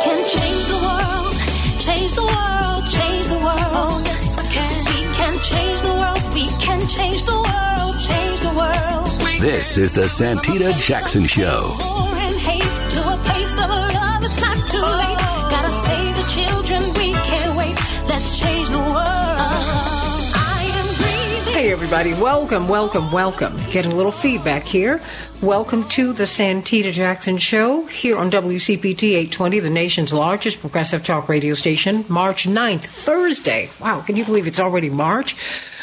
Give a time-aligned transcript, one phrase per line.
[0.00, 1.34] can change the world,
[1.78, 3.72] change the world, change the world.
[3.76, 4.84] Oh, yes, we can.
[4.90, 6.34] We can change the world.
[6.34, 9.40] We can change the world, change the world.
[9.40, 11.76] This is the Santita Jackson Show.
[11.78, 14.24] War and hate to a place of love.
[14.24, 15.18] It's not too late.
[15.50, 16.82] Gotta save the children.
[16.94, 17.76] We can't wait.
[18.08, 18.96] Let's change the world.
[18.96, 20.32] Uh-huh.
[20.34, 21.52] I am breathing.
[21.54, 22.12] Hey, everybody.
[22.14, 23.56] Welcome, welcome, welcome.
[23.70, 25.00] Getting a little feedback here.
[25.42, 31.30] Welcome to the Santita Jackson Show here on WCPT 820, the nation's largest progressive talk
[31.30, 33.70] radio station, March 9th, Thursday.
[33.80, 35.34] Wow, can you believe it's already March?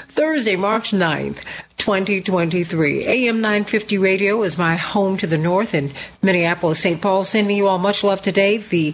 [0.09, 1.39] Thursday, March 9th,
[1.77, 3.07] 2023.
[3.07, 7.01] AM 950 Radio is my home to the north in Minneapolis, St.
[7.01, 7.23] Paul.
[7.23, 8.57] Sending you all much love today.
[8.57, 8.93] The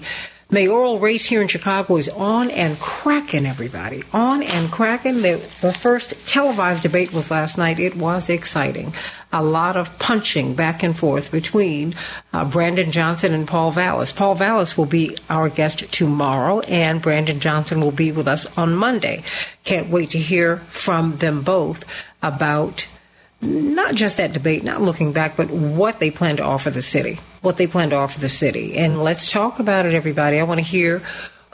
[0.53, 4.03] mayoral race here in Chicago is on and cracking, everybody.
[4.13, 5.21] On and cracking.
[5.23, 7.79] The, the first televised debate was last night.
[7.79, 8.93] It was exciting.
[9.31, 11.95] A lot of punching back and forth between
[12.31, 14.11] uh, Brandon Johnson and Paul Vallas.
[14.11, 18.75] Paul Vallas will be our guest tomorrow, and Brandon Johnson will be with us on
[18.75, 19.23] Monday.
[19.63, 21.83] Can't wait to hear from them both
[22.21, 22.85] about
[23.43, 27.19] not just that debate, not looking back, but what they plan to offer the city,
[27.41, 28.75] what they plan to offer the city.
[28.75, 30.39] And let's talk about it, everybody.
[30.39, 31.01] I want to hear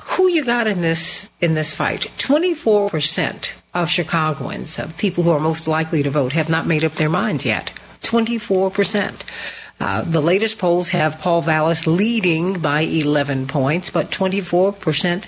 [0.01, 2.07] who you got in this in this fight.
[2.17, 6.65] Twenty four percent of Chicagoans, of people who are most likely to vote, have not
[6.65, 7.71] made up their minds yet.
[8.01, 9.23] Twenty four percent.
[9.79, 15.27] Uh, the latest polls have Paul Vallas leading by 11 points, but 24 percent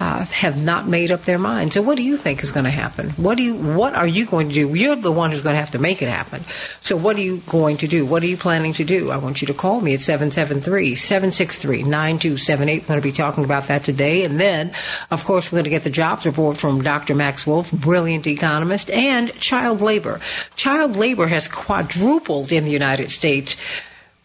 [0.00, 1.74] uh, have not made up their minds.
[1.74, 3.10] So, what do you think is going to happen?
[3.10, 3.54] What do you?
[3.54, 4.74] What are you going to do?
[4.74, 6.42] You're the one who's going to have to make it happen.
[6.80, 8.04] So, what are you going to do?
[8.04, 9.12] What are you planning to do?
[9.12, 12.58] I want you to call me at 773-763-9278.
[12.58, 14.74] We're going to be talking about that today, and then,
[15.12, 17.14] of course, we're going to get the jobs report from Dr.
[17.14, 20.20] Max Wolf, brilliant economist, and child labor.
[20.56, 23.56] Child labor has quadrupled in the United States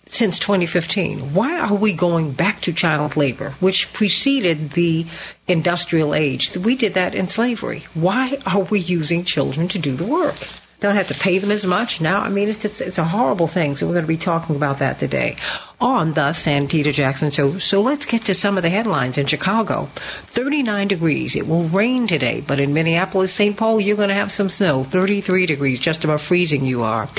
[0.09, 1.33] since 2015.
[1.33, 5.05] Why are we going back to child labor, which preceded the
[5.47, 6.55] industrial age?
[6.57, 7.85] We did that in slavery.
[7.93, 10.35] Why are we using children to do the work?
[10.79, 12.21] Don't have to pay them as much now.
[12.21, 13.75] I mean, it's it's a horrible thing.
[13.75, 15.35] So we're going to be talking about that today
[15.81, 17.57] on the Santita Jackson show.
[17.57, 19.89] So let's get to some of the headlines in Chicago.
[20.27, 21.35] 39 degrees.
[21.35, 23.55] It will rain today, but in Minneapolis, St.
[23.55, 24.83] Paul, you're going to have some snow.
[24.83, 27.09] 33 degrees, just about freezing you are.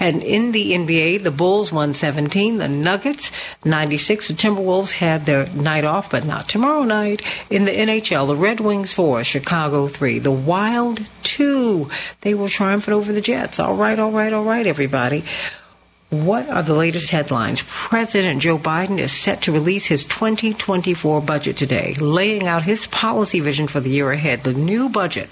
[0.00, 3.30] And in the NBA, the Bulls won 17, the Nuggets
[3.64, 4.28] 96.
[4.28, 7.22] The Timberwolves had their night off, but not tomorrow night.
[7.50, 11.90] In the NHL, the Red Wings 4, Chicago 3, the Wild 2.
[12.22, 13.60] They were triumphant over the Jets.
[13.60, 15.24] All right, all right, all right, everybody.
[16.10, 17.64] What are the latest headlines?
[17.66, 23.40] President Joe Biden is set to release his 2024 budget today, laying out his policy
[23.40, 24.44] vision for the year ahead.
[24.44, 25.28] The new budget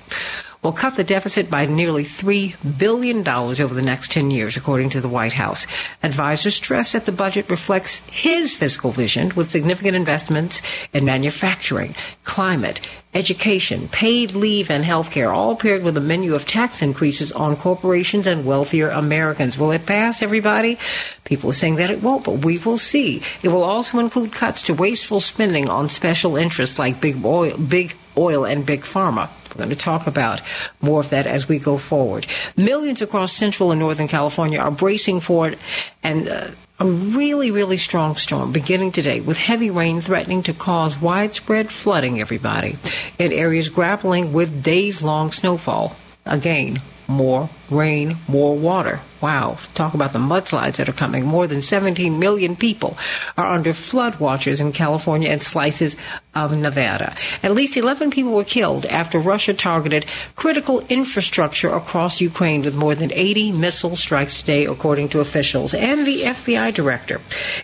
[0.65, 5.01] will cut the deficit by nearly $3 billion over the next 10 years, according to
[5.01, 5.67] the White House.
[6.03, 10.63] Advisors stress that the budget reflects his fiscal vision with significant investments
[10.95, 12.81] in manufacturing, climate,
[13.13, 17.57] education, paid leave, and health care, all paired with a menu of tax increases on
[17.57, 19.59] corporations and wealthier Americans.
[19.59, 20.79] Will it pass, everybody?
[21.25, 23.23] People are saying that it won't, but we will see.
[23.43, 27.95] It will also include cuts to wasteful spending on special interests like big oil, big
[28.17, 29.29] oil and big pharma.
[29.51, 30.41] We're going to talk about
[30.81, 32.27] more of that as we go forward.
[32.57, 35.59] Millions across Central and Northern California are bracing for it,
[36.03, 36.49] and uh,
[36.81, 42.21] a really, really strong storm beginning today with heavy rain threatening to cause widespread flooding,
[42.21, 42.77] everybody,
[43.19, 45.97] in areas grappling with days long snowfall.
[46.27, 49.01] Again, more rain, more water.
[49.21, 49.59] Wow.
[49.75, 51.25] Talk about the mudslides that are coming.
[51.25, 52.99] More than 17 million people
[53.39, 55.97] are under flood watches in California and slices
[56.35, 57.15] of Nevada.
[57.43, 60.05] At least 11 people were killed after Russia targeted
[60.37, 65.73] critical infrastructure across Ukraine with more than 80 missile strikes today, according to officials.
[65.73, 67.21] And the FBI director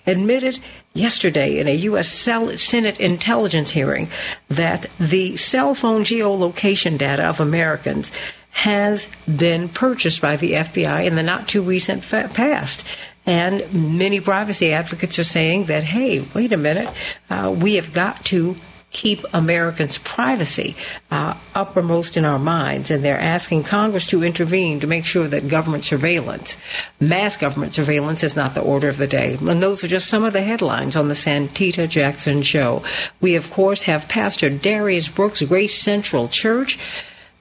[0.07, 0.61] admitted
[0.95, 2.09] yesterday in a U.S.
[2.09, 4.09] Senate intelligence hearing
[4.49, 8.11] that the cell phone geolocation data of Americans
[8.51, 12.85] has been purchased by the FBI in the not too recent fa- past.
[13.27, 16.89] And many privacy advocates are saying that, hey, wait a minute,
[17.29, 18.57] uh, we have got to
[18.93, 20.75] keep Americans' privacy
[21.11, 25.49] uh, uppermost in our minds, and they're asking Congress to intervene to make sure that
[25.49, 26.57] government surveillance,
[26.99, 29.39] mass government surveillance, is not the order of the day.
[29.41, 32.83] And those are just some of the headlines on the Santita Jackson Show.
[33.21, 36.79] We, of course, have Pastor Darius Brooks, Grace Central Church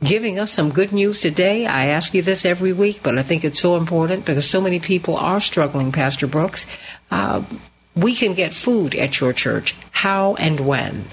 [0.04, 1.66] giving us some good news today.
[1.66, 4.80] I ask you this every week, but I think it's so important because so many
[4.80, 6.66] people are struggling, Pastor Brooks.
[7.12, 7.44] Uh,
[7.96, 9.76] we can get food at your church.
[9.92, 11.06] How and when?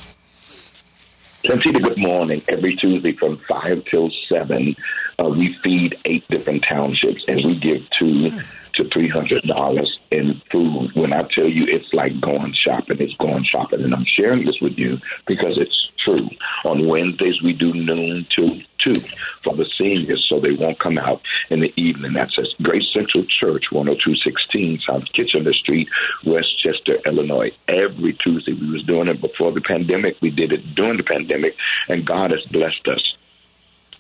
[1.45, 2.43] Santita, good morning.
[2.49, 4.77] Every Tuesday from 5 till 7,
[5.19, 8.43] uh, we feed eight different townships and we give to
[8.77, 10.91] to three hundred dollars in food.
[10.95, 14.61] When I tell you it's like going shopping, it's going shopping, and I'm sharing this
[14.61, 16.29] with you because it's true.
[16.65, 19.01] On Wednesdays we do noon to two
[19.43, 21.21] for the seniors, so they won't come out
[21.51, 22.13] in the evening.
[22.13, 25.89] That's at Grace Central Church, 10216 South Kitchener Street,
[26.25, 27.51] Westchester, Illinois.
[27.69, 30.17] Every Tuesday we was doing it before the pandemic.
[30.21, 31.57] We did it during the pandemic,
[31.89, 33.17] and God has blessed us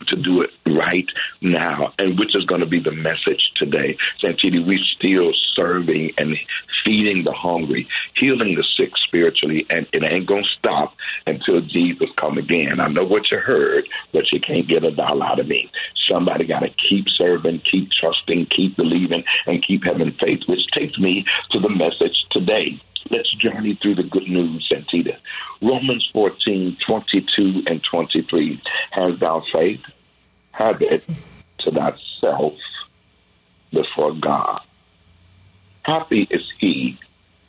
[0.09, 1.09] to do it right
[1.41, 3.97] now, and which is going to be the message today.
[4.21, 6.37] Santini, we're still serving and
[6.85, 10.95] feeding the hungry, healing the sick spiritually, and it ain't going to stop
[11.27, 12.81] until Jesus come again.
[12.81, 15.71] I know what you heard, but you can't get a dollar out of me.
[16.09, 20.99] Somebody got to keep serving, keep trusting, keep believing, and keep having faith, which takes
[20.99, 22.81] me to the message today.
[23.11, 25.17] Let's journey through the good news, Santita.
[25.63, 28.63] Romans 14, 22 and 23.
[28.91, 29.81] Has thou faith?
[30.53, 31.05] Have it
[31.61, 32.55] to thyself
[33.73, 34.61] before God.
[35.83, 36.99] Happy is he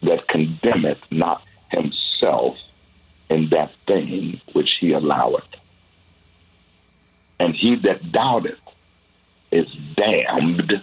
[0.04, 2.56] that condemneth not himself
[3.30, 5.44] in that thing which he alloweth.
[7.40, 8.60] And he that doubteth
[9.52, 10.74] is damned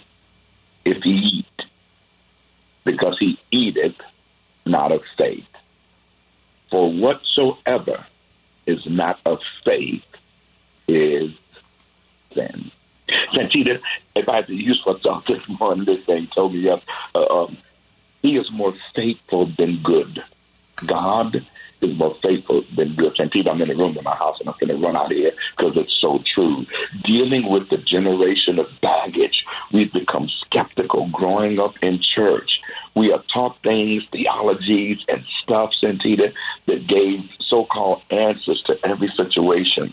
[0.84, 1.66] if he eat,
[2.84, 3.96] because he eateth
[4.66, 5.44] not of faith.
[6.70, 8.06] For whatsoever
[8.66, 10.02] is not of faith
[10.88, 11.30] is
[12.34, 12.70] sin.
[13.34, 13.80] Santita,
[14.14, 16.80] if I had to use myself this morning, this thing told me, yes,
[17.14, 17.56] uh, um,
[18.22, 20.22] he is more faithful than good.
[20.86, 21.46] God
[21.84, 23.14] is more faithful than good.
[23.16, 25.16] Santita, I'm in the room in my house and I'm going to run out of
[25.16, 26.66] here because it's so true.
[27.04, 32.50] Dealing with the generation of baggage, we've become skeptical growing up in church.
[32.96, 36.32] We are taught things, theologies, and stuff, Santita,
[36.66, 39.92] that gave so called answers to every situation.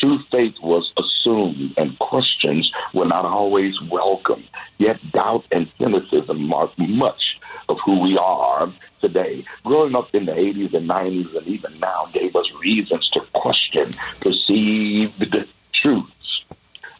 [0.00, 4.44] True faith was assumed, and questions were not always welcome.
[4.78, 7.22] Yet doubt and cynicism mark much
[7.72, 9.44] of who we are today.
[9.64, 13.90] Growing up in the 80s and 90s and even now gave us reasons to question
[14.20, 15.34] perceived
[15.82, 16.44] truths.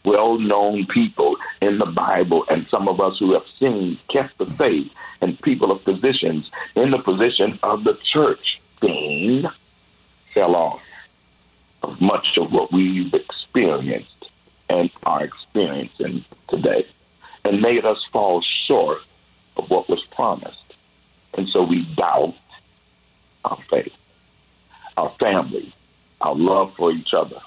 [0.03, 4.47] Well known people in the Bible, and some of us who have seen, kept the
[4.47, 4.91] faith,
[5.21, 9.45] and people of positions in the position of the church thing
[10.33, 10.81] fell off
[11.83, 14.09] of much of what we've experienced
[14.69, 16.85] and are experiencing today
[17.45, 18.99] and made us fall short
[19.57, 20.62] of what was promised.
[21.35, 22.35] And so we doubt
[23.45, 23.91] our faith,
[24.97, 25.73] our family,
[26.21, 27.39] our love for each other.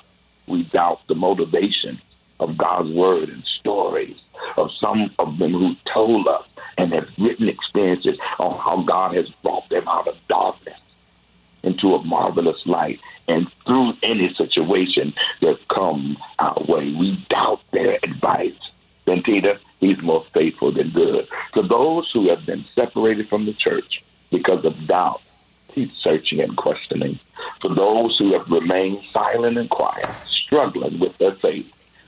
[0.49, 2.01] We doubt the motivation
[2.41, 4.17] of God's word and stories
[4.57, 6.43] of some of them who told us
[6.79, 10.79] and have written experiences on how God has brought them out of darkness
[11.63, 12.99] into a marvelous light.
[13.29, 18.53] And through any situation that come our way, we doubt their advice.
[19.07, 21.27] Then Peter, he's more faithful than good.
[21.55, 25.21] To those who have been separated from the church because of doubt,
[25.75, 27.19] keep searching and questioning.
[27.61, 30.11] For those who have remained silent and quiet,
[30.47, 31.67] struggling with their faith,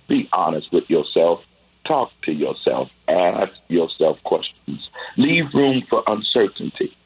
[0.08, 1.40] be honest with yourself.
[1.86, 2.88] Talk to yourself.
[3.08, 4.88] Ask yourself questions.
[5.16, 6.96] Leave room for uncertainty.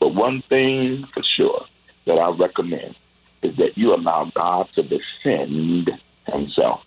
[0.00, 1.64] But one thing for sure
[2.06, 2.96] that I recommend
[3.42, 5.90] is that you allow God to defend
[6.26, 6.80] himself.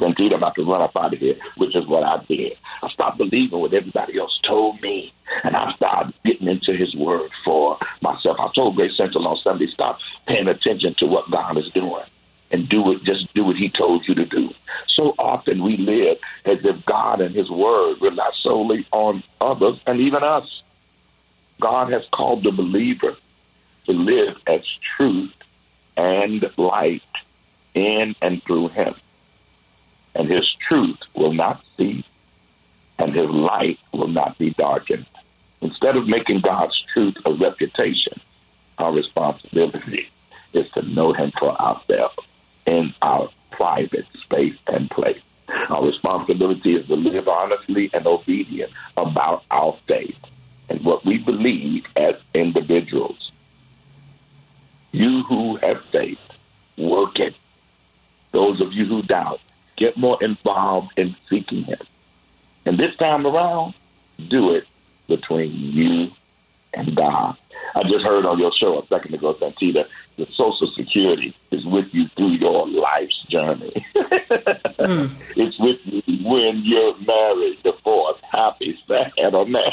[0.00, 2.52] Indeed, I'm about to run up out of here, which is what I did.
[2.82, 5.12] I stopped believing what everybody else told me,
[5.44, 8.36] and I started getting into His Word for myself.
[8.40, 12.04] I told Grace Central on Sunday, stop paying attention to what God is doing
[12.50, 14.50] and do it, just do what He told you to do.
[14.96, 20.00] So often we live as if God and His Word rely solely on others and
[20.00, 20.44] even us.
[21.60, 23.16] God has called the believer
[23.86, 24.60] to live as
[24.96, 25.32] truth
[25.96, 27.02] and light
[27.74, 28.94] in and through Him.
[30.14, 32.04] And His truth will not cease,
[32.98, 35.06] and His light will not be darkened.
[35.60, 38.20] Instead of making God's truth a reputation,
[38.78, 40.08] our responsibility
[40.52, 42.16] is to know Him for ourselves
[42.66, 45.20] in our private space and place.
[45.68, 50.16] Our responsibility is to live honestly and obedient about our faith
[50.68, 53.32] and what we believe as individuals.
[54.92, 56.18] You who have faith,
[56.78, 57.34] work it.
[58.32, 59.40] Those of you who doubt,
[59.80, 61.78] get more involved in seeking Him.
[62.66, 63.74] And this time around,
[64.30, 64.64] do it
[65.08, 66.08] between you
[66.74, 67.36] and God.
[67.74, 69.84] I just heard on your show a second ago, Santita,
[70.16, 73.72] the Social Security is with you through your life's journey.
[74.78, 75.10] mm.
[75.36, 79.62] It's with you when you're married, divorced, happy, sad, or mad.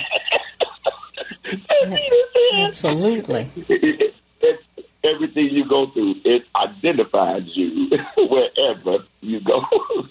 [2.54, 3.50] Absolutely.
[3.56, 4.60] It, it,
[5.04, 9.06] everything you go through, it identifies you wherever
[9.38, 9.62] you go.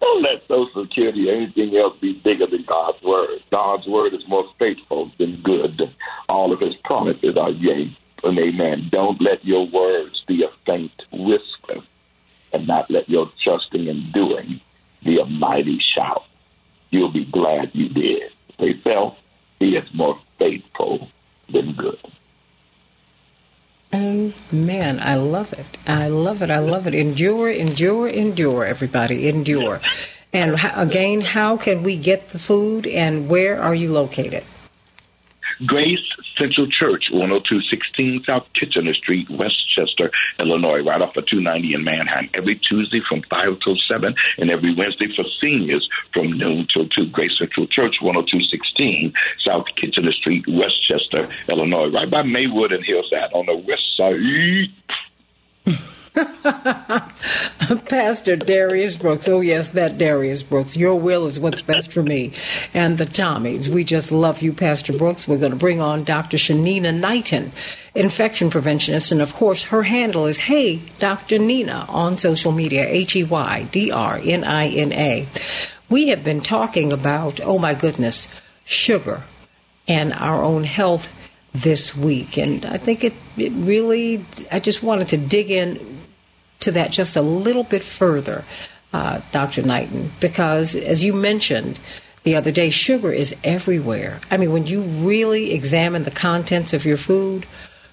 [0.00, 3.38] Don't let Social Security or anything else be bigger than God's word.
[3.50, 5.80] God's word is more faithful than good.
[6.28, 8.88] All of his promises are yea and amen.
[8.90, 11.84] Don't let your words be a faint whisper
[12.52, 14.60] and not let your trusting and doing
[15.04, 16.24] be a mighty shout.
[16.90, 18.32] You'll be glad you did.
[18.58, 19.16] They felt
[19.58, 21.08] he is more faithful
[21.52, 21.98] than good.
[24.52, 25.66] Man, I love it.
[25.86, 26.08] I
[26.42, 26.50] it.
[26.50, 26.94] I love it.
[26.94, 29.28] Endure, endure, endure, everybody.
[29.28, 29.80] Endure.
[30.32, 34.44] And again, how can we get the food and where are you located?
[35.66, 36.00] Grace
[36.38, 42.30] Central Church, 10216 South Kitchener Street, Westchester, Illinois, right off of 290 in Manhattan.
[42.34, 47.06] Every Tuesday from 5 till 7, and every Wednesday for seniors from noon till 2.
[47.10, 49.12] Grace Central Church, 10216
[49.44, 54.18] South Kitchener Street, Westchester, Illinois, right by Maywood and Hillside on the west side.
[57.88, 59.26] Pastor Darius Brooks.
[59.28, 60.76] Oh, yes, that Darius Brooks.
[60.76, 62.34] Your will is what's best for me.
[62.74, 63.68] And the Tommies.
[63.68, 65.26] We just love you, Pastor Brooks.
[65.26, 66.36] We're going to bring on Dr.
[66.36, 67.52] Shanina Knighton,
[67.94, 69.10] infection preventionist.
[69.10, 71.38] And of course, her handle is Hey, Dr.
[71.38, 75.26] Nina on social media, H E Y D R N I N A.
[75.88, 78.28] We have been talking about, oh my goodness,
[78.64, 79.22] sugar
[79.88, 81.08] and our own health
[81.54, 82.36] this week.
[82.36, 86.01] And I think it, it really, I just wanted to dig in
[86.62, 88.44] to that just a little bit further,
[88.92, 89.62] uh, Dr.
[89.62, 91.78] Knighton, because as you mentioned
[92.24, 94.20] the other day, sugar is everywhere.
[94.30, 97.46] I mean, when you really examine the contents of your food,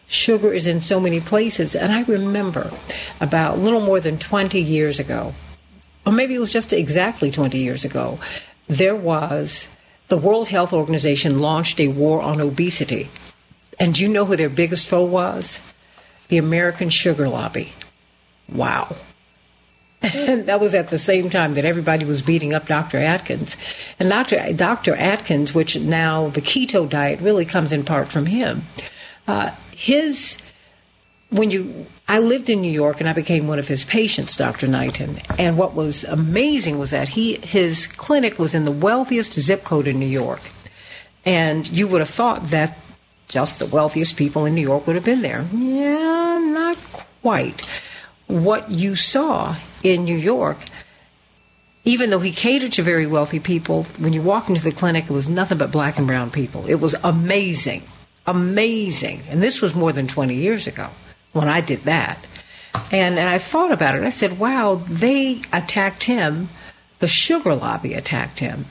[0.08, 1.76] sugar is in so many places.
[1.76, 2.72] And I remember
[3.20, 5.34] about a little more than 20 years ago,
[6.06, 8.20] or maybe it was just exactly 20 years ago,
[8.68, 9.68] there was
[10.10, 13.10] the World Health Organization launched a war on obesity.
[13.80, 15.60] And do you know who their biggest foe was?
[16.28, 17.74] The American Sugar Lobby.
[18.52, 18.96] Wow.
[20.02, 22.98] And that was at the same time that everybody was beating up Dr.
[22.98, 23.58] Atkins.
[24.00, 24.54] And Dr.
[24.54, 24.96] Dr.
[24.96, 28.64] Atkins, which now the keto diet really comes in part from him,
[29.28, 30.38] uh, his
[31.32, 34.68] when you I lived in New York and I became one of his patients, Dr.
[34.68, 35.22] Knighton.
[35.38, 39.88] And what was amazing was that he his clinic was in the wealthiest zip code
[39.88, 40.42] in New York.
[41.26, 42.78] And you would have thought that
[43.28, 45.46] just the wealthiest people in New York would have been there.
[45.54, 46.78] Yeah, not
[47.22, 47.64] quite
[48.30, 50.58] what you saw in New York,
[51.84, 55.14] even though he catered to very wealthy people, when you walked into the clinic, it
[55.14, 56.66] was nothing but black and brown people.
[56.68, 57.84] It was amazing,
[58.28, 59.22] amazing.
[59.30, 60.90] And this was more than 20 years ago
[61.34, 62.24] when I did that.
[62.92, 64.04] And, and I thought about it.
[64.04, 66.50] I said, wow, they attacked him.
[67.00, 68.66] The sugar lobby attacked him.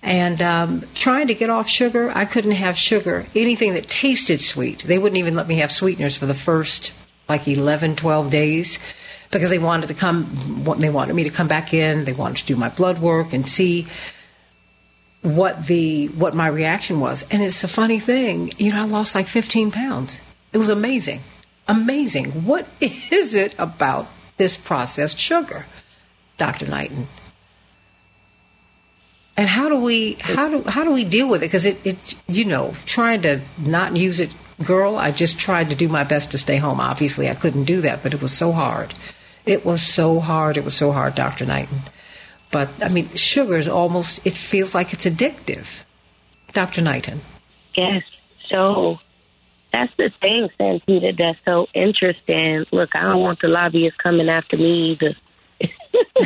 [0.00, 4.84] And um, trying to get off sugar, I couldn't have sugar, anything that tasted sweet.
[4.84, 6.92] They wouldn't even let me have sweeteners for the first
[7.32, 8.78] like 11, 12 days
[9.30, 10.26] because they wanted to come,
[10.78, 12.04] they wanted me to come back in.
[12.04, 13.86] They wanted to do my blood work and see
[15.22, 17.24] what the what my reaction was.
[17.30, 20.20] And it's a funny thing, you know, I lost like 15 pounds.
[20.52, 21.20] It was amazing,
[21.66, 22.44] amazing.
[22.44, 25.64] What is it about this processed sugar,
[26.36, 26.66] Dr.
[26.66, 27.06] Knighton?
[29.34, 31.46] And how do we how do how do we deal with it?
[31.46, 34.30] Because it, it you know trying to not use it
[34.64, 36.80] girl, I just tried to do my best to stay home.
[36.80, 38.94] Obviously, I couldn't do that, but it was so hard.
[39.44, 40.56] It was so hard.
[40.56, 41.46] It was so hard, Dr.
[41.46, 41.80] Knighton.
[42.50, 45.84] But, I mean, sugar is almost, it feels like it's addictive.
[46.52, 46.82] Dr.
[46.82, 47.20] Knighton.
[47.74, 48.02] Yes.
[48.52, 48.98] So
[49.72, 52.66] that's the thing, Santita, that's so interesting.
[52.72, 55.16] Look, I don't want the lobbyists coming after me either.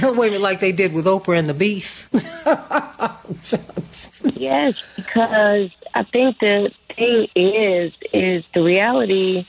[0.03, 2.09] Wait like they did with Oprah and the beef.
[4.37, 9.47] yes, because I think the thing is, is the reality,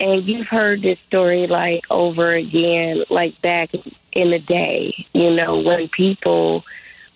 [0.00, 3.70] and you've heard this story like over again, like back
[4.12, 6.64] in the day, you know, when people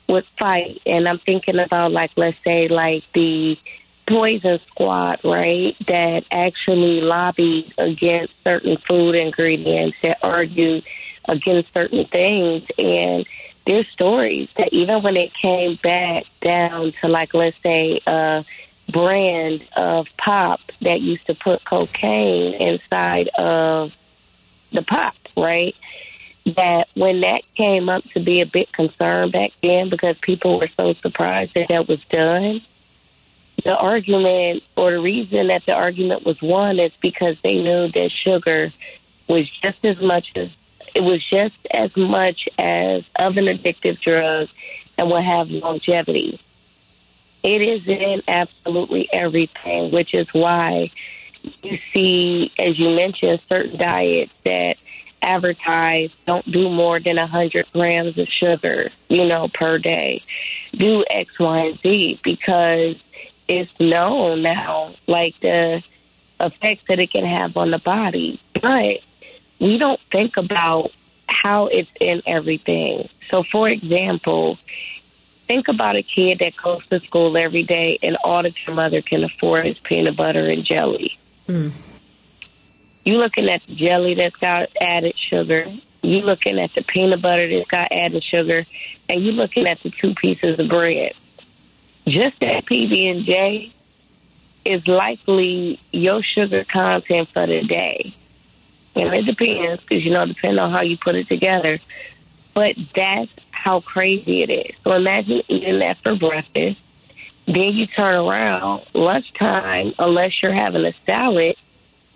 [0.09, 0.81] would fight.
[0.87, 3.57] And I'm thinking about, like, let's say, like the
[4.09, 10.85] Poison Squad, right, that actually lobbied against certain food ingredients, that argued
[11.29, 12.63] against certain things.
[12.79, 13.27] And
[13.67, 18.43] there's stories that even when it came back down to, like, let's say, uh,
[18.93, 23.91] brand of pop that used to put cocaine inside of
[24.73, 25.75] the pop, right?
[26.45, 30.69] That when that came up to be a big concern back then because people were
[30.77, 32.61] so surprised that that was done,
[33.65, 38.11] the argument or the reason that the argument was won is because they knew that
[38.25, 38.73] sugar
[39.29, 40.49] was just as much as
[40.95, 44.49] it was just as much as of an addictive drug
[44.97, 46.41] and will have longevity.
[47.43, 50.91] It is in absolutely everything, which is why
[51.63, 54.77] you see, as you mentioned, certain diets that
[55.21, 60.23] advertise don't do more than 100 grams of sugar, you know, per day.
[60.79, 62.97] Do X, Y, and Z because
[63.49, 65.83] it's known now, like the
[66.41, 68.41] effects that it can have on the body.
[68.55, 69.01] But
[69.61, 70.91] we don't think about
[71.29, 73.09] how it's in everything.
[73.31, 74.59] So, for example,
[75.47, 79.03] think about a kid that goes to school every day and all that your mother
[79.03, 81.19] can afford is peanut butter and jelly.
[81.49, 81.73] Mm.
[83.05, 85.67] You looking at the jelly that's got added sugar.
[86.03, 88.67] You looking at the peanut butter that's got added sugar,
[89.09, 91.13] and you looking at the two pieces of bread.
[92.07, 93.75] Just that PB and J
[94.67, 98.15] is likely your sugar content for the day,
[98.95, 101.79] and it depends because you know depending on how you put it together.
[102.55, 104.77] But that's how crazy it is.
[104.85, 106.79] So imagine eating that for breakfast.
[107.47, 111.57] Then you turn around lunchtime, unless you're having a salad,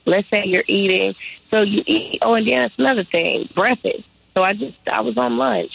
[0.09, 1.15] Let's say you're eating,
[1.51, 2.21] so you eat.
[2.23, 4.05] Oh, and then that's another thing, breakfast.
[4.33, 5.71] So I just I was on lunch,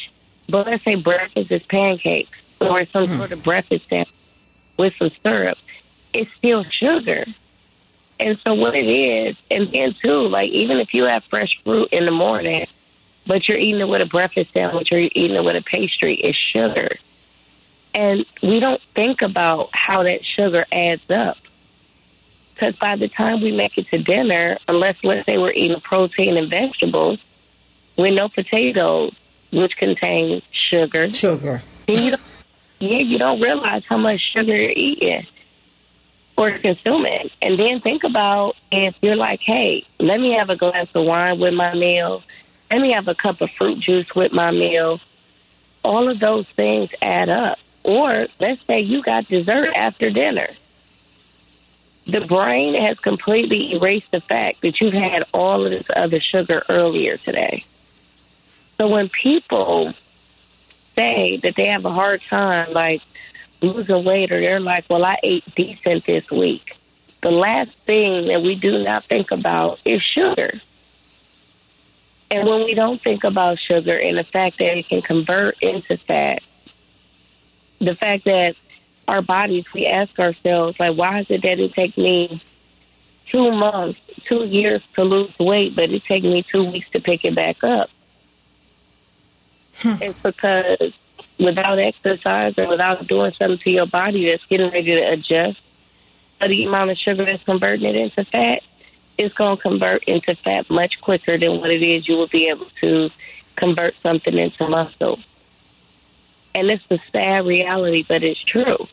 [0.49, 3.17] but let's say breakfast is pancakes or some mm-hmm.
[3.17, 4.09] sort of breakfast sandwich
[4.79, 5.59] with some syrup.
[6.15, 7.25] It's still sugar.
[8.23, 11.89] And so what it is, and then too, like even if you have fresh fruit
[11.91, 12.65] in the morning,
[13.27, 16.17] but you're eating it with a breakfast sandwich or you're eating it with a pastry,
[16.23, 16.95] it's sugar.
[17.93, 21.35] And we don't think about how that sugar adds up.
[22.53, 26.37] Because by the time we make it to dinner, unless let's say we're eating protein
[26.37, 27.19] and vegetables,
[27.97, 29.13] we know potatoes,
[29.51, 31.13] which contain sugar.
[31.13, 31.61] Sugar.
[31.89, 32.21] you don't,
[32.79, 35.27] yeah, you don't realize how much sugar you're eating
[36.37, 37.29] or consuming.
[37.41, 41.39] And then think about if you're like, hey, let me have a glass of wine
[41.39, 42.23] with my meal.
[42.71, 44.99] Let me have a cup of fruit juice with my meal.
[45.83, 47.57] All of those things add up.
[47.83, 50.49] Or let's say you got dessert after dinner
[52.05, 56.63] the brain has completely erased the fact that you've had all of this other sugar
[56.69, 57.63] earlier today.
[58.77, 59.93] So when people
[60.95, 63.01] say that they have a hard time, like
[63.63, 66.73] losing weight, or they're like, well, I ate decent this week,
[67.21, 70.61] the last thing that we do not think about is sugar.
[72.29, 75.97] And when we don't think about sugar and the fact that it can convert into
[76.07, 76.41] fat,
[77.79, 78.55] the fact that
[79.07, 82.41] our bodies, we ask ourselves, like, why is it that it takes me
[83.31, 87.23] two months, two years to lose weight, but it takes me two weeks to pick
[87.23, 87.89] it back up?
[89.75, 89.95] Hmm.
[90.01, 90.93] It's because
[91.39, 95.59] without exercise or without doing something to your body that's getting ready to adjust
[96.39, 98.61] for the amount of sugar that's converting it into fat,
[99.17, 102.47] it's going to convert into fat much quicker than what it is you will be
[102.47, 103.09] able to
[103.55, 105.19] convert something into muscle.
[106.55, 108.87] And it's a sad reality, but it's true.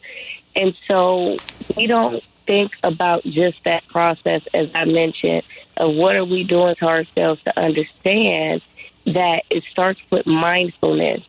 [0.57, 1.37] And so
[1.77, 5.43] we don't think about just that process, as I mentioned,
[5.77, 8.63] of what are we doing to ourselves to understand
[9.07, 11.23] that it starts with mindfulness.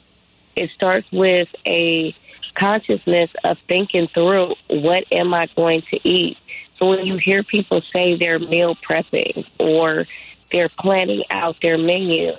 [0.55, 2.15] It starts with a
[2.55, 6.37] consciousness of thinking through what am I going to eat.
[6.77, 10.05] So when you hear people say they're meal prepping or
[10.51, 12.33] they're planning out their menu,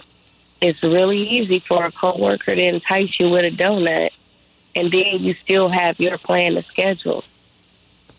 [0.60, 4.10] it's really easy for a coworker to entice you with a donut,
[4.74, 7.24] and then you still have your plan to schedule.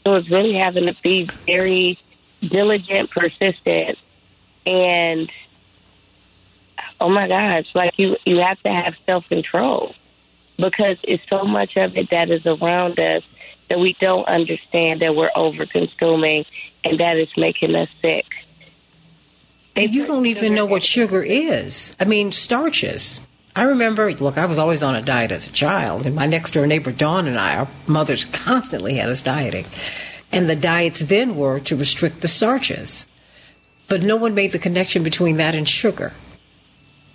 [0.04, 1.98] So it's really having to be very
[2.42, 3.98] diligent, persistent,
[4.66, 5.30] and
[7.04, 9.94] oh my gosh, like you you have to have self control
[10.58, 13.24] because it's so much of it that is around us
[13.70, 16.46] that we don't understand that we're over consuming
[16.84, 18.26] and that is making us sick.
[19.76, 21.96] They you don't even know what sugar is.
[22.00, 23.20] I mean, starches.
[23.56, 26.52] I remember, look, I was always on a diet as a child, and my next
[26.52, 29.66] door neighbor, Dawn, and I, our mothers constantly had us dieting.
[30.32, 33.06] And the diets then were to restrict the starches.
[33.88, 36.14] But no one made the connection between that and sugar.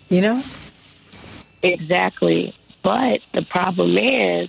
[0.08, 0.42] You know?
[1.62, 2.54] Exactly.
[2.82, 4.48] But the problem is,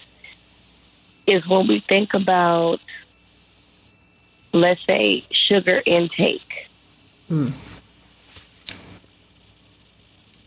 [1.28, 2.80] is when we think about,
[4.54, 6.42] let's say, sugar intake.
[7.28, 7.50] Hmm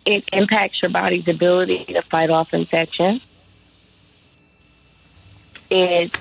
[0.05, 3.21] it impacts your body's ability to fight off infection.
[5.71, 6.17] It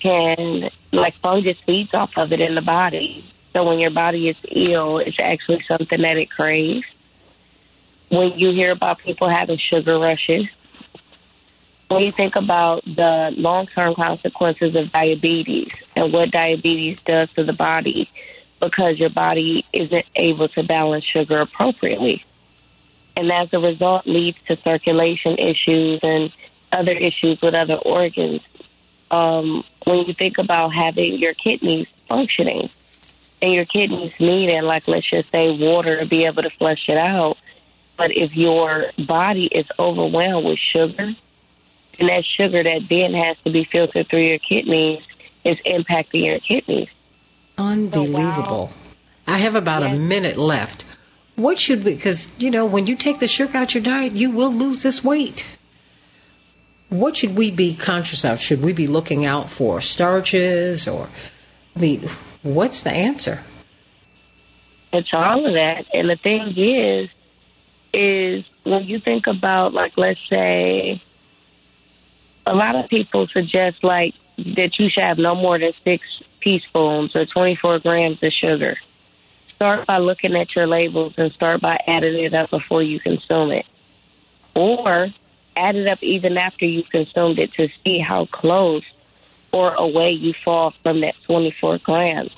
[0.00, 3.24] can, like fungus feeds off of it in the body.
[3.52, 6.86] So when your body is ill, it's actually something that it craves.
[8.10, 10.46] When you hear about people having sugar rushes,
[11.88, 17.44] when you think about the long term consequences of diabetes and what diabetes does to
[17.44, 18.10] the body
[18.60, 22.24] because your body isn't able to balance sugar appropriately
[23.18, 26.32] and as a result leads to circulation issues and
[26.70, 28.40] other issues with other organs.
[29.10, 32.70] Um, when you think about having your kidneys functioning,
[33.42, 36.88] and your kidneys need it, like let's just say water to be able to flush
[36.88, 37.38] it out.
[37.98, 41.14] But if your body is overwhelmed with sugar,
[41.98, 45.02] and that sugar that then has to be filtered through your kidneys
[45.44, 46.88] is impacting your kidneys.
[47.58, 48.70] Unbelievable.
[48.72, 48.76] Oh,
[49.26, 50.84] I have about a minute left.
[51.34, 54.30] What should we, because, you know, when you take the sugar out your diet, you
[54.30, 55.44] will lose this weight.
[56.88, 58.40] What should we be conscious of?
[58.40, 61.08] Should we be looking out for starches or,
[61.74, 62.08] I mean,
[62.42, 63.40] what's the answer?
[64.92, 65.84] It's all of that.
[65.92, 67.10] And the thing is,
[67.92, 71.02] is when you think about, like, let's say,
[72.46, 76.04] a lot of people suggest, like, that you should have no more than six
[76.42, 78.76] teaspoons or 24 grams of sugar.
[79.56, 83.50] Start by looking at your labels and start by adding it up before you consume
[83.50, 83.66] it.
[84.54, 85.08] Or
[85.56, 88.84] add it up even after you've consumed it to see how close
[89.52, 92.30] or away you fall from that 24 grams.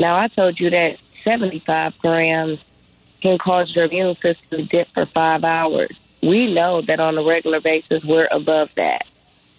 [0.00, 2.58] Now, I told you that 75 grams
[3.22, 5.96] can cause your immune system to dip for five hours.
[6.22, 9.06] We know that on a regular basis, we're above that.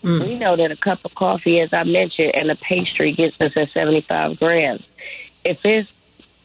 [0.04, 0.26] Mm.
[0.26, 3.54] We know that a cup of coffee, as I mentioned, and a pastry gets us
[3.56, 4.84] at 75 grams.
[5.45, 5.89] If it's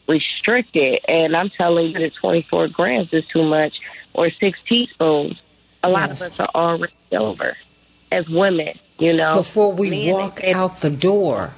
[0.07, 3.73] restricted, and I'm telling you that 24 grams is too much,
[4.13, 5.39] or six teaspoons,
[5.83, 7.55] a lot of us are already over
[8.11, 9.35] as women, you know.
[9.35, 11.53] Before we Men, walk out the door.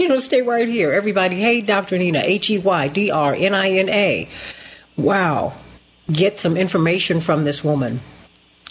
[0.00, 0.92] You know, stay right here.
[0.92, 1.98] Everybody, hey, Dr.
[1.98, 4.28] Nina, H E Y D R N I N A.
[4.96, 5.54] Wow.
[6.10, 8.00] Get some information from this woman.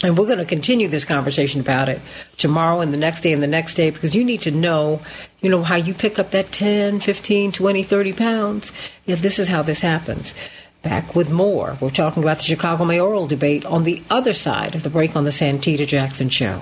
[0.03, 2.01] And we're going to continue this conversation about it
[2.37, 4.99] tomorrow and the next day and the next day because you need to know,
[5.41, 8.71] you know, how you pick up that 10, 15, 20, 30 pounds.
[9.05, 10.33] Yeah, this is how this happens.
[10.81, 11.77] Back with more.
[11.79, 15.25] We're talking about the Chicago mayoral debate on the other side of the break on
[15.25, 16.61] the Santita Jackson Show.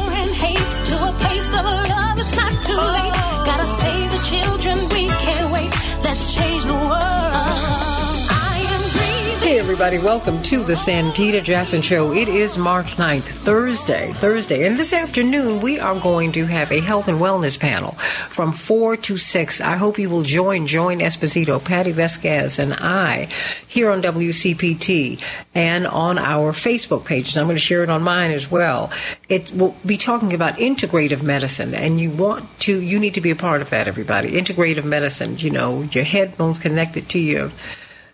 [9.71, 12.11] Everybody, welcome to the Santita Jackson Show.
[12.11, 14.67] It is March 9th, Thursday, Thursday.
[14.67, 17.93] And this afternoon, we are going to have a health and wellness panel
[18.27, 19.61] from 4 to 6.
[19.61, 23.29] I hope you will join Joan Esposito, Patty Vasquez, and I
[23.65, 25.21] here on WCPT
[25.55, 27.37] and on our Facebook pages.
[27.37, 28.91] I'm going to share it on mine as well.
[29.29, 33.31] It will be talking about integrative medicine, and you want to, you need to be
[33.31, 34.33] a part of that, everybody.
[34.33, 37.51] Integrative medicine, you know, your head bones connected to your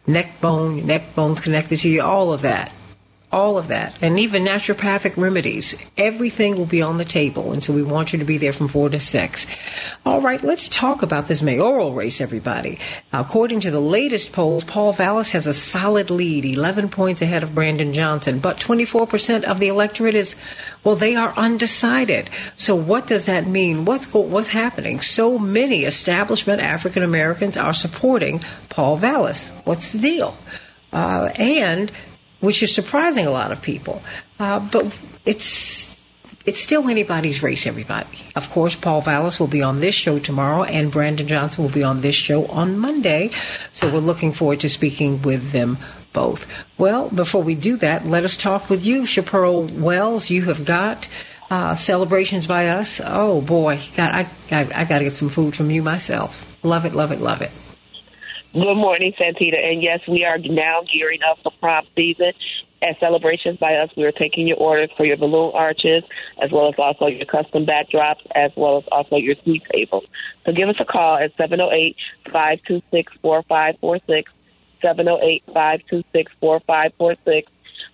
[0.07, 2.71] neck bone, neck bones connected to you, all of that.
[3.29, 3.93] All of that.
[4.01, 5.75] And even naturopathic remedies.
[5.97, 7.51] Everything will be on the table.
[7.51, 9.47] And so we want you to be there from 4 to 6.
[10.05, 12.79] All right, let's talk about this mayoral race, everybody.
[13.11, 17.53] According to the latest polls, Paul Vallas has a solid lead, 11 points ahead of
[17.53, 18.39] Brandon Johnson.
[18.39, 20.33] But 24% of the electorate is,
[20.85, 22.29] well, they are undecided.
[22.55, 23.83] So what does that mean?
[23.83, 25.01] What's, what's happening?
[25.01, 29.49] So many establishment African Americans are supporting Paul Vallas.
[29.65, 30.37] What's the deal?
[30.93, 31.91] Uh, and
[32.39, 34.01] which is surprising a lot of people.
[34.39, 34.95] Uh, but
[35.25, 35.97] it's
[36.45, 38.19] it's still anybody's race, everybody.
[38.35, 41.83] Of course, Paul Vallas will be on this show tomorrow, and Brandon Johnson will be
[41.83, 43.31] on this show on Monday.
[43.73, 45.77] So we're looking forward to speaking with them
[46.13, 46.47] both.
[46.77, 50.29] Well, before we do that, let us talk with you, Shapiro Wells.
[50.29, 51.09] You have got
[51.51, 53.01] uh, celebrations by us.
[53.03, 56.57] Oh boy, God, I, I I got to get some food from you myself.
[56.63, 57.51] Love it, love it, love it.
[58.53, 59.57] Good morning, Santita.
[59.61, 62.31] And yes, we are now gearing up for prom season.
[62.81, 66.03] At Celebrations by Us, we are taking your orders for your balloon arches,
[66.41, 70.05] as well as also your custom backdrops, as well as also your sweet tables.
[70.45, 74.23] So give us a call at 708-526-4546,
[74.83, 77.43] 708-526-4546.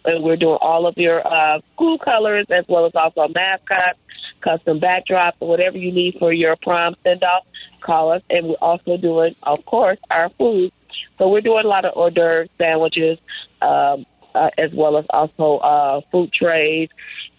[0.05, 3.97] And we're doing all of your uh, school colors, as well as also mascots,
[4.41, 7.43] custom backdrops, or whatever you need for your prom send-off
[7.83, 8.21] call us.
[8.29, 10.71] And we're also doing, of course, our food.
[11.17, 13.19] So we're doing a lot of hors d'oeuvres, sandwiches,
[13.61, 16.89] um, uh, as well as also uh, food trays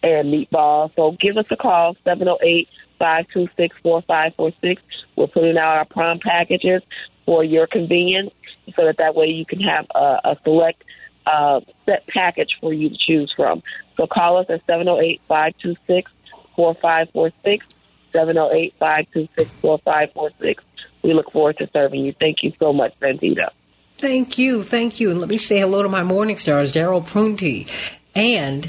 [0.03, 0.95] and meatballs.
[0.97, 4.83] So give us a call, 708 526 4546.
[5.17, 6.83] We're putting out our prom packages
[7.27, 8.31] for your convenience
[8.77, 10.85] so that that way you can have a, a select
[11.27, 13.63] uh, set package for you to choose from.
[13.97, 16.11] So call us at 708 526
[16.57, 17.67] 4546.
[18.15, 20.57] 708-526-4546.
[21.03, 22.15] We look forward to serving you.
[22.19, 23.51] Thank you so much, Santita.
[23.99, 25.11] Thank you, thank you.
[25.11, 27.69] And let me say hello to my morning stars, Daryl Prunty
[28.15, 28.69] and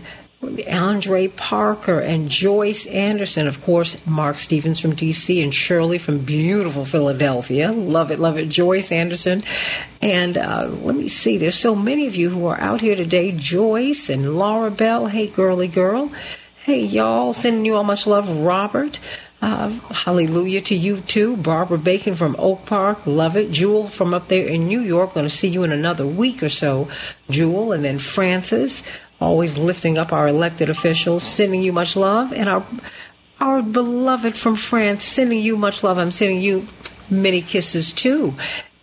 [0.70, 6.86] Andre Parker and Joyce Anderson, of course, Mark Stevens from DC and Shirley from beautiful
[6.86, 7.72] Philadelphia.
[7.72, 8.50] Love it, love it.
[8.50, 9.44] Joyce Anderson.
[10.02, 13.32] And uh, let me see, there's so many of you who are out here today.
[13.32, 15.08] Joyce and Laura Bell.
[15.08, 16.12] Hey, girly girl.
[16.64, 17.34] Hey, y'all.
[17.34, 18.30] Sending you all much love.
[18.30, 19.00] Robert.
[19.46, 21.38] Uh, hallelujah to you too.
[21.38, 23.52] Barbara Bacon from Oak Park, love it.
[23.52, 26.50] Jewel from up there in New York, going to see you in another week or
[26.50, 26.90] so,
[27.30, 27.72] Jewel.
[27.72, 28.82] And then Francis,
[29.22, 32.34] always lifting up our elected officials, sending you much love.
[32.34, 32.66] And our,
[33.40, 36.00] our beloved from France, sending you much love.
[36.00, 36.68] I'm sending you
[37.12, 38.34] many kisses too.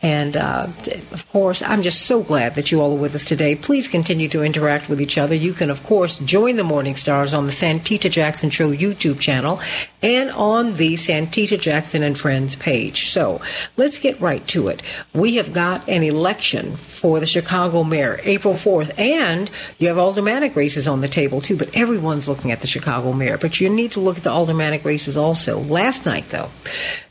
[0.03, 0.67] And uh,
[1.13, 3.55] of course, I'm just so glad that you all are with us today.
[3.55, 5.35] Please continue to interact with each other.
[5.35, 9.61] You can, of course, join the Morning Stars on the Santita Jackson Show YouTube channel
[10.03, 13.11] and on the Santita Jackson and Friends page.
[13.11, 13.41] So
[13.77, 14.83] let's get right to it.
[15.15, 20.57] We have got an election for the Chicago mayor, April 4th, and you have aldermanic
[20.57, 23.39] races on the table too, but everyone's looking at the Chicago mayor.
[23.39, 25.61] But you need to look at the aldermanic races also.
[25.61, 26.51] Last night, though,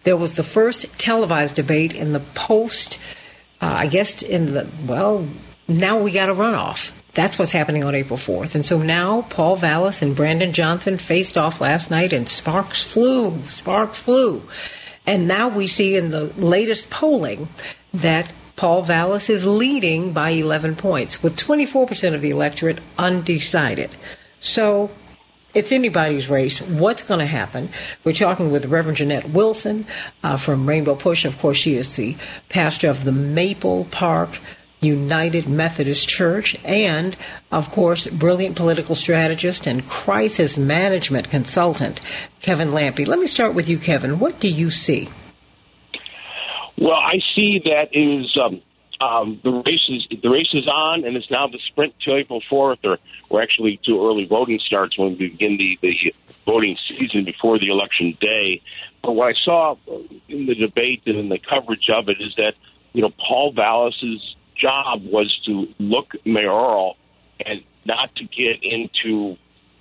[0.04, 2.81] there was the first televised debate in the post,
[3.62, 5.28] uh, I guess, in the, well,
[5.68, 6.92] now we got a runoff.
[7.14, 8.56] That's what's happening on April 4th.
[8.56, 13.42] And so now Paul Vallas and Brandon Johnson faced off last night and sparks flew.
[13.48, 14.44] Sparks flew.
[15.06, 17.50] And now we see in the latest polling
[17.94, 23.90] that Paul Vallas is leading by 11 points, with 24% of the electorate undecided.
[24.40, 24.92] So
[25.54, 26.62] it's anybody's race.
[26.62, 27.70] What's going to happen?
[28.04, 29.86] We're talking with Reverend Jeanette Wilson
[30.24, 31.26] uh, from Rainbow Push.
[31.26, 32.16] Of course, she is the
[32.50, 34.38] pastor of the Maple Park
[34.82, 37.16] United Methodist Church, and,
[37.52, 42.02] of course, brilliant political strategist and crisis management consultant,
[42.42, 43.06] Kevin Lampe.
[43.06, 44.18] Let me start with you, Kevin.
[44.18, 45.08] What do you see?
[46.80, 48.62] Well, I see that is um,
[49.02, 52.42] um, the race is the race is on, and it's now the sprint to April
[52.50, 52.98] fourth, or
[53.30, 56.14] or actually to early voting starts when we begin the the
[56.46, 58.62] voting season before the election day.
[59.02, 59.76] But what I saw
[60.28, 62.54] in the debate and in the coverage of it is that
[62.94, 66.98] you know Paul Vallas's job was to look mayoral
[67.44, 69.38] and not to get into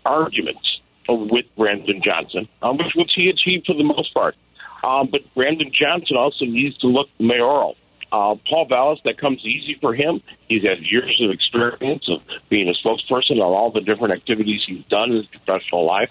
[0.07, 4.37] arguments with Brandon Johnson, um, which, which he achieved for the most part.
[4.83, 7.77] Um, but Brandon Johnson also needs to look mayoral.
[8.13, 10.21] Uh, Paul Vallas, that comes easy for him.
[10.49, 14.85] He's had years of experience of being a spokesperson on all the different activities he's
[14.87, 16.11] done in his professional life.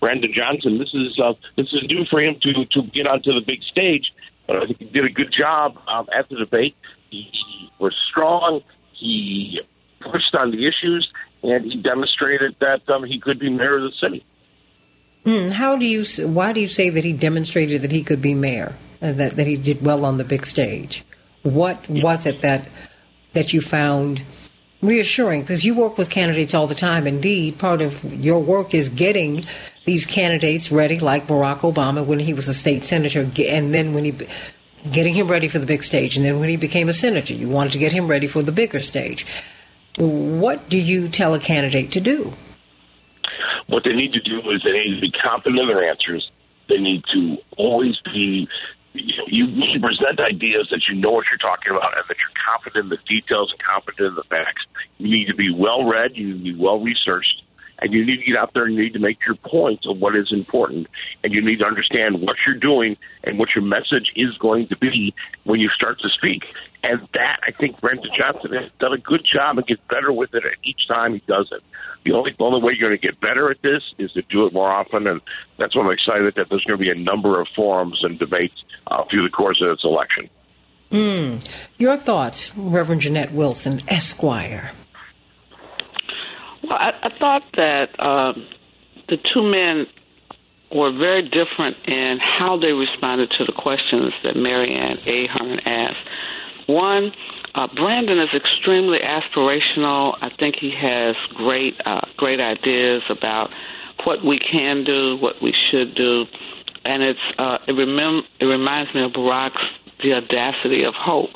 [0.00, 3.40] Brandon Johnson, this is uh, this is due for him to to get onto the
[3.44, 4.04] big stage.
[4.46, 6.76] But I think he did a good job um, at the debate.
[7.10, 7.28] He
[7.78, 8.62] was strong.
[8.92, 9.60] He
[10.00, 11.10] pushed on the issues,
[11.42, 14.24] and he demonstrated that um, he could be mayor of the city.
[15.24, 16.04] Mm, how do you?
[16.26, 18.74] Why do you say that he demonstrated that he could be mayor?
[19.02, 21.04] Uh, that that he did well on the big stage.
[21.42, 22.68] What was it that
[23.32, 24.22] that you found
[24.82, 25.42] reassuring?
[25.42, 27.06] Because you work with candidates all the time.
[27.06, 29.44] Indeed, part of your work is getting
[29.84, 34.04] these candidates ready, like Barack Obama when he was a state senator, and then when
[34.04, 34.14] he
[34.92, 37.48] getting him ready for the big stage, and then when he became a senator, you
[37.48, 39.26] wanted to get him ready for the bigger stage.
[39.96, 42.32] What do you tell a candidate to do?
[43.66, 46.30] What they need to do is they need to be confident in their answers.
[46.68, 48.48] They need to always be
[49.26, 52.44] you need to present ideas that you know what you're talking about and that you're
[52.44, 54.64] confident in the details and confident in the facts.
[54.98, 57.42] You need to be well read, you need to be well researched,
[57.80, 59.98] and you need to get out there and you need to make your point of
[59.98, 60.88] what is important.
[61.22, 64.76] And you need to understand what you're doing and what your message is going to
[64.76, 66.42] be when you start to speak.
[66.82, 70.34] And that, I think, Brandon Johnson has done a good job and gets better with
[70.34, 71.62] it each time he does it.
[72.08, 74.46] The only, the only way you're going to get better at this is to do
[74.46, 75.06] it more often.
[75.06, 75.20] And
[75.58, 78.54] that's why I'm excited that there's going to be a number of forums and debates
[78.86, 80.30] uh, through the course of this election.
[80.90, 81.46] Mm.
[81.76, 84.70] Your thoughts, Reverend Jeanette Wilson, Esquire.
[86.62, 88.46] Well, I, I thought that um,
[89.10, 89.86] the two men
[90.74, 96.08] were very different in how they responded to the questions that Mary Ann Ahern asked.
[96.68, 97.12] One,
[97.58, 100.16] uh, Brandon is extremely aspirational.
[100.22, 103.50] I think he has great, uh, great ideas about
[104.04, 106.26] what we can do, what we should do,
[106.84, 109.60] and it's uh, it, remem- it reminds me of Barack's
[110.00, 111.30] the audacity of hope.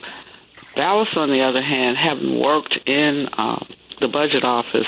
[0.77, 3.59] Vallas, on the other hand, having worked in uh,
[4.01, 4.87] the budget office,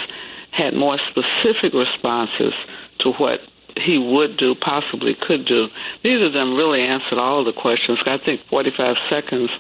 [0.53, 2.55] had more specific responses
[3.01, 3.41] to what
[3.77, 5.67] he would do, possibly could do.
[6.05, 7.99] Neither of them really answered all the questions.
[8.07, 9.51] I think 45 seconds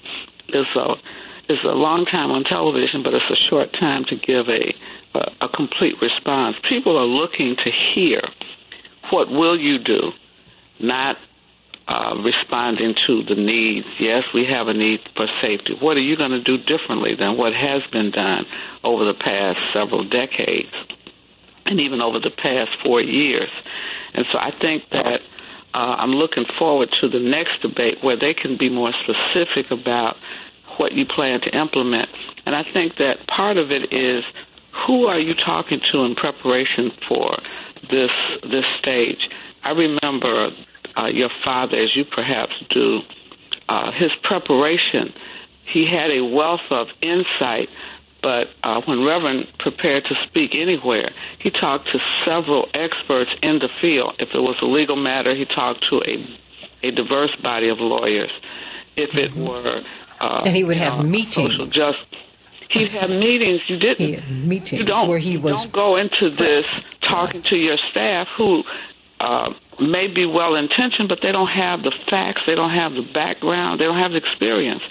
[0.50, 0.94] is a
[1.48, 4.74] is a long time on television, but it's a short time to give a
[5.14, 6.56] a, a complete response.
[6.68, 8.20] People are looking to hear
[9.10, 10.10] what will you do,
[10.80, 11.16] not
[11.86, 13.86] uh, responding to the needs.
[14.00, 15.76] Yes, we have a need for safety.
[15.80, 18.46] What are you going to do differently than what has been done
[18.82, 20.74] over the past several decades?
[21.66, 23.50] and even over the past four years.
[24.12, 25.20] And so I think that
[25.72, 30.16] uh, I'm looking forward to the next debate where they can be more specific about
[30.78, 32.08] what you plan to implement.
[32.46, 34.24] And I think that part of it is
[34.86, 37.38] who are you talking to in preparation for
[37.90, 38.10] this
[38.42, 39.28] this stage?
[39.62, 40.50] I remember
[40.96, 43.00] uh, your father, as you perhaps do,
[43.68, 45.12] uh, his preparation.
[45.72, 47.68] He had a wealth of insight
[48.24, 51.10] but uh, when Reverend prepared to speak anywhere,
[51.40, 54.14] he talked to several experts in the field.
[54.18, 56.40] If it was a legal matter, he talked to a
[56.82, 58.30] a diverse body of lawyers.
[58.96, 59.46] If it mm-hmm.
[59.46, 59.82] were,
[60.20, 61.70] uh, and he would have know, meetings.
[61.70, 62.04] Justice.
[62.70, 63.60] He'd have meetings.
[63.68, 64.48] You didn't.
[64.48, 65.62] meetings you don't, where he was.
[65.62, 66.68] Don't go into this
[67.08, 68.64] talking to your staff who
[69.20, 69.50] uh,
[69.80, 72.42] may be well intentioned, but they don't have the facts.
[72.46, 73.80] They don't have the background.
[73.80, 74.82] They don't have the experience.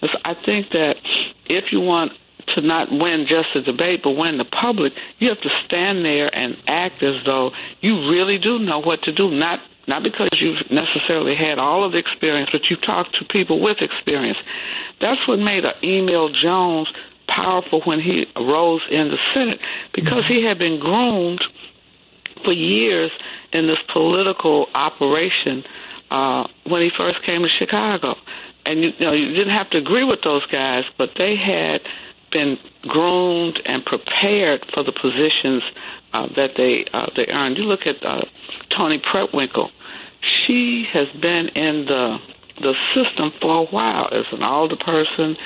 [0.00, 0.96] So I think that
[1.46, 2.12] if you want
[2.54, 6.34] to not win just the debate, but win the public, you have to stand there
[6.34, 9.30] and act as though you really do know what to do.
[9.30, 13.60] Not not because you've necessarily had all of the experience, but you've talked to people
[13.60, 14.38] with experience.
[15.00, 16.88] That's what made Emil Jones
[17.26, 19.60] powerful when he rose in the Senate,
[19.94, 21.42] because he had been groomed
[22.44, 23.10] for years
[23.52, 25.64] in this political operation
[26.10, 28.16] uh, when he first came to Chicago.
[28.64, 31.80] And you, you know, you didn't have to agree with those guys, but they had
[32.30, 35.62] been groomed and prepared for the positions
[36.12, 37.56] uh, that they uh, they earned.
[37.56, 38.22] You look at uh,
[38.76, 39.70] Toni Preckwinkle;
[40.20, 42.18] she has been in the
[42.60, 45.36] the system for a while as an alderperson,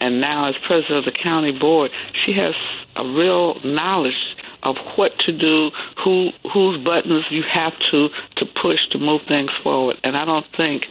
[0.00, 1.90] and now as president of the county board.
[2.24, 2.54] She has
[2.96, 4.14] a real knowledge
[4.62, 5.70] of what to do,
[6.02, 9.96] who whose buttons you have to to push to move things forward.
[10.04, 10.84] And I don't think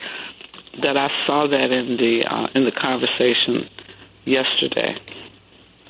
[0.82, 3.70] that I saw that in the uh, in the conversation
[4.26, 4.98] yesterday.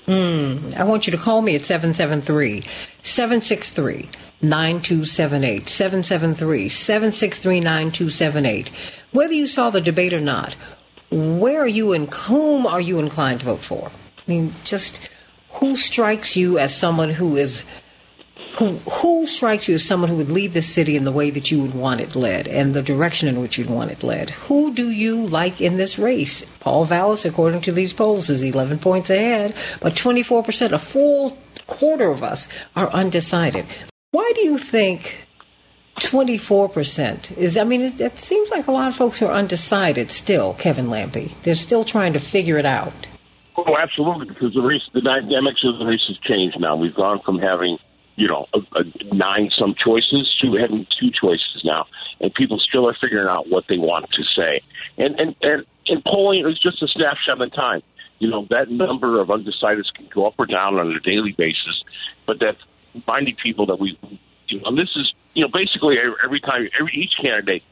[0.08, 2.64] Mm, I want you to call me at 773
[3.02, 4.10] 763
[4.42, 5.70] 9278.
[5.70, 8.72] 773 763 9278.
[9.12, 10.56] Whether you saw the debate or not,
[11.12, 13.92] where are you and whom are you inclined to vote for?
[14.18, 15.10] I mean, just
[15.50, 17.64] who strikes you as someone who is
[18.58, 21.52] who who strikes you as someone who would lead the city in the way that
[21.52, 24.30] you would want it led and the direction in which you'd want it led?
[24.32, 26.46] Who do you like in this race?
[26.60, 32.10] Paul Vallas, according to these polls, is 11 points ahead, but 24%, a full quarter
[32.10, 33.66] of us are undecided.
[34.12, 35.28] Why do you think
[36.00, 40.54] 24% is, I mean, it, it seems like a lot of folks are undecided still,
[40.56, 41.32] Kevin Lampe.
[41.44, 42.94] They're still trying to figure it out.
[43.56, 46.76] Oh, absolutely, because the race, the dynamics of the race has changed now.
[46.76, 47.78] We've gone from having
[48.16, 48.84] you know, a, a
[49.16, 51.86] nine some choices to having two choices now,
[52.20, 54.62] and people still are figuring out what they want to say.
[54.98, 57.82] And and and, and polling is just a snapshot in time.
[58.20, 61.84] You know, that number of undecideds can go up or down on a daily basis,
[62.28, 62.60] but that's
[63.06, 63.98] finding people that we,
[64.48, 67.64] you know, and this is, you know, basically every time, every each candidate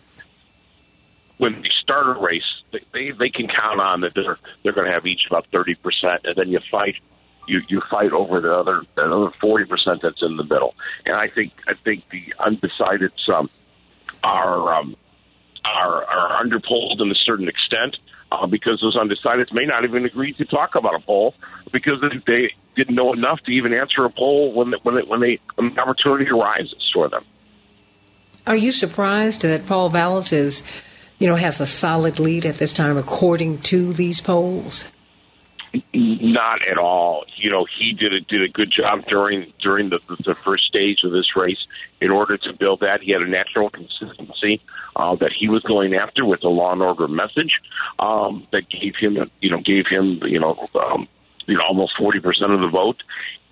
[1.37, 4.87] when they start a race, they, they, they can count on that they're they're going
[4.87, 6.95] to have each about thirty percent, and then you fight
[7.47, 10.75] you you fight over the other the other forty percent that's in the middle.
[11.05, 13.49] And I think I think the undecided some
[14.23, 14.95] are um,
[15.65, 17.95] are are underpolled in a certain extent
[18.31, 21.33] uh, because those undecideds may not even agree to talk about a poll
[21.71, 21.95] because
[22.27, 25.81] they didn't know enough to even answer a poll when when when they when the
[25.81, 27.23] opportunity arises for them.
[28.47, 30.63] Are you surprised that Paul Vallas is,
[31.19, 34.85] you know, has a solid lead at this time according to these polls?
[35.93, 37.25] Not at all.
[37.35, 41.03] You know, he did a, did a good job during during the, the first stage
[41.03, 41.59] of this race.
[42.01, 44.61] In order to build that, he had a natural consistency
[44.95, 47.61] uh, that he was going after with the law and order message
[47.99, 51.07] um, that gave him, you know, gave him, you know, um,
[51.45, 53.03] you know, almost forty percent of the vote.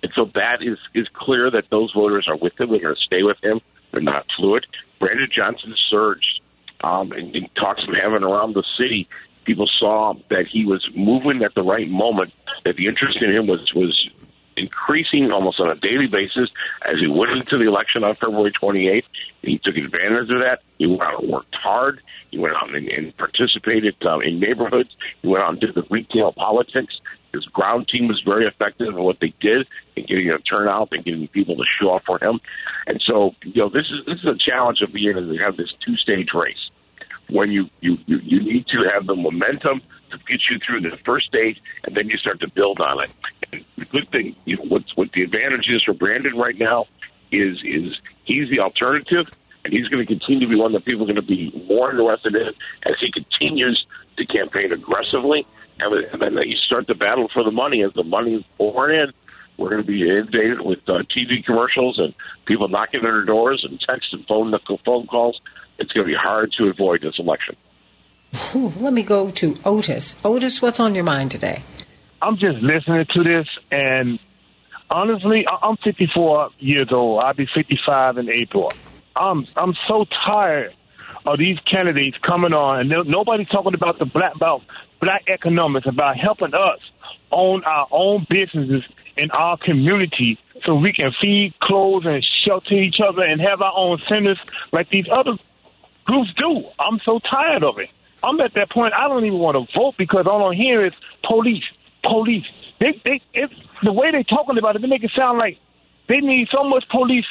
[0.02, 2.70] And so that is is clear that those voters are with him.
[2.70, 3.60] They're going to stay with him.
[3.92, 4.66] They're not fluid.
[4.98, 6.40] Brandon Johnson surged
[6.82, 9.08] um, and, and talks of having around the city
[9.48, 12.32] people saw that he was moving at the right moment,
[12.66, 13.96] that the interest in him was was
[14.58, 16.50] increasing almost on a daily basis
[16.84, 19.04] as he went into the election on February 28th.
[19.42, 20.58] He took advantage of that.
[20.78, 22.02] He went out and worked hard.
[22.30, 24.90] He went out and, and participated um, in neighborhoods.
[25.22, 26.92] He went out and did the retail politics.
[27.32, 31.04] His ground team was very effective in what they did in getting a turnout and
[31.04, 32.40] getting people to show up for him.
[32.86, 35.72] And so, you know, this is this is a challenge of being to have this
[35.86, 36.67] two stage race
[37.30, 40.96] when you, you, you, you need to have the momentum to get you through the
[41.04, 43.10] first stage, and then you start to build on it.
[43.52, 46.86] And the good thing, you know, what's, what the advantage is for Brandon right now
[47.30, 49.26] is is he's the alternative,
[49.64, 51.90] and he's going to continue to be one that people are going to be more
[51.90, 52.48] interested in
[52.84, 55.46] as he continues to campaign aggressively.
[55.80, 59.12] And, then you start the battle for the money as the money is pouring in.
[59.56, 62.14] We're going to be inundated with uh, TV commercials and
[62.46, 64.54] people knocking on their doors and text and phone
[64.84, 65.40] phone calls.
[65.78, 67.56] It's going to be hard to avoid this election.
[68.52, 70.16] Whew, let me go to Otis.
[70.24, 71.62] Otis, what's on your mind today?
[72.20, 74.18] I'm just listening to this, and
[74.90, 77.22] honestly, I- I'm 54 years old.
[77.22, 78.72] I'll be 55 in April.
[79.16, 80.74] I'm I'm so tired
[81.26, 84.62] of these candidates coming on, and no- nobody's talking about the black about
[85.00, 86.80] black economics, about helping us
[87.30, 88.82] own our own businesses
[89.16, 93.72] in our community, so we can feed, clothe, and shelter each other, and have our
[93.76, 94.38] own centers
[94.72, 95.32] like these other
[96.08, 96.64] groups do.
[96.80, 97.90] I'm so tired of it.
[98.24, 98.94] I'm at that point.
[98.96, 100.92] I don't even want to vote because all I hear is
[101.22, 101.64] police,
[102.02, 102.46] police.
[102.80, 103.54] They, they, it's
[103.84, 104.82] the way they're talking about it.
[104.82, 105.58] They make it sound like
[106.08, 107.26] they need so much police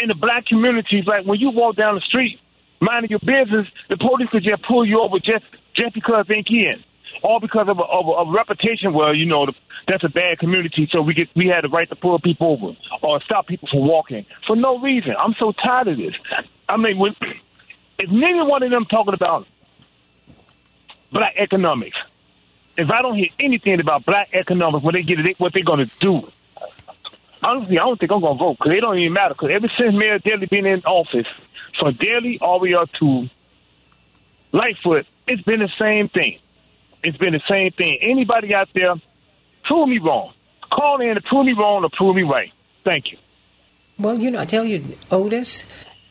[0.00, 1.04] in the black communities.
[1.06, 2.38] Like when you walk down the street,
[2.80, 5.44] minding your business, the police could just pull you over just
[5.74, 6.84] just because they can,
[7.22, 8.92] all because of a, of a, of a reputation.
[8.92, 9.54] Well, you know, the,
[9.88, 12.76] that's a bad community, so we get we had the right to pull people over
[13.02, 15.14] or stop people from walking for no reason.
[15.18, 16.14] I'm so tired of this.
[16.68, 17.16] I mean, when,
[18.02, 19.46] if neither one of them talking about
[21.12, 21.96] black economics,
[22.76, 25.86] if I don't hear anything about black economics, what they get, it, what they're going
[25.86, 26.28] to do.
[27.44, 29.34] Honestly, I don't think I'm going to vote because it don't even matter.
[29.34, 31.26] Because ever since Mayor Daley been in office,
[31.78, 33.28] from Daley all the way up to
[34.52, 36.38] Lightfoot, it's been the same thing.
[37.04, 37.98] It's been the same thing.
[38.02, 38.94] Anybody out there,
[39.64, 40.32] prove me wrong.
[40.72, 42.50] Call in to prove me wrong or prove me right.
[42.84, 43.18] Thank you.
[43.98, 45.64] Well, you know, I tell you, Otis,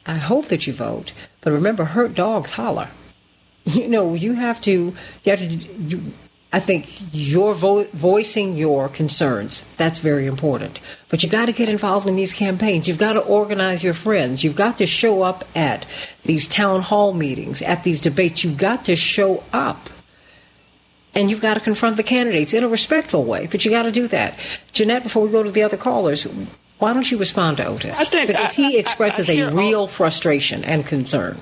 [0.06, 2.90] I hope that you vote, but remember, hurt dogs holler.
[3.64, 6.14] You know, you have to, you have to, you,
[6.54, 10.80] I think your vo- voicing your concerns, that's very important.
[11.10, 12.88] But you got to get involved in these campaigns.
[12.88, 14.44] You've got to organize your friends.
[14.44, 15.86] You've got to show up at
[16.26, 18.44] these town hall meetings, at these debates.
[18.44, 19.90] You've got to show up.
[21.14, 23.92] And you've got to confront the candidates in a respectful way, but you got to
[23.92, 24.38] do that.
[24.72, 26.26] Jeanette, before we go to the other callers,
[26.82, 28.00] why don't you respond to Otis?
[28.00, 31.38] I think- because I- he expresses I hear a real frustration and concern.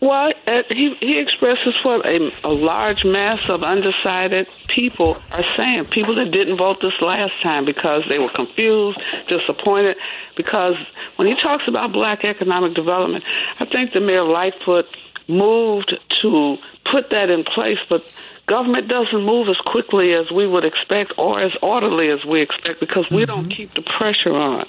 [0.00, 5.86] Well, uh, he he expresses what a, a large mass of undecided people are saying.
[5.86, 8.98] People that didn't vote this last time because they were confused,
[9.28, 9.96] disappointed.
[10.36, 10.76] Because
[11.16, 13.24] when he talks about black economic development,
[13.58, 14.86] I think the mayor Lightfoot
[15.26, 15.92] moved
[16.22, 16.56] to
[16.92, 18.02] put that in place, but
[18.48, 22.80] government doesn't move as quickly as we would expect or as orderly as we expect
[22.80, 23.56] because we don't mm-hmm.
[23.56, 24.66] keep the pressure on.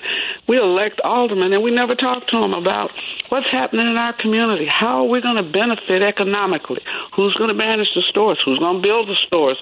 [0.47, 2.91] We elect aldermen and we never talk to them about
[3.29, 4.67] what's happening in our community.
[4.67, 6.81] How are we going to benefit economically?
[7.15, 8.39] Who's going to manage the stores?
[8.43, 9.57] Who's going to build the stores?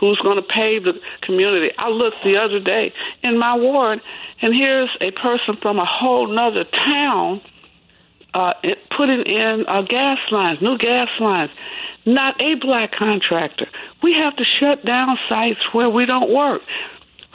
[0.00, 1.70] Who's going to pay the community?
[1.78, 2.92] I looked the other day
[3.22, 4.00] in my ward,
[4.42, 7.42] and here's a person from a whole nother town
[8.34, 8.54] uh,
[8.96, 11.50] putting in uh, gas lines, new gas lines.
[12.06, 13.66] Not a black contractor.
[14.02, 16.62] We have to shut down sites where we don't work.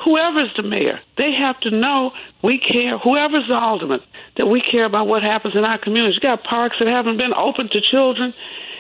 [0.04, 2.12] Whoever's the mayor, they have to know
[2.44, 2.98] we care.
[2.98, 4.02] Whoever's the alderman,
[4.38, 6.16] that we care about what happens in our communities.
[6.16, 8.34] You got parks that haven't been open to children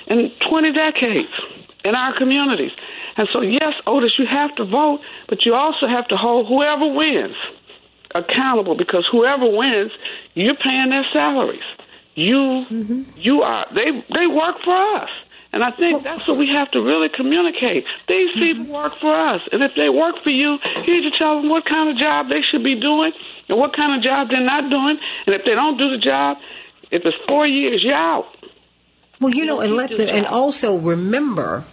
[0.07, 1.31] in 20 decades
[1.85, 2.71] in our communities.
[3.17, 6.87] And so, yes, Otis, you have to vote, but you also have to hold whoever
[6.87, 7.35] wins
[8.13, 9.91] accountable because whoever wins,
[10.33, 11.63] you're paying their salaries.
[12.15, 13.03] You mm-hmm.
[13.17, 15.09] you are they they work for us.
[15.55, 17.85] And I think that's what we have to really communicate.
[18.09, 19.39] These people work for us.
[19.53, 22.27] And if they work for you, you need to tell them what kind of job
[22.27, 23.13] they should be doing
[23.47, 24.97] and what kind of job they're not doing.
[25.25, 26.39] And if they don't do the job,
[26.91, 28.25] if it's four years, you're out.
[29.21, 31.63] Well, you know, and let this them, and also remember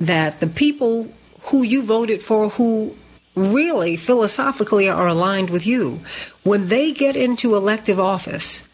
[0.00, 1.10] that the people
[1.44, 2.94] who you voted for, who
[3.34, 6.00] really philosophically are aligned with you,
[6.42, 8.64] when they get into elective office,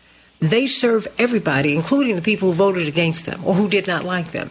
[0.41, 4.33] they serve everybody, including the people who voted against them or who did not like
[4.33, 4.51] them.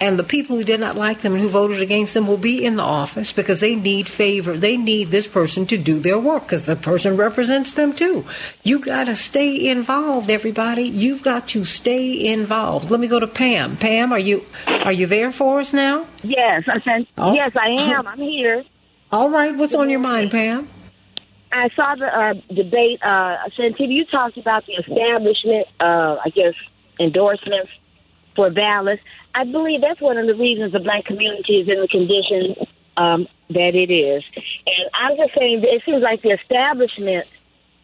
[0.00, 2.64] And the people who did not like them and who voted against them will be
[2.64, 4.56] in the office because they need favor.
[4.56, 8.24] They need this person to do their work because the person represents them too.
[8.64, 10.82] You got to stay involved, everybody.
[10.82, 12.90] You've got to stay involved.
[12.90, 13.76] Let me go to Pam.
[13.76, 16.06] Pam, are you are you there for us now?
[16.24, 17.32] Yes, I said, Oh.
[17.32, 18.06] yes, I am.
[18.08, 18.64] I'm here.
[19.12, 19.54] All right.
[19.54, 20.68] What's on your mind, Pam?
[21.54, 23.00] I saw the uh, debate.
[23.02, 26.54] Uh, Santita, you talked about the establishment, uh, I guess,
[26.98, 27.70] endorsements
[28.34, 28.98] for Vallas.
[29.34, 33.28] I believe that's one of the reasons the black community is in the condition um,
[33.50, 34.24] that it is.
[34.66, 37.26] And I'm just saying, that it seems like the establishment.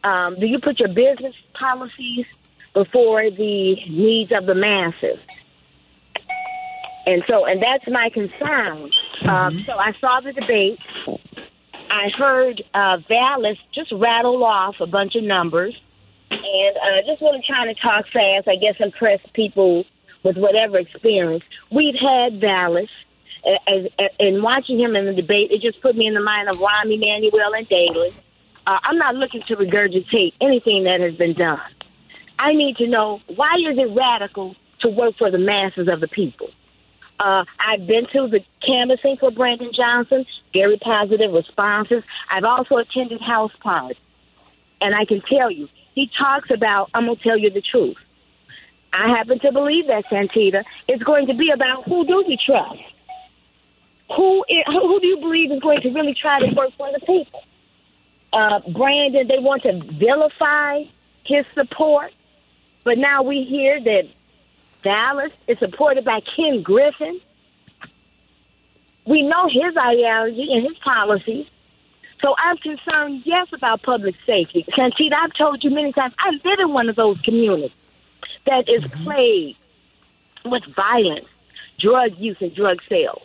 [0.02, 2.24] Um, do you put your business policies
[2.72, 5.18] before the needs of the masses?
[7.06, 8.90] And so, and that's my concern.
[9.28, 10.78] Um, so I saw the debate.
[11.90, 15.74] I heard uh, Vallas just rattle off a bunch of numbers,
[16.30, 18.46] and uh, just really trying to talk fast.
[18.48, 19.84] I guess impress people
[20.22, 22.40] with whatever experience we've had.
[22.40, 22.88] Vallas,
[23.44, 26.48] As, as, and watching him in the debate, it just put me in the mind
[26.48, 28.12] of Rahm Emanuel and Daley.
[28.66, 31.60] Uh, I'm not looking to regurgitate anything that has been done.
[32.38, 36.08] I need to know why is it radical to work for the masses of the
[36.08, 36.50] people?
[37.20, 40.24] Uh, I've been to the canvassing for Brandon Johnson,
[40.56, 42.02] very positive responses.
[42.30, 43.98] I've also attended house parties.
[44.80, 47.98] And I can tell you, he talks about, I'm going to tell you the truth.
[48.92, 50.62] I happen to believe that, Santita.
[50.88, 52.80] It's going to be about who do you trust?
[54.16, 57.42] Who, who do you believe is going to really try to work for the people?
[58.32, 60.84] Uh, Brandon, they want to vilify
[61.26, 62.12] his support,
[62.84, 64.04] but now we hear that
[64.82, 67.20] Vallas is supported by Ken Griffin.
[69.06, 71.46] We know his ideology and his policies.
[72.22, 74.64] So I'm concerned, yes, about public safety.
[74.76, 77.70] Santita, I've told you many times, I live in one of those communities
[78.46, 79.04] that is mm-hmm.
[79.04, 79.58] plagued
[80.44, 81.26] with violence,
[81.78, 83.22] drug use, and drug sales.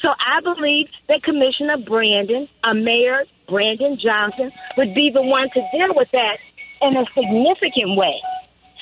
[0.00, 5.60] So I believe that Commissioner Brandon, a Mayor Brandon Johnson, would be the one to
[5.72, 6.38] deal with that
[6.80, 8.20] in a significant way.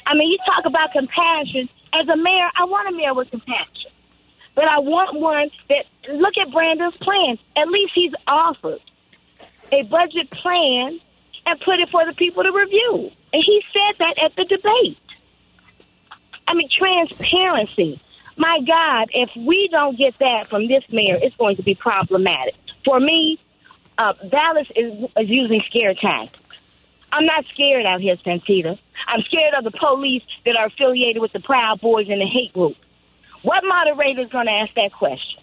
[0.06, 1.68] I mean, you talk about compassion.
[1.92, 3.90] As a mayor, I want a mayor with compassion.
[4.54, 5.84] But I want one that,
[6.14, 7.38] look at Brandon's plan.
[7.56, 8.80] At least he's offered
[9.72, 11.00] a budget plan
[11.44, 13.10] and put it for the people to review.
[13.32, 14.98] And he said that at the debate.
[16.48, 18.00] I mean, transparency.
[18.36, 22.54] My God, if we don't get that from this mayor, it's going to be problematic.
[22.84, 23.38] For me,
[23.98, 26.42] uh, Vallas is, is using scare tactics.
[27.12, 28.78] I'm not scared out here, Santita.
[29.08, 32.52] I'm scared of the police that are affiliated with the Proud Boys and the hate
[32.52, 32.76] group.
[33.42, 35.42] What moderator is going to ask that question?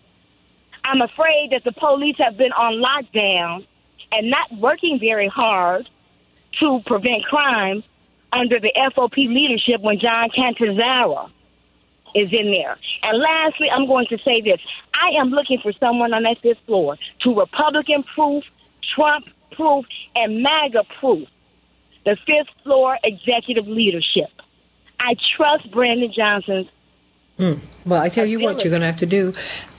[0.84, 3.66] I'm afraid that the police have been on lockdown
[4.12, 5.88] and not working very hard
[6.60, 7.84] to prevent crime
[8.34, 11.30] under the FOP leadership when John Catanzara
[12.16, 12.78] is in there.
[13.04, 14.60] And lastly, I'm going to say this.
[14.94, 18.44] I am looking for someone on that fifth floor to Republican proof,
[18.96, 19.86] Trump proof,
[20.16, 21.28] and MAGA proof
[22.06, 24.30] the fifth floor executive leadership.
[25.00, 26.68] I trust Brandon Johnson's.
[27.38, 27.54] Hmm.
[27.86, 29.34] Well, I tell you what, you're going to have to do.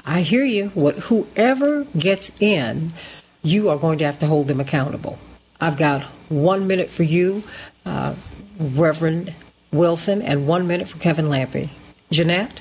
[0.04, 0.68] I hear you.
[0.70, 2.92] What whoever gets in,
[3.42, 5.18] you are going to have to hold them accountable.
[5.60, 7.44] I've got one minute for you,
[7.86, 8.14] uh,
[8.58, 9.32] Reverend
[9.72, 11.70] Wilson, and one minute for Kevin Lampe.
[12.10, 12.60] Jeanette?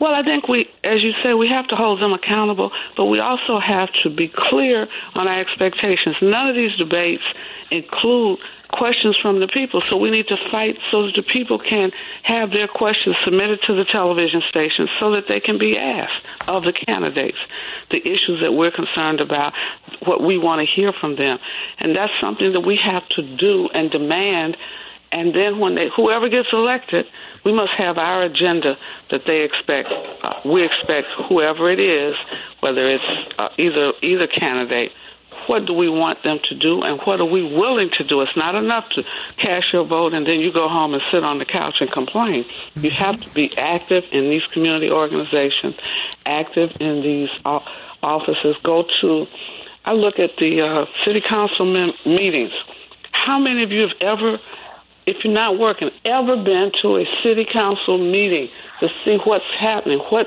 [0.00, 3.20] Well, I think we, as you say, we have to hold them accountable, but we
[3.20, 6.16] also have to be clear on our expectations.
[6.22, 7.22] None of these debates
[7.70, 8.38] include
[8.72, 11.90] questions from the people, so we need to fight so that the people can
[12.22, 16.64] have their questions submitted to the television stations so that they can be asked of
[16.64, 17.38] the candidates
[17.90, 19.52] the issues that we're concerned about,
[20.06, 21.38] what we want to hear from them.
[21.78, 24.56] And that's something that we have to do and demand.
[25.12, 27.06] And then when they, whoever gets elected,
[27.44, 28.76] we must have our agenda
[29.10, 29.88] that they expect.
[30.22, 32.14] Uh, we expect whoever it is,
[32.60, 34.92] whether it's uh, either either candidate,
[35.46, 38.20] what do we want them to do, and what are we willing to do?
[38.20, 39.04] It's not enough to
[39.36, 42.44] cast your vote and then you go home and sit on the couch and complain.
[42.74, 45.76] You have to be active in these community organizations,
[46.26, 48.56] active in these offices.
[48.62, 49.26] Go to.
[49.84, 51.66] I look at the uh, city council
[52.04, 52.52] meetings.
[53.12, 54.38] How many of you have ever
[55.06, 58.48] if you're not working, ever been to a city council meeting
[58.80, 60.26] to see what's happening, what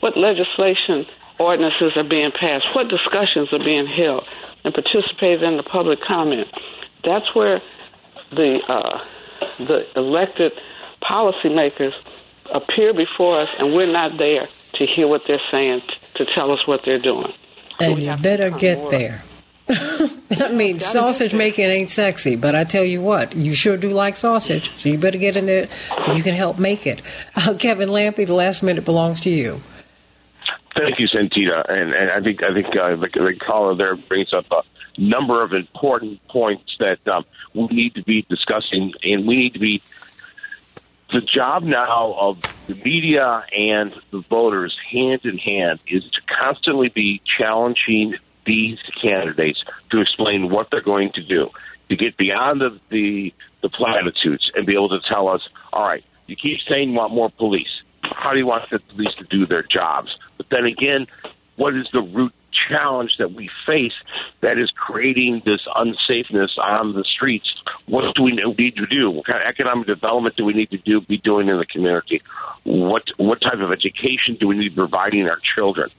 [0.00, 1.06] what legislation
[1.38, 4.24] ordinances are being passed, what discussions are being held,
[4.64, 6.46] and participated in the public comment.
[7.02, 7.62] That's where
[8.30, 8.98] the uh,
[9.58, 10.52] the elected
[11.02, 11.92] policymakers
[12.52, 15.82] appear before us, and we're not there to hear what they're saying,
[16.16, 17.32] to tell us what they're doing.
[17.80, 19.22] And you better get there.
[20.40, 24.16] I mean, sausage making ain't sexy, but I tell you what, you sure do like
[24.16, 25.68] sausage, so you better get in there
[26.04, 27.02] so you can help make it.
[27.36, 29.60] Uh, Kevin Lampe, the last minute belongs to you.
[30.76, 34.32] Thank you, Santita, and, and I think I think uh, the, the caller there brings
[34.32, 34.62] up a
[34.96, 37.24] number of important points that um,
[37.54, 39.82] we need to be discussing, and we need to be.
[41.12, 46.88] The job now of the media and the voters, hand in hand, is to constantly
[46.88, 48.14] be challenging
[48.46, 51.48] these candidates to explain what they're going to do,
[51.88, 55.40] to get beyond the, the, the platitudes and be able to tell us,
[55.72, 57.82] all right, you keep saying you want more police.
[58.02, 60.08] How do you want the police to do their jobs?
[60.36, 61.06] But then again,
[61.56, 62.32] what is the root
[62.68, 63.92] challenge that we face
[64.40, 67.52] that is creating this unsafeness on the streets?
[67.86, 69.10] What do we need to do?
[69.10, 72.22] What kind of economic development do we need to do be doing in the community?
[72.64, 75.90] What what type of education do we need providing our children?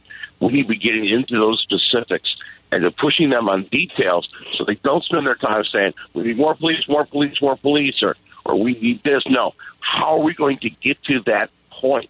[0.45, 2.29] We need to be getting into those specifics
[2.71, 4.27] and pushing them on details
[4.57, 7.95] so they don't spend their time saying, we need more police, more police, more police,
[8.01, 8.15] or,
[8.45, 9.23] or we need this.
[9.27, 9.53] No.
[9.79, 12.09] How are we going to get to that point?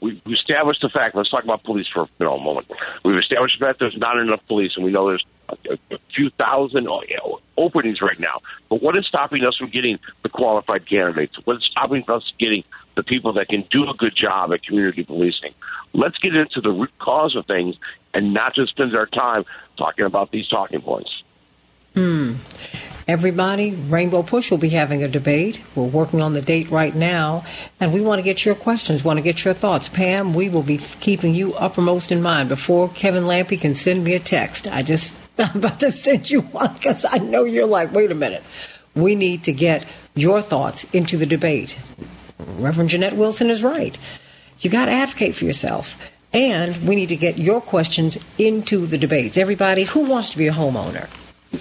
[0.00, 1.14] We've established the fact.
[1.14, 2.68] Let's talk about police for you know, a moment.
[3.04, 6.88] We've established that there's not enough police, and we know there's a, a, few thousand
[6.88, 8.40] uh, openings right now.
[8.70, 11.36] But what is stopping us from getting the qualified candidates?
[11.44, 12.64] What is stopping us getting
[13.00, 15.54] the people that can do a good job at community policing?
[15.94, 17.76] Let's get into the root cause of things
[18.12, 19.44] and not just spend our time
[19.78, 21.10] talking about these talking points.
[21.94, 22.34] Hmm.
[23.08, 25.60] Everybody, Rainbow Push will be having a debate.
[25.74, 27.44] We're working on the date right now,
[27.80, 29.88] and we want to get your questions, want to get your thoughts.
[29.88, 34.14] Pam, we will be keeping you uppermost in mind before Kevin Lampe can send me
[34.14, 34.68] a text.
[34.68, 38.14] I just, I'm about to send you one because I know you're like, wait a
[38.14, 38.44] minute.
[38.94, 41.76] We need to get your thoughts into the debate.
[42.58, 43.98] Reverend Jeanette Wilson is right.
[44.60, 45.96] You got to advocate for yourself.
[46.32, 49.36] And we need to get your questions into the debates.
[49.36, 51.08] Everybody, who wants to be a homeowner?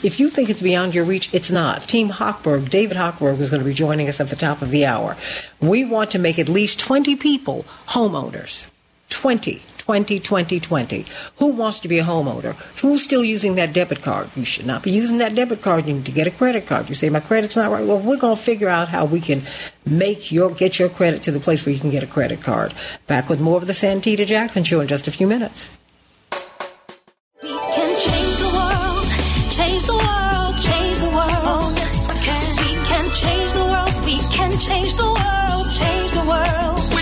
[0.04, 1.88] If you think it's beyond your reach, it's not.
[1.88, 4.86] Team Hochberg, David Hochberg, is going to be joining us at the top of the
[4.86, 5.18] hour.
[5.60, 8.68] We want to make at least 20 people homeowners.
[9.10, 9.64] 20.
[9.90, 11.06] 20, 20, 20.
[11.38, 12.54] Who wants to be a homeowner?
[12.80, 14.30] Who's still using that debit card?
[14.36, 15.88] You should not be using that debit card.
[15.88, 16.90] You need to get a credit card.
[16.90, 17.84] You say, my credit's not right.
[17.84, 19.48] Well, we're going to figure out how we can
[19.88, 22.76] make your, get your credit to the place where you can get a credit card.
[23.08, 25.72] Back with more of the Santita Jackson Show in just a few minutes.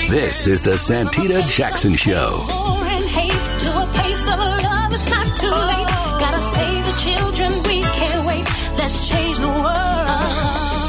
[0.09, 2.45] This is the Santita Jackson Show.
[2.47, 4.93] War and hate to a place of love.
[4.93, 5.87] It's not too late.
[6.17, 7.51] Gotta save the children.
[7.63, 8.45] We can't wait.
[8.77, 10.07] Let's change the world.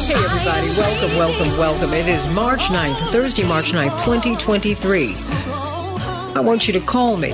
[0.06, 0.68] Hey, everybody.
[0.68, 1.92] Welcome, welcome, welcome.
[1.94, 5.16] It is March 9th, Thursday, March 9th, 2023.
[5.16, 7.32] I want you to call me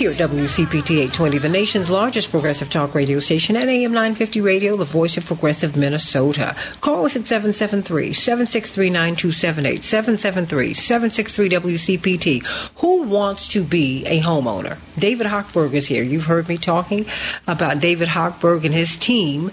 [0.00, 4.74] here at WCPT 820, the nation's largest progressive talk radio station at AM 950 Radio,
[4.74, 6.56] the voice of progressive Minnesota.
[6.80, 12.46] Call us at 773 763 9278, 773 763 WCPT.
[12.76, 14.78] Who wants to be a homeowner?
[14.98, 16.02] David Hochberg is here.
[16.02, 17.04] You've heard me talking
[17.46, 19.52] about David Hochberg and his team.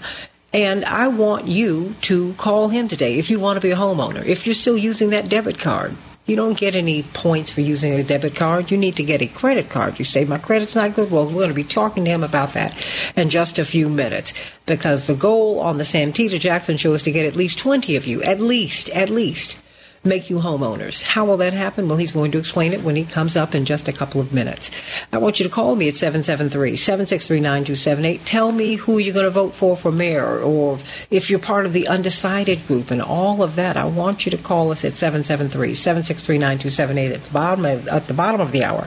[0.54, 4.24] And I want you to call him today if you want to be a homeowner.
[4.24, 5.94] If you're still using that debit card,
[6.28, 8.70] you don't get any points for using a debit card.
[8.70, 9.98] You need to get a credit card.
[9.98, 11.10] You say, my credit's not good.
[11.10, 12.76] Well, we're going to be talking to him about that
[13.16, 14.34] in just a few minutes
[14.66, 18.06] because the goal on the Santita Jackson show is to get at least 20 of
[18.06, 19.56] you, at least, at least,
[20.04, 21.02] make you homeowners.
[21.02, 21.88] How will that happen?
[21.88, 24.32] Well, he's going to explain it when he comes up in just a couple of
[24.32, 24.70] minutes.
[25.12, 28.20] I want you to call me at 773-763-9278.
[28.24, 30.78] Tell me who you're going to vote for for mayor or
[31.10, 33.76] if you're part of the undecided group and all of that.
[33.76, 38.40] I want you to call us at 773-763-9278 at the bottom of, at the bottom
[38.40, 38.86] of the hour.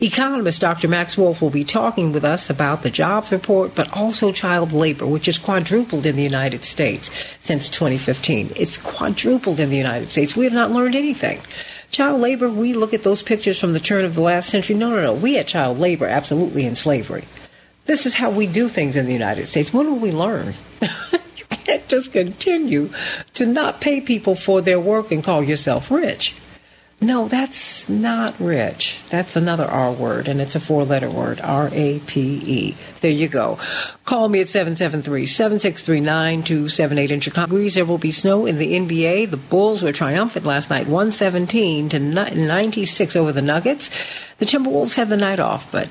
[0.00, 0.88] Economist Dr.
[0.88, 5.06] Max Wolff will be talking with us about the jobs report, but also child labor,
[5.06, 8.52] which has quadrupled in the United States since 2015.
[8.56, 10.36] It's quadrupled in the United States.
[10.36, 11.40] We have not learned anything.
[11.90, 14.76] Child labor, we look at those pictures from the turn of the last century.
[14.76, 15.14] No, no, no.
[15.14, 17.24] We had child labor absolutely in slavery.
[17.86, 19.72] This is how we do things in the United States.
[19.72, 20.54] When will we learn?
[20.80, 22.90] you can't just continue
[23.34, 26.34] to not pay people for their work and call yourself rich.
[27.02, 29.02] No, that's not rich.
[29.08, 32.76] That's another R word, and it's a four letter word R A P E.
[33.00, 33.58] There you go.
[34.04, 37.68] Call me at 773 763 9278 in Chicago.
[37.68, 39.30] There will be snow in the NBA.
[39.30, 43.88] The Bulls were triumphant last night, 117 to 96 over the Nuggets.
[44.36, 45.88] The Timberwolves had the night off, but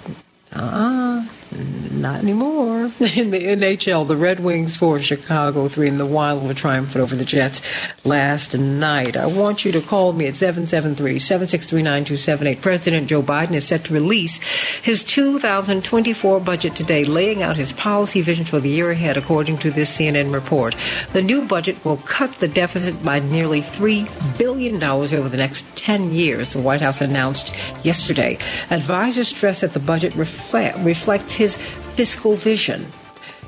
[0.54, 2.92] uh not anymore.
[3.00, 7.16] In the NHL, the Red Wings for Chicago three, and the Wild were triumphant over
[7.16, 7.64] the Jets
[8.04, 9.18] last night.
[9.18, 12.62] I want you to call me at 773-763-9278.
[12.62, 14.38] President Joe Biden is set to release
[14.84, 19.72] his 2024 budget today, laying out his policy vision for the year ahead, according to
[19.72, 20.76] this CNN report.
[21.14, 26.14] The new budget will cut the deficit by nearly $3 billion over the next 10
[26.14, 28.38] years, the White House announced yesterday.
[28.70, 31.56] Advisors stress that the budget reflect, reflects his
[31.96, 32.86] fiscal vision.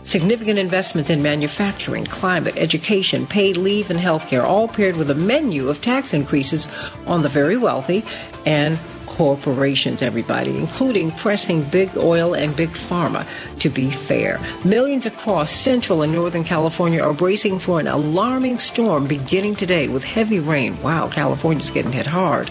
[0.04, 5.70] Significant investments in manufacturing, climate, education, paid leave, and healthcare, all paired with a menu
[5.70, 6.68] of tax increases
[7.06, 8.04] on the very wealthy
[8.46, 13.28] and corporations, everybody, including pressing big oil and big pharma
[13.60, 14.40] to be fair.
[14.64, 20.04] Millions across central and northern California are bracing for an alarming storm beginning today with
[20.04, 20.82] heavy rain.
[20.82, 22.50] Wow, California's getting hit hard.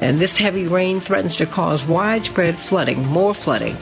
[0.00, 3.78] And this heavy rain threatens to cause widespread flooding, more flooding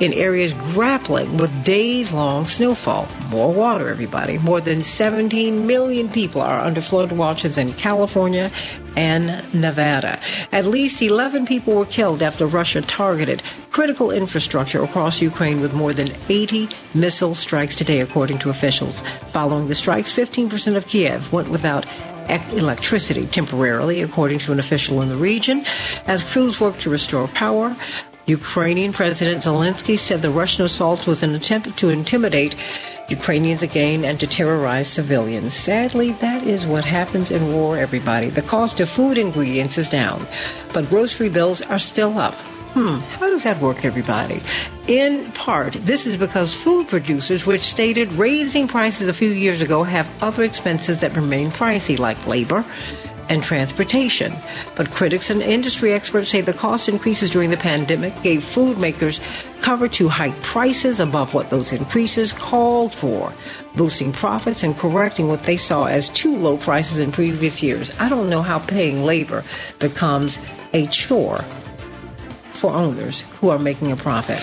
[0.00, 3.08] in areas grappling with days long snowfall.
[3.28, 4.38] More water, everybody.
[4.38, 8.50] More than 17 million people are under flood watches in California
[8.96, 10.18] and Nevada.
[10.52, 15.92] At least 11 people were killed after Russia targeted critical infrastructure across Ukraine with more
[15.92, 19.02] than 80 missile strikes today, according to officials.
[19.32, 21.86] Following the strikes, 15% of Kiev went without
[22.28, 25.64] electricity temporarily, according to an official in the region,
[26.06, 27.76] as crews work to restore power.
[28.26, 32.56] Ukrainian President Zelensky said the Russian assault was an attempt to intimidate
[33.08, 35.54] Ukrainians again and to terrorize civilians.
[35.54, 38.28] Sadly, that is what happens in war, everybody.
[38.28, 40.26] The cost of food ingredients is down,
[40.72, 42.34] but grocery bills are still up.
[42.74, 44.42] Hmm, how does that work, everybody?
[44.88, 49.84] In part, this is because food producers, which stated raising prices a few years ago,
[49.84, 52.64] have other expenses that remain pricey, like labor
[53.28, 54.34] and transportation.
[54.74, 59.20] But critics and industry experts say the cost increases during the pandemic gave food makers
[59.60, 63.32] cover to hike prices above what those increases called for,
[63.74, 67.90] boosting profits and correcting what they saw as too low prices in previous years.
[67.98, 69.44] I don't know how paying labor
[69.78, 70.38] becomes
[70.72, 71.44] a chore
[72.56, 74.40] for owners who are making a profit.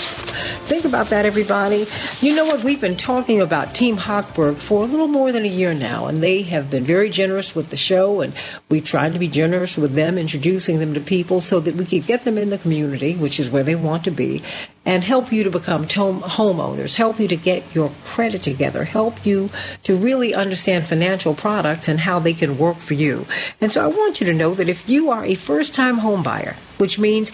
[0.67, 1.85] Think about that, everybody.
[2.21, 2.63] You know what?
[2.63, 6.21] We've been talking about Team Hochberg for a little more than a year now, and
[6.21, 8.33] they have been very generous with the show, and
[8.69, 12.05] we've tried to be generous with them, introducing them to people so that we could
[12.05, 14.41] get them in the community, which is where they want to be,
[14.85, 19.49] and help you to become homeowners, help you to get your credit together, help you
[19.83, 23.25] to really understand financial products and how they can work for you.
[23.61, 26.55] And so I want you to know that if you are a first time homebuyer,
[26.77, 27.31] which means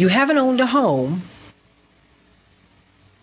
[0.00, 1.22] you haven't owned a home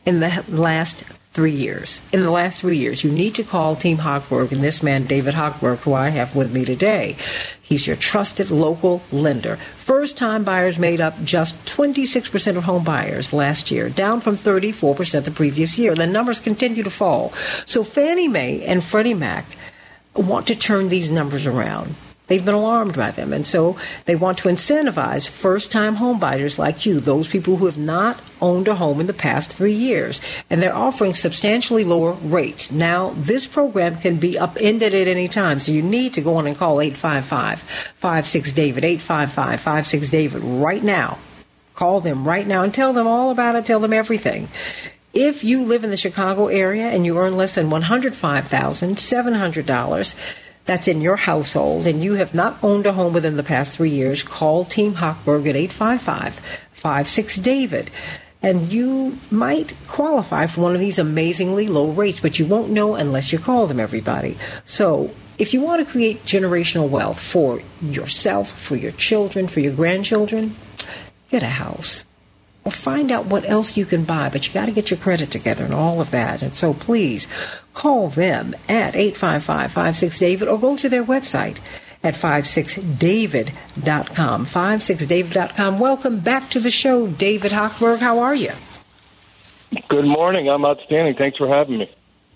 [0.06, 1.04] in the last
[1.34, 2.02] three years.
[2.14, 5.34] In the last three years, you need to call Team Hochberg and this man, David
[5.34, 7.16] Hochberg, who I have with me today.
[7.62, 9.58] He's your trusted local lender.
[9.80, 15.26] First time buyers made up just 26% of home buyers last year, down from 34%
[15.26, 15.96] the previous year.
[15.96, 17.34] The numbers continue to fall.
[17.66, 19.46] So Fannie Mae and Freddie Mac
[20.14, 21.96] want to turn these numbers around.
[22.28, 23.34] They've been alarmed by them.
[23.34, 27.78] And so they want to incentivize first time homebuyers like you, those people who have
[27.78, 30.22] not owned a home in the past three years.
[30.50, 32.72] And they're offering substantially lower rates.
[32.72, 35.60] Now, this program can be upended at any time.
[35.62, 40.84] So you need to go on and call 855 56 David, 855 56 David right
[40.84, 41.18] now.
[41.76, 43.66] Call them right now and tell them all about it.
[43.66, 44.50] Tell them everything.
[45.14, 50.16] If you live in the Chicago area and you earn less than $105,700,
[50.68, 53.90] that's in your household and you have not owned a home within the past three
[53.90, 56.40] years, call Team Hochberg at 855
[56.74, 57.92] 56 David.
[58.44, 62.94] And you might qualify for one of these amazingly low rates, but you won't know
[62.94, 64.38] unless you call them, everybody.
[64.64, 69.74] So if you want to create generational wealth for yourself, for your children, for your
[69.74, 70.56] grandchildren,
[71.32, 72.06] get a house
[72.72, 75.66] find out what else you can buy, but you got to get your credit together
[75.66, 76.42] and all of that.
[76.42, 77.28] And so please
[77.74, 81.60] call them at 855-56-DAVID or go to their website
[82.04, 84.46] at 56david.com.
[84.46, 85.80] 56david.com.
[85.80, 88.00] Welcome back to the show, David Hochberg.
[88.00, 88.52] How are you?
[89.90, 90.50] Good morning.
[90.50, 91.16] I'm outstanding.
[91.16, 91.90] Thanks for having me.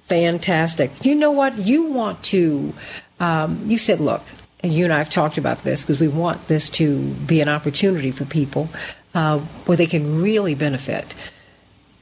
[0.07, 1.05] Fantastic.
[1.05, 1.57] You know what?
[1.57, 2.73] You want to,
[3.19, 4.23] um, you said, look,
[4.59, 7.49] and you and I have talked about this because we want this to be an
[7.49, 8.69] opportunity for people
[9.14, 11.16] uh, where they can really benefit.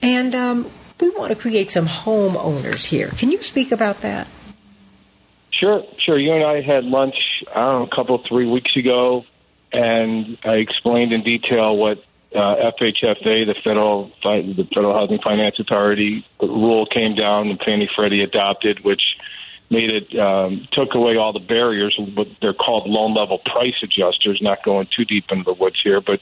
[0.01, 3.09] And um, we want to create some homeowners here.
[3.09, 4.27] Can you speak about that?
[5.51, 6.17] Sure, sure.
[6.17, 7.15] You and I had lunch,
[7.53, 9.25] know, a couple, three weeks ago,
[9.73, 11.97] and I explained in detail what
[12.33, 18.21] uh, FHFA, the federal the Federal Housing Finance Authority rule came down, and Fannie Freddie
[18.21, 19.01] adopted, which
[19.69, 21.99] made it um, took away all the barriers.
[22.41, 24.39] They're called loan level price adjusters.
[24.41, 26.19] Not going too deep into the woods here, but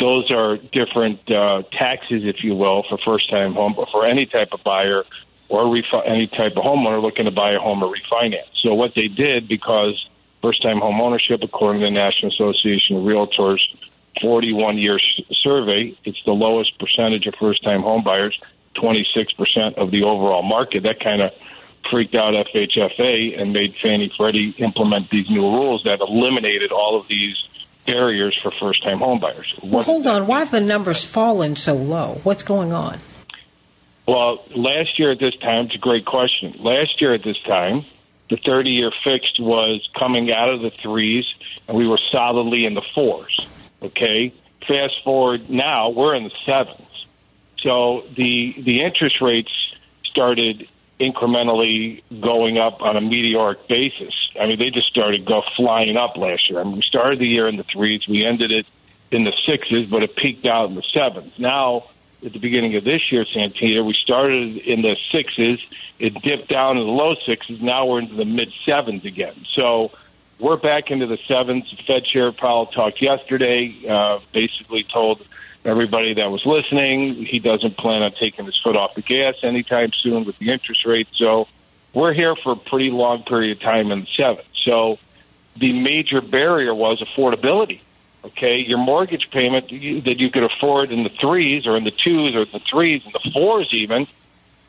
[0.00, 4.26] those are different uh, taxes, if you will, for first time home, but for any
[4.26, 5.04] type of buyer
[5.48, 8.48] or refi- any type of homeowner looking to buy a home or refinance.
[8.62, 10.08] So what they did, because
[10.42, 13.60] first time home ownership, according to the National Association of Realtors,
[14.20, 14.98] 41 year
[15.42, 18.38] survey, it's the lowest percentage of first time home buyers,
[18.76, 20.82] 26% of the overall market.
[20.82, 21.32] That kind of
[21.90, 27.08] freaked out FHFA and made Fannie Freddie implement these new rules that eliminated all of
[27.08, 27.36] these
[27.86, 29.46] barriers for first time homebuyers.
[29.62, 30.26] Well, hold on.
[30.26, 32.20] Why have the numbers fallen so low?
[32.24, 33.00] What's going on?
[34.06, 36.54] Well, last year at this time, it's a great question.
[36.58, 37.84] Last year at this time,
[38.30, 41.24] the 30 year fixed was coming out of the threes,
[41.66, 43.46] and we were solidly in the fours.
[43.82, 44.32] Okay?
[44.66, 47.06] Fast forward now, we're in the sevens.
[47.60, 49.52] So the, the interest rates
[50.04, 50.68] started
[51.00, 54.14] incrementally going up on a meteoric basis.
[54.40, 56.60] I mean, they just started go flying up last year.
[56.60, 58.66] I mean, we started the year in the threes, we ended it
[59.10, 61.32] in the sixes, but it peaked out in the sevens.
[61.38, 61.90] Now,
[62.24, 65.60] at the beginning of this year, Santita, we started in the sixes,
[65.98, 67.60] it dipped down in the low sixes.
[67.60, 69.44] Now we're into the mid sevens again.
[69.54, 69.90] So
[70.40, 71.64] we're back into the sevens.
[71.86, 75.26] Fed Chair Powell talked yesterday, uh, basically told
[75.66, 77.26] everybody that was listening.
[77.28, 80.86] He doesn't plan on taking his foot off the gas anytime soon with the interest
[80.86, 81.08] rate.
[81.16, 81.48] So
[81.92, 84.46] we're here for a pretty long period of time in the seventh.
[84.64, 84.98] So
[85.58, 87.80] the major barrier was affordability.
[88.24, 92.34] Okay, your mortgage payment that you could afford in the threes or in the twos
[92.34, 94.06] or the threes and the fours even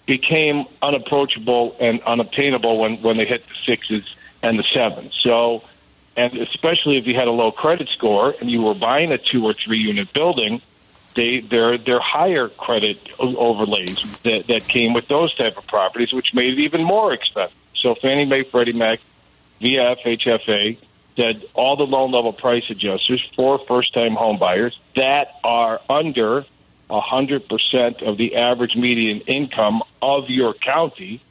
[0.05, 4.03] became unapproachable and unobtainable when when they hit the sixes
[4.43, 5.11] and the sevens.
[5.23, 5.63] So,
[6.15, 9.43] and especially if you had a low credit score and you were buying a two
[9.43, 10.61] or three unit building,
[11.17, 16.27] they they're they're higher credit overlays that that came with those type of properties, which
[16.33, 17.57] made it even more expensive.
[17.81, 18.99] So Fannie Mae, Freddie Mac,
[19.59, 20.77] via FHFA
[21.15, 26.45] did all the loan level price adjusters for first time home buyers that are under
[26.89, 31.21] 100% of the average median income of your county.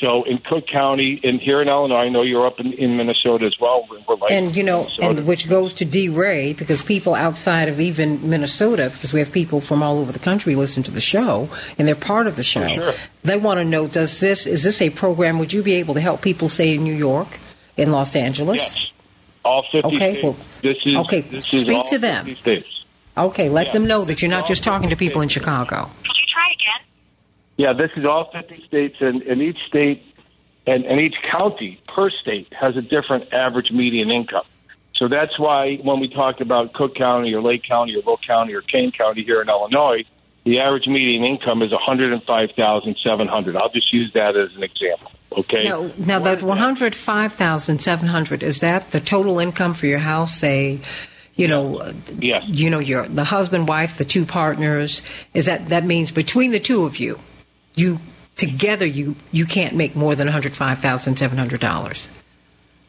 [0.00, 3.44] So in Cook County, and here in Illinois, I know you're up in, in Minnesota
[3.44, 3.86] as well.
[4.08, 5.08] Like and you know, Minnesota.
[5.10, 6.08] and which goes to D.
[6.08, 10.18] Ray because people outside of even Minnesota, because we have people from all over the
[10.18, 12.66] country listen to the show and they're part of the show.
[12.74, 12.94] sure.
[13.24, 15.38] They want to know: Does this is this a program?
[15.38, 17.38] Would you be able to help people, say in New York,
[17.76, 18.56] in Los Angeles?
[18.58, 18.86] Yes.
[19.44, 20.22] all 50 Okay, states.
[20.24, 22.34] well, this is okay, This is speak all to them.
[22.36, 22.66] states.
[23.18, 23.72] Okay, let Yeah.
[23.72, 25.90] them know that you're not just talking to people in Chicago.
[27.60, 30.02] Yeah, this is all 50 states, and, and each state
[30.66, 34.44] and, and each county per state has a different average median income.
[34.94, 38.54] So that's why when we talk about Cook County or Lake County or Will County
[38.54, 40.04] or Kane County here in Illinois,
[40.46, 43.56] the average median income is 105,700.
[43.56, 45.12] I'll just use that as an example.
[45.30, 45.64] Okay.
[45.64, 49.84] Now, now that one hundred five thousand seven hundred is that the total income for
[49.84, 50.34] your house?
[50.34, 50.80] Say,
[51.34, 52.44] you know, Yes.
[52.46, 55.02] you know, your the husband, wife, the two partners.
[55.34, 57.18] Is that that means between the two of you,
[57.74, 57.98] you
[58.36, 62.08] together you you can't make more than one hundred five thousand seven hundred dollars.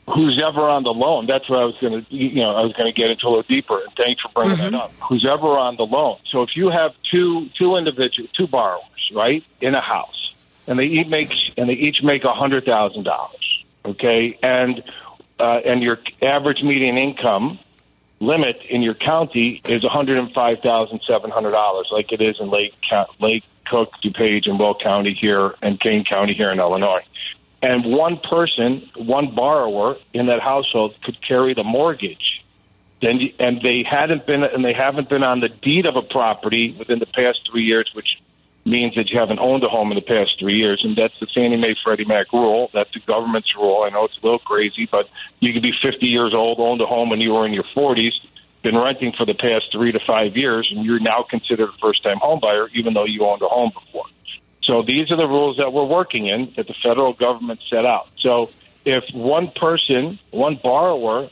[0.08, 2.74] who's ever on the loan, that's what I was going to, you know, I was
[2.74, 3.80] going to get into a little deeper.
[3.80, 4.92] And thanks for bringing that up.
[5.02, 6.18] Who's ever on the loan.
[6.30, 10.34] So if you have two two individual two borrowers, right, in a house,
[10.68, 14.84] and they each make and they each make a hundred thousand dollars, okay, and
[15.40, 17.60] uh, and your average median income
[18.20, 22.22] limit in your county is one hundred and five thousand seven hundred dollars, like it
[22.22, 22.74] is in Lake
[23.20, 27.02] Lake Cook, DuPage, and Will County here, and Kane County here in Illinois
[27.62, 32.44] and one person, one borrower in that household could carry the mortgage.
[33.02, 36.76] Then, and they hadn't been, and they haven't been on the deed of a property
[36.78, 38.18] within the past three years, which
[38.64, 41.28] means that you haven't owned a home in the past three years, and that's the
[41.34, 42.70] Fannie Mae Freddie Mac rule.
[42.74, 43.84] That's the government's rule.
[43.84, 45.10] I know it's a little crazy, but
[45.40, 48.14] you could be 50 years old, owned a home when you were in your 40s,
[48.64, 52.18] been renting for the past three to five years, and you're now considered a first-time
[52.18, 54.05] home buyer, even though you owned a home before.
[54.64, 58.07] So these are the rules that we're working in that the federal government set out.
[58.20, 58.51] So
[58.86, 61.30] if one person, one borrower,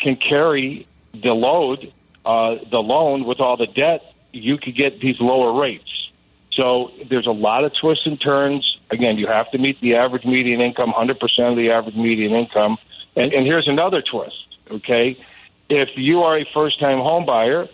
[0.00, 1.92] can carry the load,
[2.24, 5.90] uh, the loan with all the debt, you could get these lower rates.
[6.52, 8.78] So there's a lot of twists and turns.
[8.90, 11.12] Again, you have to meet the average median income, 100%
[11.50, 12.78] of the average median income.
[13.14, 14.36] And, and here's another twist,
[14.70, 15.16] okay?
[15.68, 17.68] If you are a first-time home buyer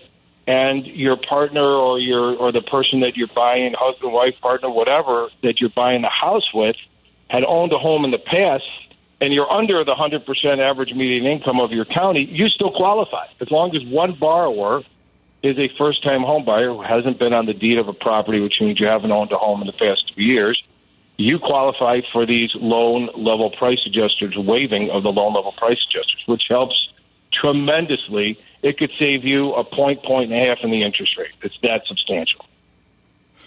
[0.47, 5.29] and your partner or your or the person that you're buying, husband, wife, partner, whatever
[5.43, 6.77] that you're buying the house with,
[7.29, 8.65] had owned a home in the past,
[9.21, 13.51] and you're under the 100% average median income of your county, you still qualify as
[13.51, 14.83] long as one borrower
[15.43, 18.61] is a first-time home buyer who hasn't been on the deed of a property, which
[18.61, 20.63] means you haven't owned a home in the past two years.
[21.17, 26.23] You qualify for these loan level price adjusters, waiving of the loan level price adjusters,
[26.27, 26.75] which helps
[27.41, 28.39] tremendously.
[28.63, 31.33] It could save you a point, point and a half in the interest rate.
[31.43, 32.47] It's that substantial.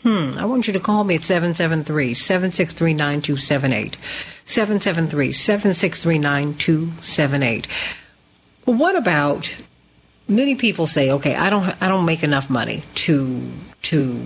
[0.03, 0.37] Hmm.
[0.37, 3.97] I want you to call me at 773 763 9278.
[4.45, 7.67] 773 763 9278.
[8.65, 9.53] Well, what about
[10.27, 13.41] many people say, okay, I don't, I don't make enough money to,
[13.83, 14.23] to,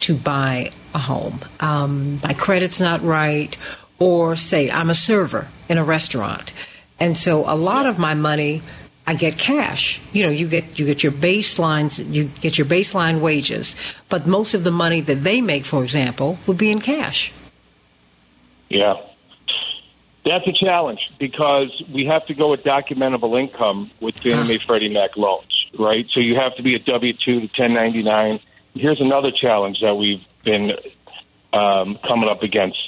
[0.00, 1.40] to buy a home.
[1.60, 3.56] Um, my credit's not right.
[3.98, 6.52] Or say I'm a server in a restaurant.
[7.00, 8.62] And so a lot of my money,
[9.06, 10.00] I get cash.
[10.12, 13.76] You know, you get you get your baselines, you get your baseline wages,
[14.08, 17.32] but most of the money that they make, for example, would be in cash.
[18.68, 18.94] Yeah.
[20.24, 24.92] That's a challenge because we have to go with documentable income with Fannie Mae Freddie
[24.92, 26.04] Mac loans, right?
[26.12, 28.38] So you have to be a W 2 to 1099.
[28.74, 30.72] Here's another challenge that we've been
[31.54, 32.78] um, coming up against.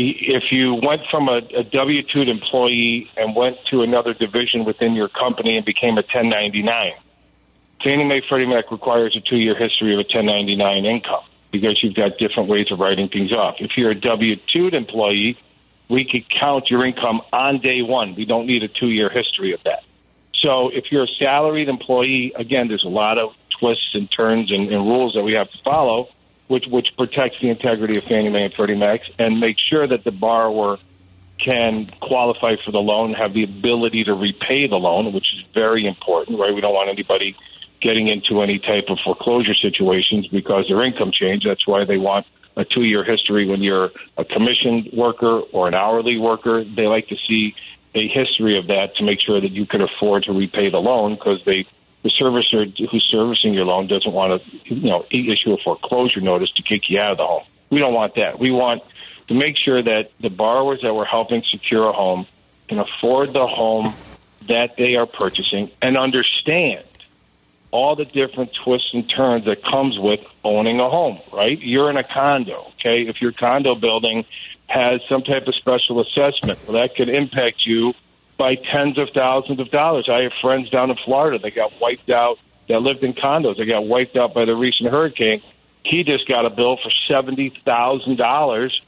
[0.00, 4.94] If you went from a, a W 2 employee and went to another division within
[4.94, 6.92] your company and became a 1099,
[7.82, 11.96] Fannie Mae Freddie Mac requires a two year history of a 1099 income because you've
[11.96, 13.56] got different ways of writing things off.
[13.58, 15.36] If you're a W 2 employee,
[15.88, 18.14] we could count your income on day one.
[18.14, 19.82] We don't need a two year history of that.
[20.42, 24.72] So if you're a salaried employee, again, there's a lot of twists and turns and,
[24.72, 26.08] and rules that we have to follow,
[26.48, 30.04] which which protects the integrity of Fannie Mae and Freddie Mac and make sure that
[30.04, 30.78] the borrower
[31.38, 35.86] can qualify for the loan, have the ability to repay the loan, which is very
[35.86, 36.52] important, right?
[36.52, 37.36] We don't want anybody
[37.80, 41.46] getting into any type of foreclosure situations because their income changed.
[41.48, 42.26] That's why they want
[42.56, 46.64] a two year history when you're a commissioned worker or an hourly worker.
[46.64, 47.54] They like to see
[47.94, 51.14] a history of that to make sure that you can afford to repay the loan
[51.14, 51.66] because they
[52.02, 56.50] the servicer who's servicing your loan doesn't want to you know issue a foreclosure notice
[56.52, 57.44] to kick you out of the home.
[57.70, 58.38] We don't want that.
[58.38, 58.82] We want
[59.28, 62.26] to make sure that the borrowers that we're helping secure a home
[62.68, 63.94] can afford the home
[64.48, 66.84] that they are purchasing and understand
[67.70, 71.58] all the different twists and turns that comes with owning a home, right?
[71.60, 73.02] You're in a condo, okay?
[73.02, 74.24] If your condo building
[74.68, 77.92] has some type of special assessment, well, that could impact you
[78.38, 80.08] by tens of thousands of dollars.
[80.10, 83.66] I have friends down in Florida that got wiped out, that lived in condos, that
[83.66, 85.42] got wiped out by the recent hurricane.
[85.84, 88.80] He just got a bill for seventy thousand dollars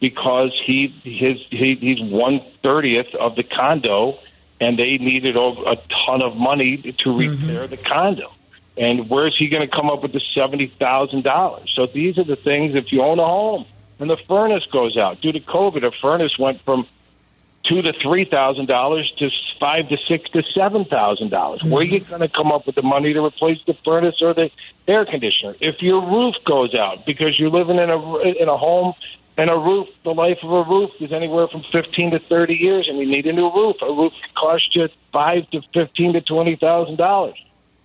[0.00, 4.18] because he his he, he's one thirtieth of the condo,
[4.60, 5.76] and they needed a
[6.06, 7.18] ton of money to mm-hmm.
[7.18, 8.32] repair the condo.
[8.76, 11.72] And where's he going to come up with the seventy thousand dollars?
[11.74, 12.74] So these are the things.
[12.74, 13.66] If you own a home
[13.98, 16.86] and the furnace goes out due to COVID, a furnace went from
[17.68, 21.62] two to three thousand dollars to five to six to seven thousand dollars.
[21.62, 22.08] Where are you mhm.
[22.08, 24.50] going to come up with the money to replace the furnace or the
[24.86, 25.54] air conditioner?
[25.60, 28.94] If your roof goes out because you're living in a in a home
[29.36, 32.86] and a roof, the life of a roof is anywhere from fifteen to thirty years,
[32.88, 33.76] and you need a new roof.
[33.82, 37.36] A roof costs you five to fifteen to twenty thousand dollars.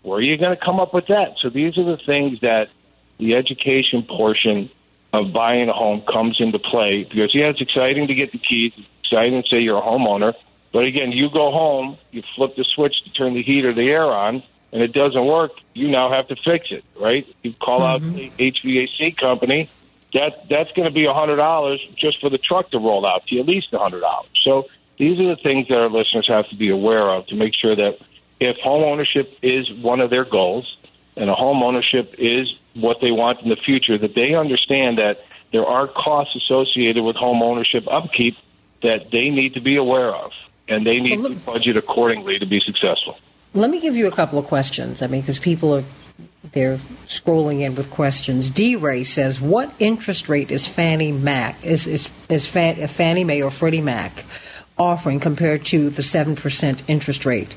[0.02, 1.36] Where are you going to come up with that?
[1.42, 2.70] So these are the things that
[3.18, 4.70] the education portion
[5.12, 8.74] of buying a home comes into play because yeah, it's exciting to get the keys.
[9.10, 10.34] It's exciting to say you're a homeowner,
[10.72, 13.90] but again, you go home, you flip the switch to turn the heat or the
[13.90, 15.52] air on, and it doesn't work.
[15.74, 17.26] You now have to fix it, right?
[17.42, 18.16] You call out mm-hmm.
[18.16, 19.70] the HVAC company.
[20.14, 23.28] That that's going to be a hundred dollars just for the truck to roll out
[23.28, 24.30] to you, at least a hundred dollars.
[24.44, 24.66] So
[24.98, 27.76] these are the things that our listeners have to be aware of to make sure
[27.76, 27.98] that
[28.40, 30.78] if home ownership is one of their goals
[31.16, 35.18] and a home ownership is what they want in the future, that they understand that
[35.52, 38.36] there are costs associated with home ownership upkeep
[38.82, 40.32] that they need to be aware of,
[40.68, 43.18] and they need to budget accordingly to be successful.
[43.54, 45.02] Let me give you a couple of questions.
[45.02, 45.84] I mean, because people are
[46.52, 48.50] they're scrolling in with questions.
[48.50, 48.76] D.
[48.76, 53.52] Ray says, "What interest rate is Fannie Mac is is is Fan, Fannie Mae or
[53.52, 54.24] Freddie Mac
[54.78, 57.56] offering compared to the seven percent interest rate?"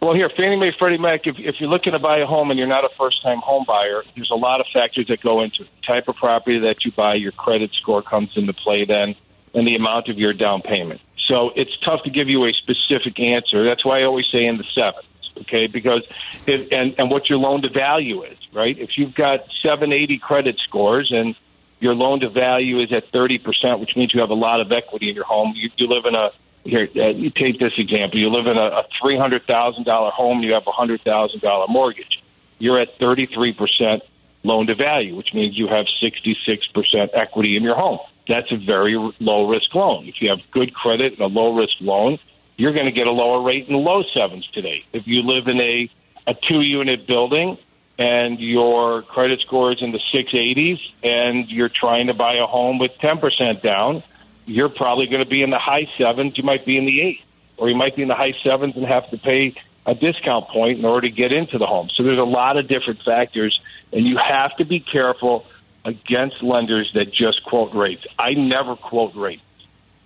[0.00, 2.58] Well, here, Fannie Mae, Freddie Mac, if, if you're looking to buy a home and
[2.58, 5.62] you're not a first time home buyer, there's a lot of factors that go into
[5.62, 5.68] it.
[5.82, 9.14] The type of property that you buy, your credit score comes into play then,
[9.52, 11.02] and the amount of your down payment.
[11.28, 13.64] So it's tough to give you a specific answer.
[13.64, 15.04] That's why I always say in the sevens,
[15.42, 15.66] okay?
[15.66, 16.02] Because
[16.46, 18.78] if, and, and what your loan to value is, right?
[18.78, 21.36] If you've got 780 credit scores and
[21.78, 25.10] your loan to value is at 30%, which means you have a lot of equity
[25.10, 26.30] in your home, you, you live in a
[26.64, 28.18] here, uh, you take this example.
[28.18, 30.42] You live in a, a three hundred thousand dollar home.
[30.42, 32.22] You have a hundred thousand dollar mortgage.
[32.58, 34.02] You're at thirty three percent
[34.42, 38.00] loan to value, which means you have sixty six percent equity in your home.
[38.28, 40.06] That's a very low risk loan.
[40.06, 42.18] If you have good credit and a low risk loan,
[42.56, 44.84] you're going to get a lower rate in the low sevens today.
[44.92, 45.90] If you live in a
[46.26, 47.56] a two unit building
[47.98, 52.78] and your credit score is in the 680s and you're trying to buy a home
[52.78, 54.02] with 10% down,
[54.50, 56.36] you're probably going to be in the high sevens.
[56.36, 57.20] You might be in the eight,
[57.56, 59.54] or you might be in the high sevens and have to pay
[59.86, 61.88] a discount point in order to get into the home.
[61.96, 63.58] So there's a lot of different factors,
[63.92, 65.46] and you have to be careful
[65.84, 68.04] against lenders that just quote rates.
[68.18, 69.42] I never quote rates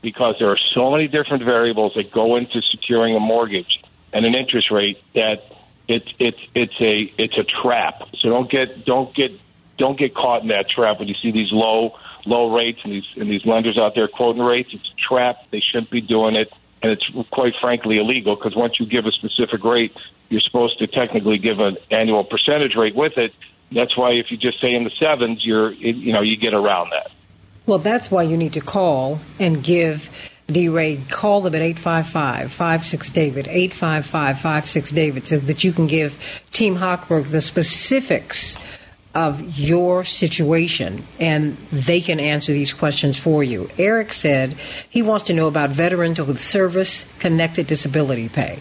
[0.03, 3.81] because there are so many different variables that go into securing a mortgage
[4.13, 5.43] and an interest rate that
[5.89, 8.03] it's it's it's a it's a trap.
[8.21, 9.33] So don't get don't get
[9.79, 13.07] don't get caught in that trap when you see these low low rates and these
[13.16, 14.70] and these lenders out there quoting rates.
[14.72, 15.37] It's a trap.
[15.51, 16.53] They shouldn't be doing it,
[16.83, 19.93] and it's quite frankly illegal because once you give a specific rate,
[20.29, 23.33] you're supposed to technically give an annual percentage rate with it.
[23.72, 26.91] That's why if you just say in the sevens, you're you know you get around
[26.91, 27.11] that.
[27.66, 30.11] Well, that's why you need to call and give
[30.47, 35.87] D Ray, call them at 855 56 David, 855 56 David, so that you can
[35.87, 36.18] give
[36.53, 38.59] Team Hochberg the specifics
[39.15, 43.69] of your situation and they can answer these questions for you.
[43.79, 44.57] Eric said
[44.89, 48.61] he wants to know about veterans with service connected disability pay.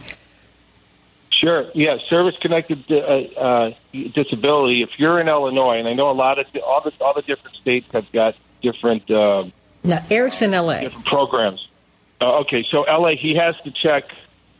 [1.43, 1.70] Sure.
[1.74, 4.82] Yeah, service connected uh, uh, disability.
[4.82, 7.58] If you're in Illinois, and I know a lot of all the all the different
[7.58, 9.12] states have got different.
[9.12, 9.45] Uh,
[9.84, 10.80] now, Eric's in LA.
[10.80, 11.68] Different programs.
[12.22, 14.06] Uh, okay, so LA, he has to check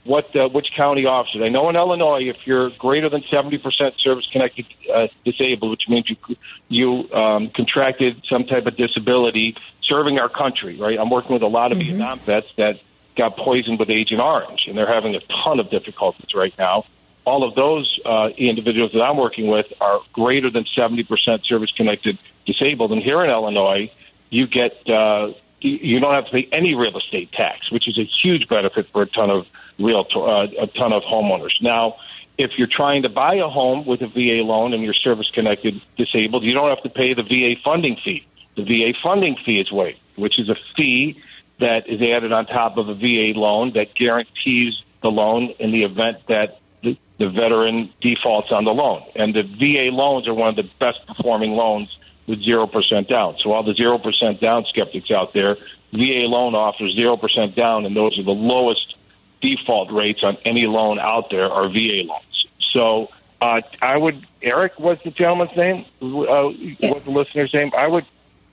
[0.04, 1.43] what uh, which county offers it.
[1.43, 3.62] I know in Illinois, if you're greater than 70%
[3.99, 6.36] service connected uh, disabled, which means you
[6.68, 10.99] you um, contracted some type of disability serving our country, right?
[10.99, 12.80] I'm working with a lot of Vietnam vets that
[13.16, 16.86] got poisoned with Agent Orange, and they're having a ton of difficulties right now.
[17.26, 21.08] All of those uh, individuals that I'm working with are greater than 70%
[21.45, 23.89] service connected disabled, and here in Illinois,
[24.30, 25.32] you get uh,
[25.62, 29.04] you don't have to pay any real estate tax, which is a huge benefit for
[29.04, 29.45] a ton of
[29.80, 31.54] real uh, a ton of homeowners.
[31.62, 31.96] Now,
[32.38, 35.82] if you're trying to buy a home with a VA loan and you're service connected
[35.98, 38.26] disabled, you don't have to pay the VA funding fee.
[38.56, 41.22] The VA funding fee is waived, which is a fee
[41.60, 45.84] that is added on top of a VA loan that guarantees the loan in the
[45.84, 49.04] event that the, the veteran defaults on the loan.
[49.16, 51.96] And the VA loans are one of the best performing loans
[52.28, 53.38] with 0% down.
[53.44, 55.56] So all the 0% down skeptics out there,
[55.92, 58.96] VA loan offers 0% down, and those are the lowest
[59.44, 62.48] default rates on any loan out there are VA loans.
[62.74, 63.10] So
[63.41, 67.72] uh, I would, Eric was the gentleman's name, uh, what the listener's name.
[67.78, 68.06] I would,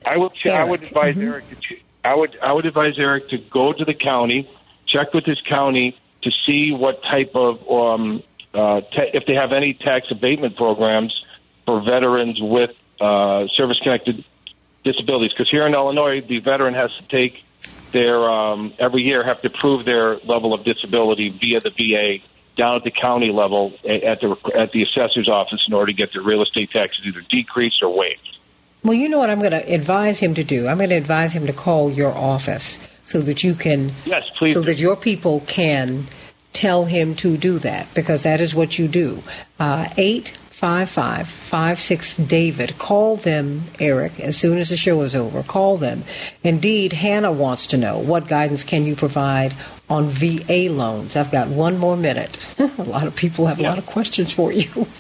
[0.04, 3.72] I would, I would advise Eric to, I would, I would advise Eric to go
[3.72, 4.50] to the county,
[4.86, 8.22] check with his county to see what type of, um,
[8.52, 11.14] uh, ta- if they have any tax abatement programs
[11.66, 12.70] for veterans with
[13.00, 14.24] uh, service-connected
[14.84, 15.32] disabilities.
[15.32, 17.34] Because here in Illinois, the veteran has to take
[17.92, 22.24] their um, every year have to prove their level of disability via the VA
[22.56, 26.12] down at the county level at the at the assessor's office in order to get
[26.12, 28.36] their real estate taxes either decreased or waived.
[28.82, 30.66] Well, you know what I'm going to advise him to do?
[30.66, 33.92] I'm going to advise him to call your office so that you can.
[34.06, 34.66] Yes, please So do.
[34.66, 36.06] that your people can
[36.52, 39.22] tell him to do that because that is what you do.
[39.58, 42.76] Uh, Eight five five five six David.
[42.76, 45.42] Call them, Eric, as soon as the show is over.
[45.42, 46.04] Call them.
[46.44, 49.56] Indeed, Hannah wants to know what guidance can you provide
[49.88, 51.16] on VA loans.
[51.16, 52.38] I've got one more minute.
[52.58, 54.86] a lot of people have a lot of questions for you.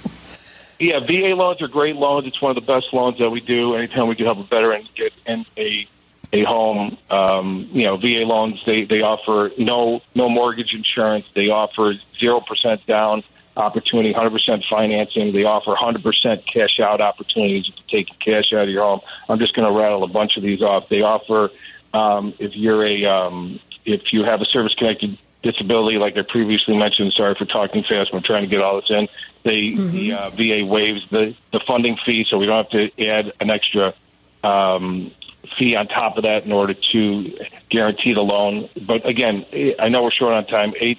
[0.82, 2.26] Yeah, VA loans are great loans.
[2.26, 3.74] It's one of the best loans that we do.
[3.74, 5.86] Anytime we can help a veteran get in a
[6.32, 11.26] a home, um, you know, VA loans they they offer no no mortgage insurance.
[11.34, 13.24] They offer zero percent down
[13.60, 15.32] opportunity, hundred percent financing.
[15.32, 19.00] They offer hundred percent cash out opportunities if you take cash out of your home.
[19.28, 20.88] I'm just going to rattle a bunch of these off.
[20.88, 21.50] They offer
[21.92, 26.76] um, if you're a um, if you have a service connected disability, like I previously
[26.76, 27.12] mentioned.
[27.16, 28.10] Sorry for talking fast.
[28.12, 29.08] I'm trying to get all this in.
[29.44, 33.32] They the uh, VA waives the the funding fee, so we don't have to add
[33.40, 33.94] an extra
[34.42, 35.12] um,
[35.58, 37.38] fee on top of that in order to
[37.70, 38.68] guarantee the loan.
[38.86, 39.46] But again,
[39.78, 40.72] I know we're short on time.
[40.80, 40.98] Eight.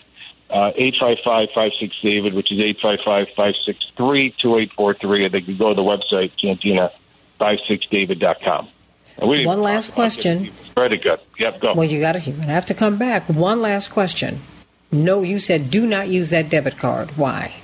[0.52, 1.72] Uh, 855
[2.04, 5.30] David, which is 855 563 2843.
[5.30, 6.32] They can go to the website,
[7.39, 8.68] cantina56david.com.
[9.18, 10.52] And we One last question.
[10.76, 11.20] Very good.
[11.39, 11.74] Yep, go.
[11.74, 13.30] Well, you got to you're gonna have to come back.
[13.30, 14.41] One last question.
[14.91, 17.12] No, you said do not use that debit card.
[17.18, 17.56] Why?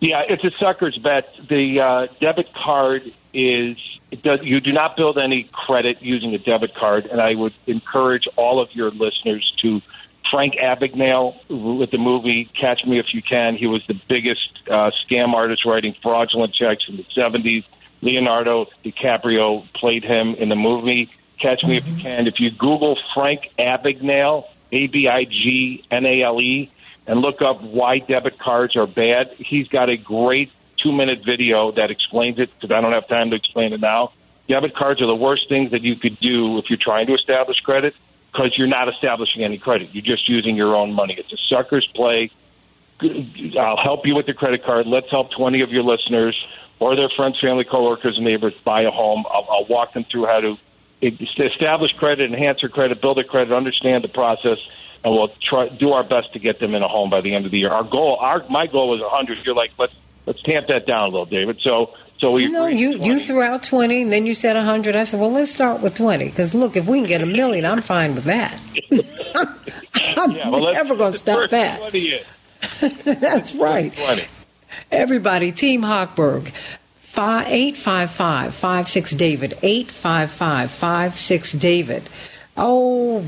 [0.00, 1.24] Yeah, it's a sucker's bet.
[1.48, 3.02] The uh, debit card
[3.32, 3.76] is
[4.12, 7.54] it does, you do not build any credit using a debit card, and I would
[7.66, 9.80] encourage all of your listeners to
[10.32, 11.34] Frank Abagnale
[11.78, 13.54] with the movie Catch Me If You Can.
[13.54, 17.64] He was the biggest uh, scam artist writing fraudulent checks in the 70s.
[18.00, 22.26] Leonardo DiCaprio played him in the movie Catch Me If You Can.
[22.26, 26.72] If you Google Frank Abagnale, A B I G N A L E,
[27.06, 30.50] and look up why debit cards are bad, he's got a great
[30.82, 34.12] two minute video that explains it because I don't have time to explain it now.
[34.48, 37.58] Debit cards are the worst things that you could do if you're trying to establish
[37.60, 37.94] credit
[38.32, 39.90] because you're not establishing any credit.
[39.92, 41.16] You're just using your own money.
[41.18, 42.30] It's a sucker's play.
[43.58, 44.86] I'll help you with the credit card.
[44.86, 46.36] Let's help 20 of your listeners
[46.78, 49.24] or their friends, family, coworkers, and neighbors buy a home.
[49.30, 50.56] I'll, I'll walk them through how to
[51.02, 54.58] establish credit, enhance their credit, build their credit, understand the process,
[55.04, 57.44] and we'll try do our best to get them in a home by the end
[57.44, 57.70] of the year.
[57.70, 59.44] Our goal, our my goal was 100.
[59.44, 59.94] You're like, let's
[60.26, 61.60] let's tamp that down a little, David.
[61.62, 64.94] So so we No, you you threw out twenty, and then you said hundred.
[64.94, 67.66] I said, well, let's start with twenty because look, if we can get a million,
[67.66, 68.60] I'm fine with that.
[68.94, 71.80] I'm yeah, well, never going to stop that.
[71.80, 72.24] 20 years.
[73.04, 73.92] That's right.
[73.92, 74.24] 20.
[74.92, 76.52] Everybody, Team Hochberg.
[77.00, 79.58] Five, 855 56 David.
[79.60, 82.08] 855 56 David.
[82.56, 83.26] Oh,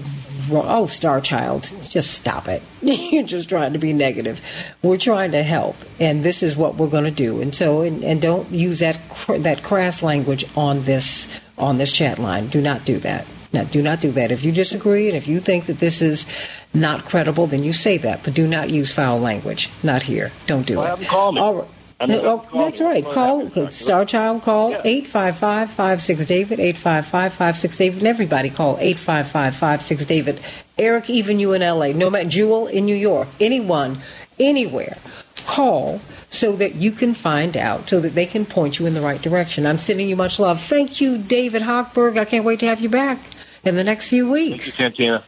[0.52, 2.62] oh, Star Child, just stop it.
[2.82, 4.40] You're just trying to be negative.
[4.82, 7.40] We're trying to help, and this is what we're going to do.
[7.40, 11.28] And so, and, and don't use that cr- that crass language on this
[11.58, 12.48] on this chat line.
[12.48, 13.26] Do not do that.
[13.52, 14.32] Now, do not do that.
[14.32, 16.26] If you disagree and if you think that this is
[16.72, 19.70] not credible, then you say that, but do not use foul language.
[19.84, 20.32] Not here.
[20.48, 21.06] Don't do Well, it.
[21.06, 21.40] call me.
[21.40, 21.68] All right.
[22.10, 23.04] Oh, that's right.
[23.04, 24.42] Call uh, Star Child.
[24.42, 26.60] Call eight five five five six David.
[26.60, 27.98] Eight five five five six David.
[27.98, 30.40] And everybody call eight five five five six David.
[30.78, 31.92] Eric, even you in L.A.
[31.92, 33.28] No matter Jewel in New York.
[33.40, 33.98] Anyone,
[34.38, 34.96] anywhere.
[35.46, 36.00] Call
[36.30, 39.22] so that you can find out, so that they can point you in the right
[39.22, 39.66] direction.
[39.66, 40.60] I'm sending you much love.
[40.60, 42.18] Thank you, David Hochberg.
[42.18, 43.20] I can't wait to have you back
[43.62, 44.74] in the next few weeks.
[44.74, 45.06] Thank you.
[45.06, 45.24] Santina.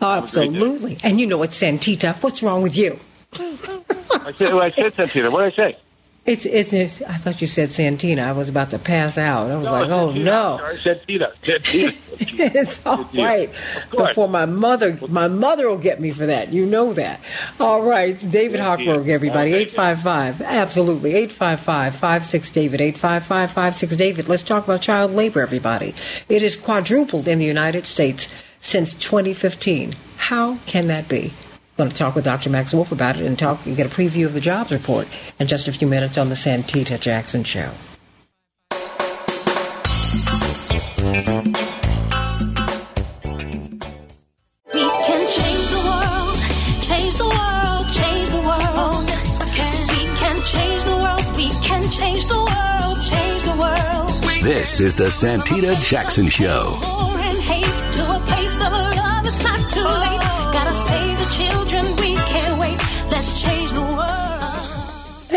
[0.00, 0.98] Absolutely.
[1.02, 2.14] And you know it's Santita.
[2.22, 2.98] What's wrong with you?
[3.32, 5.30] I said, well, I said Santita.
[5.30, 5.78] What did I say?
[6.26, 8.22] It's, it's, it's, I thought you said Santina.
[8.22, 9.50] I was about to pass out.
[9.50, 10.24] I was like, oh Santina.
[10.30, 10.60] no.
[10.62, 11.32] I said Tita.
[12.22, 13.24] It's all Yeah.
[13.24, 13.50] right.
[13.90, 16.52] Before my mother, my mother will get me for that.
[16.52, 17.20] You know that.
[17.58, 18.10] All right.
[18.10, 19.54] It's David Hochberg, everybody.
[19.54, 20.42] 855.
[20.42, 21.14] Absolutely.
[21.14, 22.80] 855 56 David.
[22.82, 24.28] 855 56 David.
[24.28, 25.94] Let's talk about child labor, everybody.
[26.28, 28.28] It has quadrupled in the United States
[28.60, 29.94] since 2015.
[30.18, 31.32] How can that be?
[31.80, 32.50] Going to talk with Dr.
[32.50, 35.08] Max Wolff about it and talk and get a preview of the jobs report
[35.38, 37.70] in just a few minutes on the Santita Jackson Show.
[44.74, 46.36] We can change the world,
[46.82, 49.06] change the world, change the world.
[49.40, 49.88] We can.
[49.88, 54.42] We can change the world, we can change the world, change the world.
[54.42, 56.78] This is the Santita Jackson Show.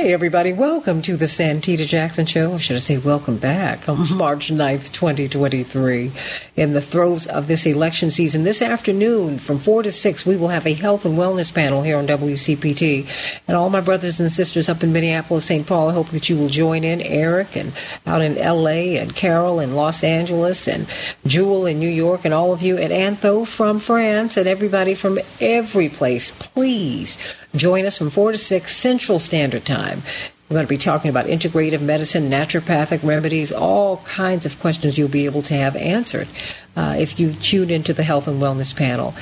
[0.04, 2.52] Hey, everybody, welcome to the Santita Jackson Show.
[2.52, 6.12] Or should I say, welcome back on March 9th, 2023.
[6.58, 10.50] In the throes of this election season, this afternoon from 4 to 6, we will
[10.50, 13.08] have a health and wellness panel here on WCPT.
[13.48, 15.66] And all my brothers and sisters up in Minneapolis, St.
[15.66, 17.00] Paul, I hope that you will join in.
[17.02, 17.72] Eric and
[18.06, 20.86] out in LA and Carol in Los Angeles and
[21.26, 25.18] Jewel in New York and all of you and Antho from France and everybody from
[25.40, 26.32] every place.
[26.32, 27.18] Please
[27.56, 30.04] join us from 4 to 6 Central Standard Time.
[30.50, 35.08] We're going to be talking about integrative medicine, naturopathic remedies, all kinds of questions you'll
[35.08, 36.28] be able to have answered
[36.76, 39.16] uh, if you tune into the health and wellness panel.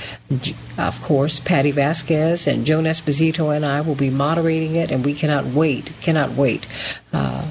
[0.78, 5.14] Of course, Patty Vasquez and Joan Esposito and I will be moderating it, and we
[5.14, 6.68] cannot wait, cannot wait.
[7.14, 7.48] Uh,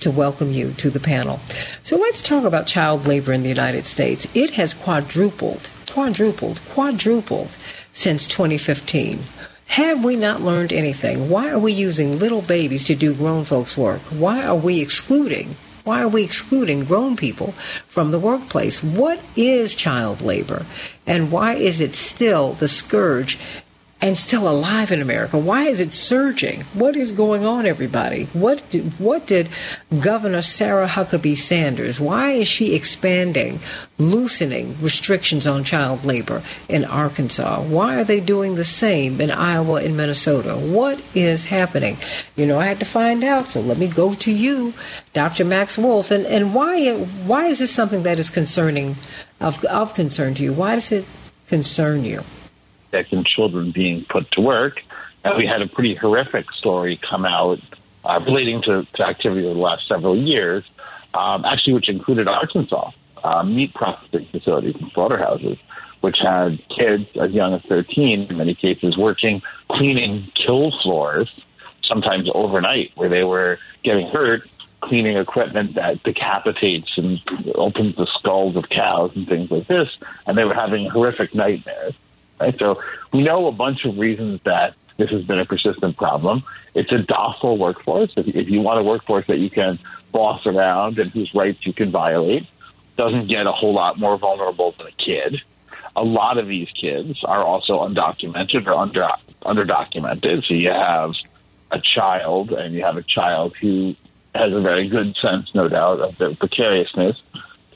[0.00, 1.40] to welcome you to the panel.
[1.82, 4.26] So let's talk about child labor in the United States.
[4.34, 7.56] It has quadrupled, quadrupled, quadrupled
[7.94, 9.20] since 2015.
[9.74, 11.28] Have we not learned anything?
[11.28, 14.00] Why are we using little babies to do grown folks' work?
[14.02, 15.56] Why are we excluding?
[15.82, 17.54] Why are we excluding grown people
[17.88, 18.84] from the workplace?
[18.84, 20.64] What is child labor?
[21.08, 23.36] And why is it still the scourge
[24.04, 25.38] and still alive in America.
[25.38, 26.60] Why is it surging?
[26.74, 28.24] What is going on, everybody?
[28.34, 29.48] What did, what did
[29.98, 31.98] Governor Sarah Huckabee Sanders?
[31.98, 33.60] Why is she expanding,
[33.96, 37.62] loosening restrictions on child labor in Arkansas?
[37.62, 40.54] Why are they doing the same in Iowa and Minnesota?
[40.54, 41.96] What is happening?
[42.36, 43.48] You know, I had to find out.
[43.48, 44.74] So let me go to you,
[45.14, 45.46] Dr.
[45.46, 48.96] Max Wolff, and and why why is this something that is concerning
[49.40, 50.52] of of concern to you?
[50.52, 51.06] Why does it
[51.48, 52.22] concern you?
[53.12, 54.80] And children being put to work.
[55.24, 57.58] And we had a pretty horrific story come out
[58.04, 60.64] uh, relating to, to activity over the last several years,
[61.14, 62.90] um, actually, which included Arkansas
[63.22, 65.56] uh, meat processing facilities and slaughterhouses,
[66.02, 69.40] which had kids as young as 13, in many cases, working
[69.70, 71.30] cleaning kill floors,
[71.90, 74.42] sometimes overnight, where they were getting hurt
[74.82, 77.18] cleaning equipment that decapitates and
[77.54, 79.88] opens the skulls of cows and things like this,
[80.26, 81.94] and they were having horrific nightmares.
[82.40, 82.54] Right?
[82.58, 82.76] So
[83.12, 86.42] we know a bunch of reasons that this has been a persistent problem.
[86.74, 88.12] It's a docile workforce.
[88.16, 89.78] If, if you want a workforce that you can
[90.12, 92.44] boss around and whose rights you can violate,
[92.96, 95.40] doesn't get a whole lot more vulnerable than a kid.
[95.96, 99.06] A lot of these kids are also undocumented or under
[99.42, 100.44] underdocumented.
[100.46, 101.10] So you have
[101.70, 103.94] a child, and you have a child who
[104.34, 107.16] has a very good sense, no doubt, of the precariousness,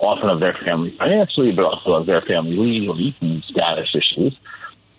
[0.01, 4.36] often of their family financially, but also of their family legally and status issues.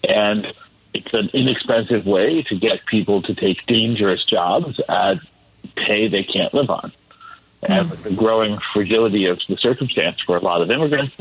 [0.04, 0.48] And
[0.94, 5.18] it's an inexpensive way to get people to take dangerous jobs at
[5.76, 6.92] pay they can't live on.
[7.66, 7.72] Hmm.
[7.72, 11.16] And with the growing fragility of the circumstance for a lot of immigrants,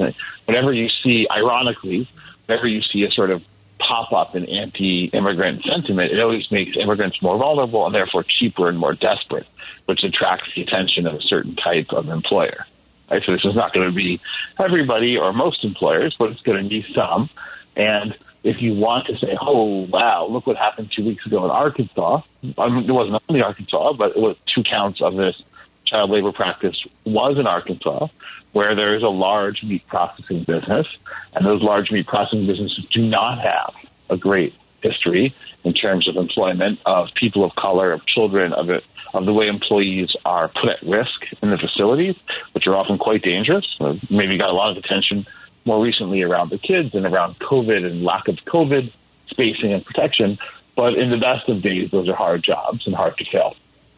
[0.46, 2.08] whenever you see, ironically,
[2.46, 3.42] whenever you see a sort of
[3.78, 8.68] pop up in anti immigrant sentiment, it always makes immigrants more vulnerable and therefore cheaper
[8.68, 9.46] and more desperate,
[9.86, 12.66] which attracts the attention of a certain type of employer.
[13.10, 13.22] Right?
[13.24, 14.20] So this is not going to be
[14.58, 17.30] everybody or most employers, but it's going to be some.
[17.76, 21.50] And if you want to say, oh, wow, look what happened two weeks ago in
[21.50, 22.22] Arkansas,
[22.56, 25.40] I mean, it wasn't only Arkansas, but it was two counts of this
[25.86, 28.08] child labor practice was in Arkansas,
[28.52, 30.86] where there is a large meat processing business,
[31.34, 33.74] and those large meat processing businesses do not have
[34.10, 35.34] a great history
[35.64, 38.68] in terms of employment of people of color, of children, of
[39.14, 42.14] of the way employees are put at risk in the facilities,
[42.52, 43.64] which are often quite dangerous.
[44.10, 45.26] Maybe got a lot of attention
[45.68, 48.90] more recently around the kids and around COVID and lack of COVID
[49.28, 50.38] spacing and protection.
[50.74, 53.54] But in the best of days, those are hard jobs and hard to fill,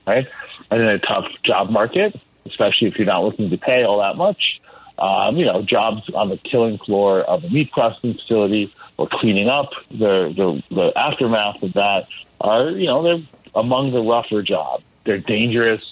[0.06, 0.26] right?
[0.70, 4.16] And in a tough job market, especially if you're not looking to pay all that
[4.16, 4.60] much,
[4.98, 9.48] um, you know, jobs on the killing floor of a meat processing facility or cleaning
[9.48, 12.06] up the, the, the aftermath of that
[12.40, 14.84] are, you know, they're among the rougher jobs.
[15.06, 15.82] They're dangerous,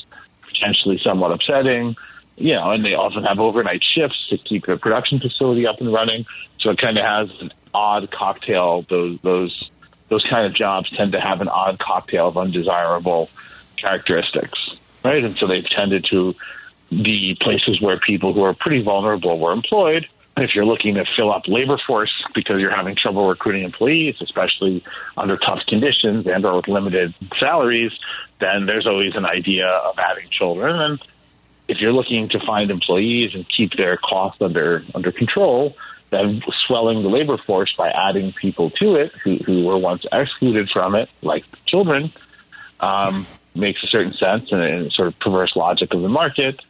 [0.49, 1.97] potentially somewhat upsetting,
[2.39, 5.93] you know, and they often have overnight shifts to keep the production facility up and
[5.93, 6.25] running.
[6.61, 8.87] So it kind of has an odd cocktail.
[8.89, 9.71] Those those
[10.09, 13.29] those kind of jobs tend to have an odd cocktail of undesirable
[13.77, 14.59] characteristics,
[15.05, 15.23] right?
[15.23, 16.35] And so they've tended to
[16.91, 20.07] be places where people who are pretty vulnerable were employed.
[20.37, 24.85] If you're looking to fill up labor force because you're having trouble recruiting employees, especially
[25.17, 27.91] under tough conditions and or with limited salaries,
[28.41, 30.77] then there's always an idea of adding children.
[30.79, 31.01] And
[31.69, 35.77] if you're looking to find employees and keep their costs under under control,
[36.11, 40.69] then swelling the labor force by adding people to it who, who were once excluded
[40.73, 42.13] from it, like children,
[42.81, 46.61] um, makes a certain sense and a sort of perverse logic of the market.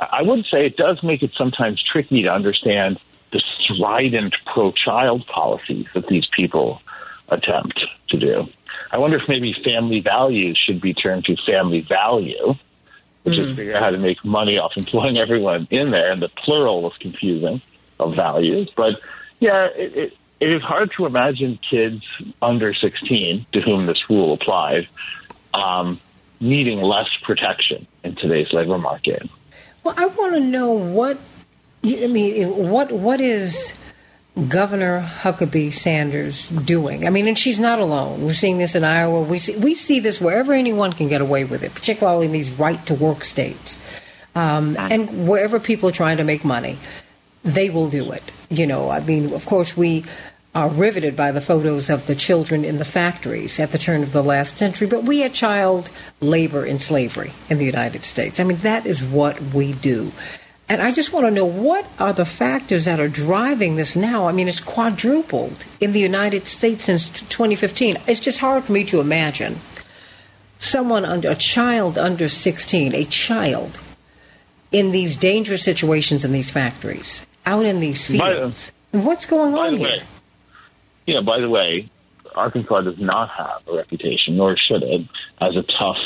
[0.00, 2.98] I would say it does make it sometimes tricky to understand
[3.32, 6.80] the strident pro-child policies that these people
[7.28, 8.46] attempt to do.
[8.92, 12.54] I wonder if maybe family values should be turned to family value,
[13.26, 13.50] which mm-hmm.
[13.50, 16.82] is figure out how to make money off employing everyone in there, and the plural
[16.82, 17.60] was confusing
[17.98, 18.70] of values.
[18.76, 18.94] But
[19.40, 22.02] yeah, it, it, it is hard to imagine kids
[22.40, 24.88] under 16 to whom this rule applied
[25.54, 26.00] um,
[26.38, 29.28] needing less protection in today's labor market.
[29.82, 31.18] Well, I want to know what
[31.84, 32.70] I mean.
[32.70, 33.72] What what is
[34.48, 37.06] Governor Huckabee Sanders doing?
[37.06, 38.22] I mean, and she's not alone.
[38.22, 39.22] We're seeing this in Iowa.
[39.22, 42.50] We see we see this wherever anyone can get away with it, particularly in these
[42.50, 43.80] right to work states,
[44.34, 46.78] um, and wherever people are trying to make money,
[47.44, 48.22] they will do it.
[48.50, 50.04] You know, I mean, of course we
[50.54, 54.12] are riveted by the photos of the children in the factories at the turn of
[54.12, 55.90] the last century, but we had child
[56.20, 58.38] labor in slavery in the United States.
[58.38, 60.12] I mean, that is what we do.
[60.68, 64.26] And I just want to know what are the factors that are driving this now?
[64.26, 67.98] I mean, it's quadrupled in the United States since 2015.
[68.08, 69.60] It's just hard for me to imagine
[70.58, 73.78] someone under a child under 16, a child
[74.72, 78.72] in these dangerous situations in these factories, out in these fields.
[78.92, 79.88] By, What's going on here?
[79.88, 80.02] Way,
[81.14, 81.90] know, by the way,
[82.34, 85.02] Arkansas does not have a reputation, nor should it,
[85.40, 85.96] as a tough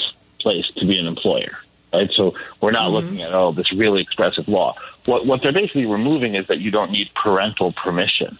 [0.41, 1.59] place to be an employer.
[1.93, 2.93] Right, so we're not mm-hmm.
[2.95, 4.77] looking at oh this really expressive law.
[5.07, 8.39] What what they're basically removing is that you don't need parental permission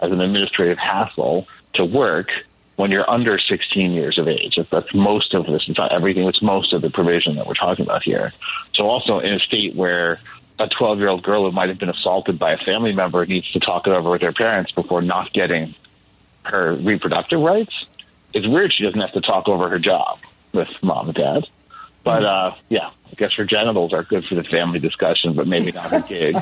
[0.00, 2.28] as an administrative hassle to work
[2.76, 4.58] when you're under 16 years of age.
[4.70, 5.62] That's most of this.
[5.68, 6.26] It's not everything.
[6.26, 8.32] It's most of the provision that we're talking about here.
[8.74, 10.20] So also in a state where
[10.58, 13.50] a 12 year old girl who might have been assaulted by a family member needs
[13.52, 15.74] to talk it over with her parents before not getting
[16.44, 17.72] her reproductive rights.
[18.32, 20.18] It's weird she doesn't have to talk over her job
[20.52, 21.46] with mom and dad.
[22.04, 25.72] But uh, yeah, I guess her genitals are good for the family discussion, but maybe
[25.72, 26.36] not her gig.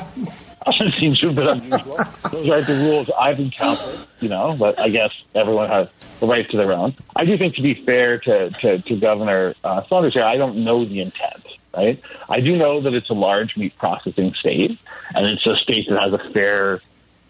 [0.99, 1.97] Seems a bit unusual.
[2.31, 4.55] Those aren't the rules I've encountered, you know.
[4.57, 6.95] But I guess everyone has the right to their own.
[7.15, 10.63] I do think, to be fair to to, to Governor uh, Saunders here, I don't
[10.63, 11.45] know the intent
[11.75, 12.01] right?
[12.29, 14.77] I do know that it's a large meat processing state,
[15.13, 16.81] and it's a state that has a fair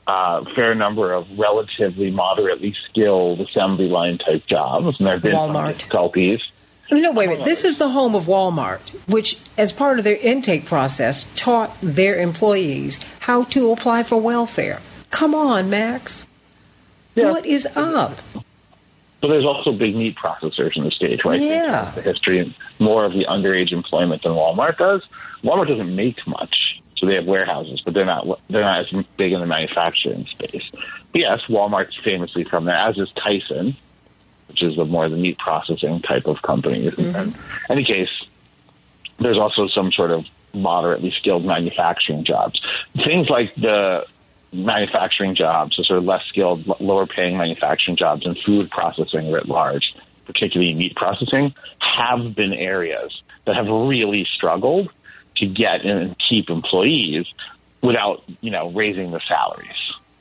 [0.06, 5.34] uh, fair number of relatively moderately skilled assembly line type jobs, and there have been
[5.34, 5.78] Walmart.
[5.78, 6.42] difficulties.
[6.92, 7.46] No, wait a minute.
[7.46, 12.20] This is the home of Walmart, which, as part of their intake process, taught their
[12.20, 14.82] employees how to apply for welfare.
[15.10, 16.26] Come on, Max.
[17.16, 17.32] Yeah.
[17.32, 18.20] What is up?
[19.22, 21.40] But there's also big meat processors in the state, right?
[21.40, 21.92] Yeah.
[21.96, 25.02] The history and more of the underage employment than Walmart does.
[25.44, 29.32] Walmart doesn't make much, so they have warehouses, but they're not they're not as big
[29.32, 30.70] in the manufacturing space.
[31.12, 33.78] But yes, Walmart's famously from there, as is Tyson,
[34.54, 36.92] which is the more the meat processing type of company.
[36.92, 37.16] Mm-hmm.
[37.16, 37.36] In
[37.72, 38.10] any case,
[39.20, 42.62] there's also some sort of moderately skilled manufacturing jobs.
[43.04, 44.06] Things like the
[44.52, 49.48] manufacturing jobs, the sort of less skilled, lower paying manufacturing jobs and food processing writ
[49.48, 49.92] large,
[50.28, 54.88] particularly meat processing, have been areas that have really struggled
[55.38, 57.26] to get and keep employees
[57.82, 59.72] without, you know, raising the salaries.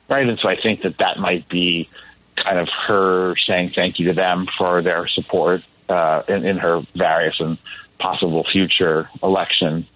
[0.09, 0.27] Right.
[0.27, 1.87] And so I think that that might be
[2.35, 6.81] kind of her saying thank you to them for their support uh, in, in her
[6.95, 7.57] various and
[7.99, 9.87] possible future election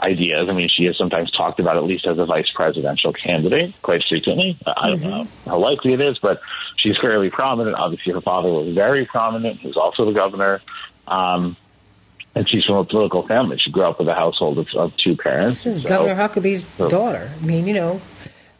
[0.00, 0.48] ideas.
[0.48, 4.02] I mean, she has sometimes talked about at least as a vice presidential candidate quite
[4.08, 4.58] frequently.
[4.66, 5.08] I don't mm-hmm.
[5.08, 6.40] know how likely it is, but
[6.76, 7.76] she's fairly prominent.
[7.76, 9.60] Obviously, her father was very prominent.
[9.60, 10.60] He was also the governor.
[11.06, 11.56] Um,
[12.34, 13.58] and she's from a political family.
[13.58, 15.62] She grew up with a household of, of two parents.
[15.64, 17.32] This is So- Governor Huckabee's so- daughter.
[17.40, 18.00] I mean, you know,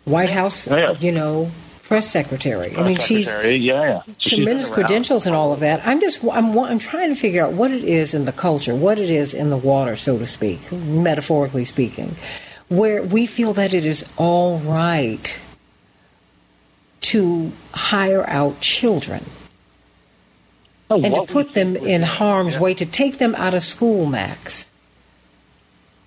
[0.04, 0.92] White House, Oh, yeah.
[0.98, 1.52] you know,
[1.88, 2.76] press secretary.
[2.76, 4.02] I mean, she's yeah, yeah.
[4.04, 4.74] So tremendous around.
[4.74, 5.84] credentials and all of that.
[5.86, 8.98] I'm just I'm I'm trying to figure out what it is in the culture, what
[8.98, 12.14] it is in the water, so to speak, metaphorically speaking,
[12.68, 15.40] where we feel that it is all right
[17.00, 19.24] to hire out children
[20.90, 22.60] Oh, and to put them in harm's yeah.
[22.60, 24.67] way, to take them out of school, Max.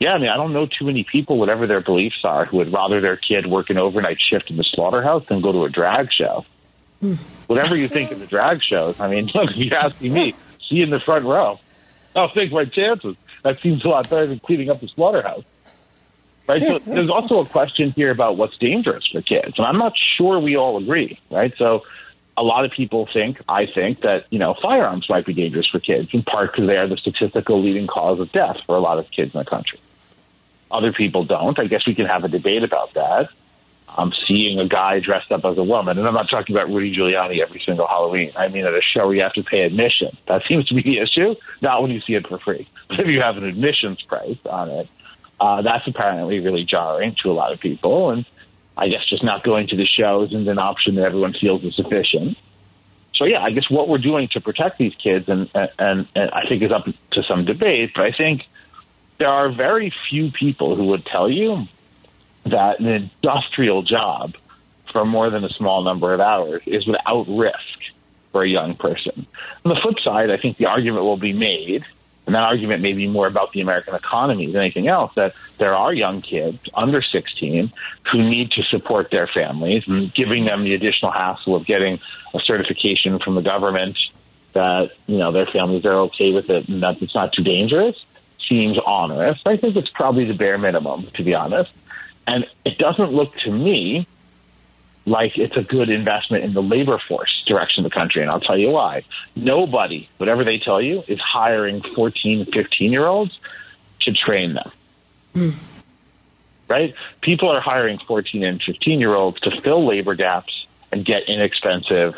[0.02, 2.73] Yeah, I mean, I don't know too many people, whatever their beliefs are, who would
[2.73, 6.07] rather their kid work an overnight shift in the slaughterhouse than go to a drag
[6.11, 6.44] show.
[7.02, 7.14] Hmm.
[7.45, 10.34] Whatever you think of the drag shows, I mean, look, you're asking me,
[10.68, 11.60] see you in the front row.
[12.15, 13.15] I'll take my chances.
[13.44, 15.44] That seems a lot better than cleaning up the slaughterhouse.
[16.48, 16.64] Right?
[16.64, 19.53] So there's also a question here about what's dangerous for kids.
[19.60, 21.53] And I'm not sure we all agree, right?
[21.60, 21.84] So
[22.36, 25.80] a lot of people think, I think, that, you know, firearms might be dangerous for
[25.80, 28.98] kids, in part because they are the statistical leading cause of death for a lot
[28.98, 29.80] of kids in the country.
[30.72, 31.60] Other people don't.
[31.60, 33.30] I guess we can have a debate about that.
[33.98, 36.95] I'm seeing a guy dressed up as a woman, and I'm not talking about Rudy
[36.95, 38.31] Giuliani every single Halloween.
[38.38, 40.18] I mean, at a show where you have to pay admission.
[40.30, 41.35] That seems to be the issue.
[41.61, 42.69] Not when you see it for free.
[42.88, 44.89] But if you have an admissions price on it,
[45.39, 48.11] uh, that's apparently really jarring to a lot of people.
[48.11, 48.26] And
[48.77, 51.76] I guess just not going to the show isn't an option that everyone feels is
[51.76, 52.38] sufficient.
[53.15, 56.48] So yeah, I guess what we're doing to protect these kids, and and, and I
[56.48, 57.91] think is up to some debate.
[57.93, 58.41] But I think
[59.22, 61.68] there are very few people who would tell you
[62.45, 64.34] that an industrial job
[64.91, 67.77] for more than a small number of hours is without risk
[68.31, 69.27] for a young person.
[69.64, 71.85] On the flip side, I think the argument will be made,
[72.26, 75.76] and that argument may be more about the American economy than anything else, that there
[75.76, 77.72] are young kids under 16
[78.11, 81.99] who need to support their families, and giving them the additional hassle of getting
[82.34, 83.99] a certification from the government
[84.53, 87.95] that you know their families are okay with it and that it's not too dangerous
[88.52, 89.40] seems onerous.
[89.45, 91.72] I think it's probably the bare minimum, to be honest.
[92.28, 94.07] And it doesn't look to me
[95.06, 98.22] like it's a good investment in the labor force direction of the country.
[98.22, 99.03] And I'll tell you why.
[99.36, 103.40] Nobody, whatever they tell you, is hiring 14, 15 year olds
[104.02, 104.72] to train them.
[105.34, 105.49] Hmm.
[106.68, 106.94] Right?
[107.22, 110.53] People are hiring 14 and 15 year olds to fill labor gaps
[110.91, 112.15] and get inexpensive,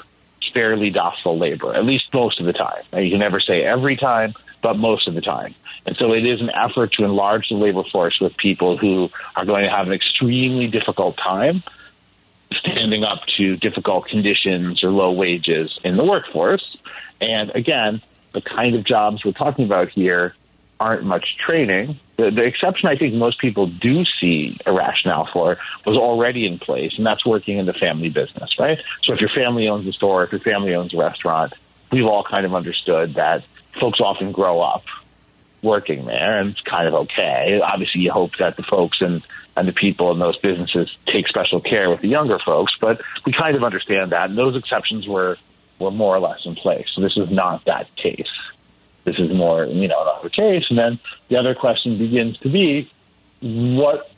[0.51, 2.83] fairly docile labor, at least most of the time.
[2.91, 4.33] Now, you can never say every time,
[4.63, 5.53] but most of the time.
[5.85, 9.45] And so it is an effort to enlarge the labor force with people who are
[9.45, 11.63] going to have an extremely difficult time
[12.59, 16.77] standing up to difficult conditions or low wages in the workforce.
[17.19, 18.01] And again,
[18.33, 20.35] the kind of jobs we're talking about here
[20.79, 21.99] aren't much training.
[22.17, 26.59] The, the exception I think most people do see a rationale for was already in
[26.59, 28.77] place, and that's working in the family business, right?
[29.03, 31.53] So if your family owns a store, if your family owns a restaurant,
[31.91, 33.43] we've all kind of understood that
[33.79, 34.83] folks often grow up
[35.63, 37.59] working there, and it's kind of okay.
[37.63, 39.23] Obviously, you hope that the folks and
[39.55, 43.31] and the people in those businesses take special care with the younger folks, but we
[43.31, 45.37] kind of understand that, and those exceptions were
[45.79, 46.85] were more or less in place.
[46.95, 48.27] So this is not that case.
[49.05, 50.63] This is more, you know, another case.
[50.69, 50.99] And then
[51.29, 52.89] the other question begins to be,
[53.41, 54.09] what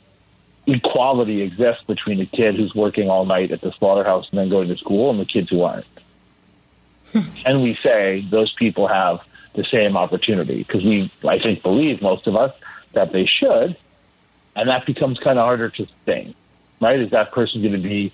[0.66, 4.68] equality exists between a kid who's working all night at the slaughterhouse and then going
[4.68, 5.86] to school and the kids who aren't?
[7.12, 7.20] Hmm.
[7.44, 9.20] and we say those people have
[9.56, 12.54] the same opportunity because we, I think, believe most of us
[12.92, 13.76] that they should,
[14.54, 16.34] and that becomes kind of harder to sustain,
[16.80, 17.00] right?
[17.00, 18.12] Is that person going to be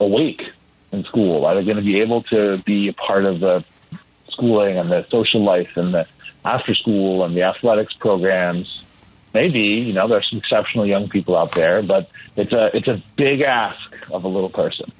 [0.00, 0.42] awake
[0.92, 1.44] in school?
[1.44, 3.64] Are they going to be able to be a part of the
[4.30, 6.06] schooling and the social life and the
[6.44, 8.82] after school and the athletics programs?
[9.32, 13.02] Maybe you know there's some exceptional young people out there, but it's a it's a
[13.16, 13.78] big ask
[14.10, 14.90] of a little person.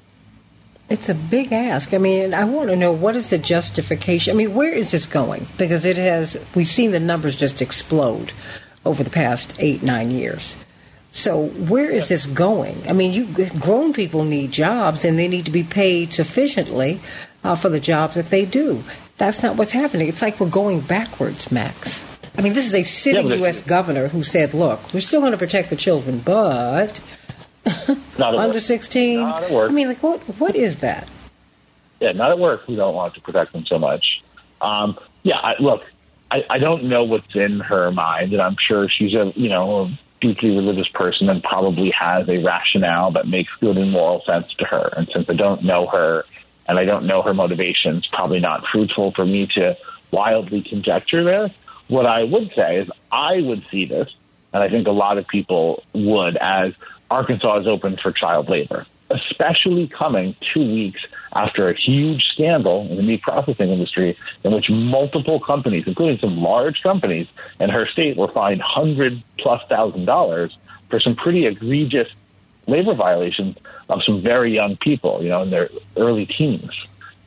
[0.91, 1.93] It's a big ask.
[1.93, 4.35] I mean, I want to know what is the justification.
[4.35, 5.47] I mean, where is this going?
[5.57, 8.33] Because it has, we've seen the numbers just explode
[8.85, 10.57] over the past eight, nine years.
[11.13, 12.83] So where is this going?
[12.89, 13.25] I mean, you
[13.57, 16.99] grown people need jobs and they need to be paid sufficiently
[17.41, 18.83] uh, for the jobs that they do.
[19.17, 20.09] That's not what's happening.
[20.09, 22.03] It's like we're going backwards, Max.
[22.37, 23.61] I mean, this is a sitting Yeah, U.S.
[23.61, 27.01] governor who said, "Look, we're still going to protect the children, but
[28.17, 28.59] under work.
[28.59, 29.71] 16." Not at work.
[29.71, 30.19] I mean, like what?
[30.39, 31.07] What is that?
[31.99, 32.67] Yeah, not at work.
[32.67, 34.03] We don't want to protect them so much.
[34.59, 35.81] Um, yeah, I, look,
[36.31, 39.85] I, I don't know what's in her mind, and I'm sure she's a you know
[39.85, 44.45] a deeply religious person and probably has a rationale that makes good and moral sense
[44.59, 44.93] to her.
[44.95, 46.25] And since I don't know her
[46.67, 49.75] and I don't know her motivations, probably not fruitful for me to
[50.11, 51.49] wildly conjecture there.
[51.87, 54.09] What I would say is I would see this,
[54.53, 56.73] and I think a lot of people would, as
[57.11, 61.01] Arkansas is open for child labor, especially coming two weeks
[61.33, 66.37] after a huge scandal in the meat processing industry in which multiple companies, including some
[66.37, 67.27] large companies
[67.59, 70.57] in her state, were fined hundred plus thousand dollars
[70.89, 72.07] for some pretty egregious
[72.67, 73.57] labor violations
[73.89, 76.71] of some very young people, you know, in their early teens.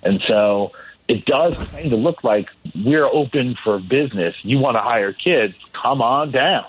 [0.03, 0.73] And so
[1.09, 4.35] it does kind of look like we're open for business.
[4.43, 6.65] You want to hire kids, come on down.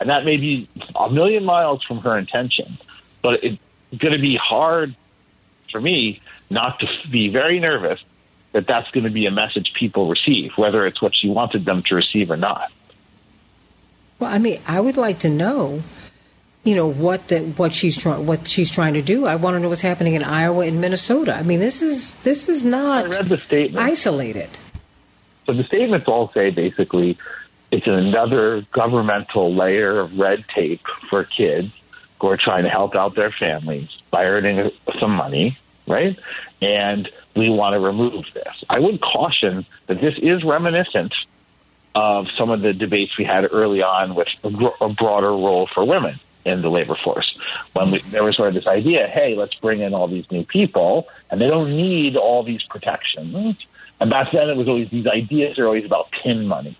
[0.00, 2.78] And that may be a million miles from her intention,
[3.22, 3.58] but it's
[3.98, 4.96] going to be hard
[5.70, 8.00] for me not to be very nervous
[8.52, 11.82] that that's going to be a message people receive, whether it's what she wanted them
[11.86, 12.72] to receive or not.
[14.18, 15.82] Well, I mean, I would like to know,
[16.64, 19.26] you know, what the, what she's trying what she's trying to do.
[19.26, 21.34] I want to know what's happening in Iowa and Minnesota.
[21.34, 23.84] I mean, this is this is not I read the statement.
[23.84, 24.50] isolated.
[25.46, 27.16] So the statements all say basically
[27.70, 31.68] it's another governmental layer of red tape for kids
[32.20, 34.70] who are trying to help out their families by earning
[35.00, 36.18] some money, right?
[36.60, 38.64] And we want to remove this.
[38.68, 41.14] I would caution that this is reminiscent
[41.94, 46.20] of some of the debates we had early on with a, broader role for women
[46.44, 47.36] in the labor force.
[47.72, 50.44] When we, there was sort of this idea, hey, let's bring in all these new
[50.44, 53.56] people, and they don't need all these protections.
[53.98, 56.78] And back then, it was always these ideas are always about pin money.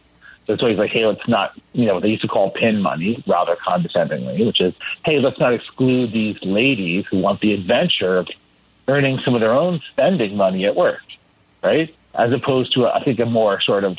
[0.52, 3.22] It's always like, hey, let's not, you know, what they used to call pin money
[3.26, 4.74] rather condescendingly, which is,
[5.04, 8.28] hey, let's not exclude these ladies who want the adventure of
[8.88, 11.00] earning some of their own spending money at work,
[11.62, 11.94] right?
[12.14, 13.96] As opposed to, I think, a more sort of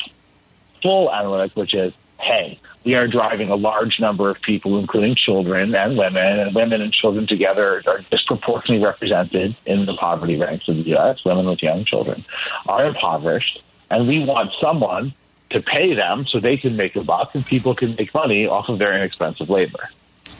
[0.82, 5.74] full analytic, which is, hey, we are driving a large number of people, including children
[5.74, 10.76] and women, and women and children together are disproportionately represented in the poverty ranks of
[10.76, 11.18] the U.S.
[11.24, 12.24] Women with young children
[12.66, 13.60] are impoverished,
[13.90, 15.14] and we want someone
[15.52, 18.68] to pay them so they can make a buck and people can make money off
[18.68, 19.88] of their inexpensive labor.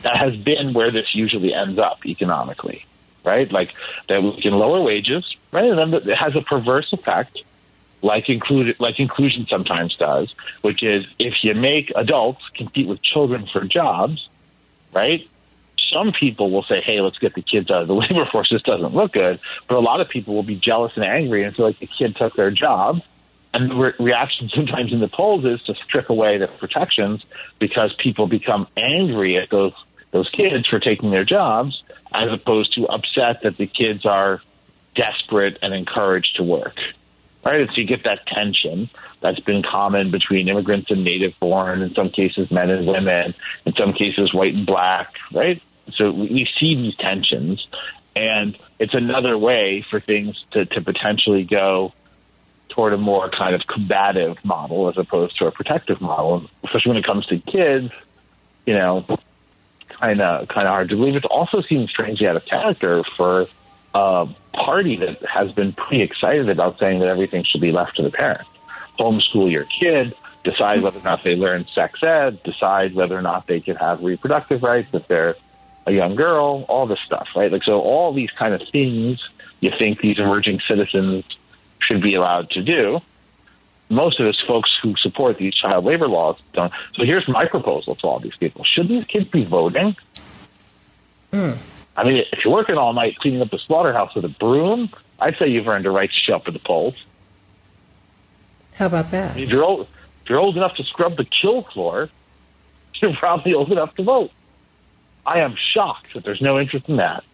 [0.03, 2.85] That has been where this usually ends up economically,
[3.25, 3.51] right?
[3.51, 3.71] Like
[4.09, 5.67] that we can lower wages, right?
[5.67, 7.39] And then it has a perverse effect
[8.03, 13.49] like include like inclusion sometimes does, which is if you make adults compete with children
[13.53, 14.29] for jobs,
[14.93, 15.21] right?
[15.93, 18.49] Some people will say, "Hey, let's get the kids out of the labor force.
[18.51, 21.55] This doesn't look good." But a lot of people will be jealous and angry and
[21.55, 23.01] feel like the kid took their job.
[23.55, 27.23] And the re- reaction sometimes in the polls is to strip away the protections
[27.59, 29.73] because people become angry at those
[30.13, 34.43] those kids for taking their jobs, as opposed to upset that the kids are
[34.95, 36.77] desperate and encouraged to work
[37.45, 37.67] right?
[37.69, 42.11] So you get that tension that's been common between immigrants and native born, in some
[42.11, 43.35] cases men and women,
[43.65, 45.61] in some cases white and black, right?
[45.97, 47.67] So we see these tensions,
[48.15, 51.93] and it's another way for things to, to potentially go
[52.75, 56.99] toward a more kind of combative model as opposed to a protective model, especially when
[56.99, 57.93] it comes to kids,
[58.67, 59.05] you know,
[60.01, 61.17] kind of kind of hard to believe.
[61.17, 63.47] It also seems strangely out of character for
[63.95, 68.03] a party that has been pretty excited about saying that everything should be left to
[68.03, 68.49] the parents.
[68.99, 73.47] Homeschool your kid, decide whether or not they learn sex ed, decide whether or not
[73.47, 75.37] they can have reproductive rights if they're
[75.87, 77.51] a young girl, all this stuff, right?
[77.51, 79.19] Like, so all these kind of things
[79.61, 81.25] you think these emerging citizens
[81.87, 83.01] should be allowed to do.
[83.89, 86.73] Most of us folks who support these child labor laws don't.
[86.95, 88.65] So here's my proposal to all these people.
[88.65, 89.97] Should these kids be voting?
[91.33, 91.59] Mm.
[91.97, 95.37] I mean, if you're working all night cleaning up the slaughterhouse with a broom, I'd
[95.39, 96.95] say you've earned a right to show up at the polls.
[98.75, 99.37] How about that?
[99.37, 99.89] If you're old,
[100.23, 102.09] if you're old enough to scrub the kill floor,
[103.03, 104.31] you're probably old enough to vote.
[105.27, 107.25] I am shocked that there's no interest in that.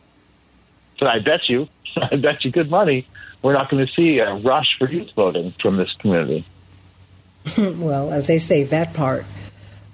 [0.98, 3.06] So I bet you, I bet you good money,
[3.42, 6.46] we're not going to see a rush for youth voting from this community.
[7.58, 9.24] well, as they say, that part.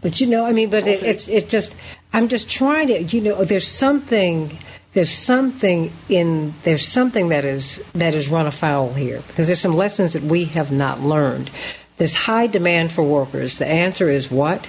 [0.00, 1.74] But you know, I mean, but it, it's it's just
[2.12, 4.58] I'm just trying to, you know, there's something
[4.92, 9.72] there's something in there's something that is that is run afoul here because there's some
[9.72, 11.50] lessons that we have not learned.
[11.96, 13.58] This high demand for workers.
[13.58, 14.68] The answer is what?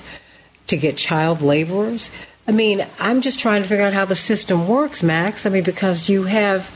[0.68, 2.11] To get child laborers.
[2.47, 5.45] I mean, I'm just trying to figure out how the system works, Max.
[5.45, 6.72] I mean, because you have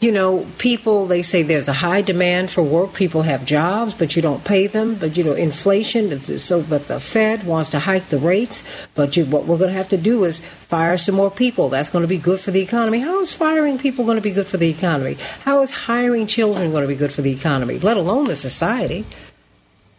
[0.00, 2.94] you know, people, they say there's a high demand for work.
[2.94, 4.94] People have jobs, but you don't pay them.
[4.94, 8.64] But, you know, inflation, so, but the Fed wants to hike the rates.
[8.94, 11.68] But you, what we're going to have to do is fire some more people.
[11.68, 13.00] That's going to be good for the economy.
[13.00, 15.18] How is firing people going to be good for the economy?
[15.42, 19.04] How is hiring children going to be good for the economy, let alone the society?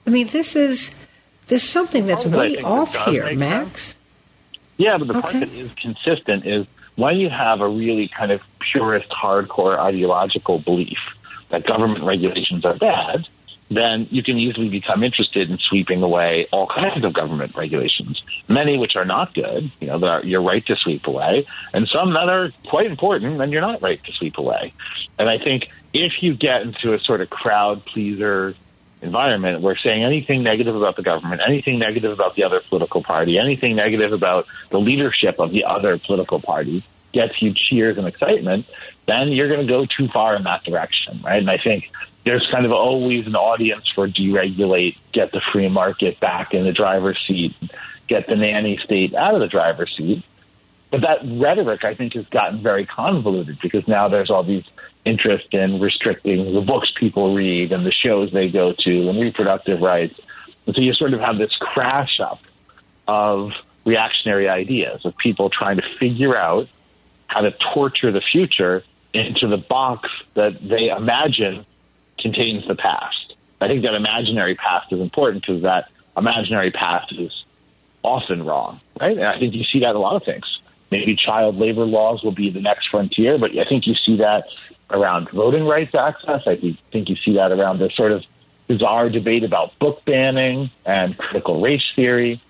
[0.08, 0.90] I mean, this is,
[1.46, 3.84] there's something that's way off here, Max.
[3.84, 3.98] Sense.
[4.78, 5.22] Yeah, but the Okay.
[5.22, 6.66] part that is consistent is
[6.96, 11.00] when you have a really kind of purist, hardcore ideological belief
[11.50, 13.28] that government regulations are bad,
[13.70, 18.78] then you can easily become interested in sweeping away all kinds of government regulations, many
[18.78, 22.14] which are not good, you know, that are, you're right to sweep away, and some
[22.14, 24.74] that are quite important and you're not right to sweep away.
[25.18, 28.56] And I think if you get into a sort of crowd pleaser
[29.02, 33.40] environment where saying anything negative about the government, anything negative about the other political party,
[33.40, 36.84] anything negative about the leadership of the other political party
[37.14, 38.66] gets you cheers and excitement,
[39.08, 41.40] then you're going to go too far in that direction, right?
[41.40, 41.86] And I think
[42.26, 46.72] there's kind of always an audience for deregulate, get the free market back in the
[46.72, 47.54] driver's seat,
[48.08, 50.24] get the nanny state out of the driver's seat.
[50.92, 54.66] But that rhetoric, I think, has gotten very convoluted because now there's all these
[55.06, 59.82] interest in restricting the books people read and the shows they go to and reproductive
[59.82, 60.14] rights.
[60.68, 62.40] And so you sort of have this crash up
[63.08, 63.52] of
[63.86, 66.68] reactionary ideas of people trying to figure out
[67.32, 68.84] how to torture the future
[69.14, 71.66] into the box that they imagine
[72.20, 73.36] contains the past.
[73.60, 75.86] I think that imaginary past is important because that
[76.18, 77.32] imaginary past is
[78.04, 79.18] often wrong, right?
[79.18, 80.46] And I think you see that in a lot of things.
[80.92, 84.44] Maybe child labor laws will be the next frontier, but I think you see that
[84.90, 86.42] around voting rights access.
[86.46, 86.58] I
[86.92, 88.24] think you see that around the sort of
[88.68, 92.42] bizarre debate about book banning and critical race theory,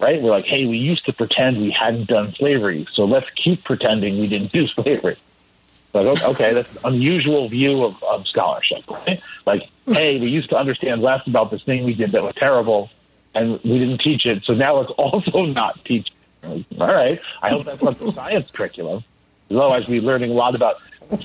[0.00, 0.20] right?
[0.20, 4.20] We're like, hey, we used to pretend we hadn't done slavery, so let's keep pretending
[4.20, 5.18] we didn't do slavery.
[5.92, 9.22] Like, okay, that's an unusual view of, of scholarship, right?
[9.46, 12.90] Like, hey, we used to understand less about this thing we did that was terrible,
[13.32, 16.08] and we didn't teach it, so now let's also not teach.
[16.42, 19.04] All right, I hope that's not the science curriculum.
[19.50, 20.76] Otherwise, we're learning a lot about,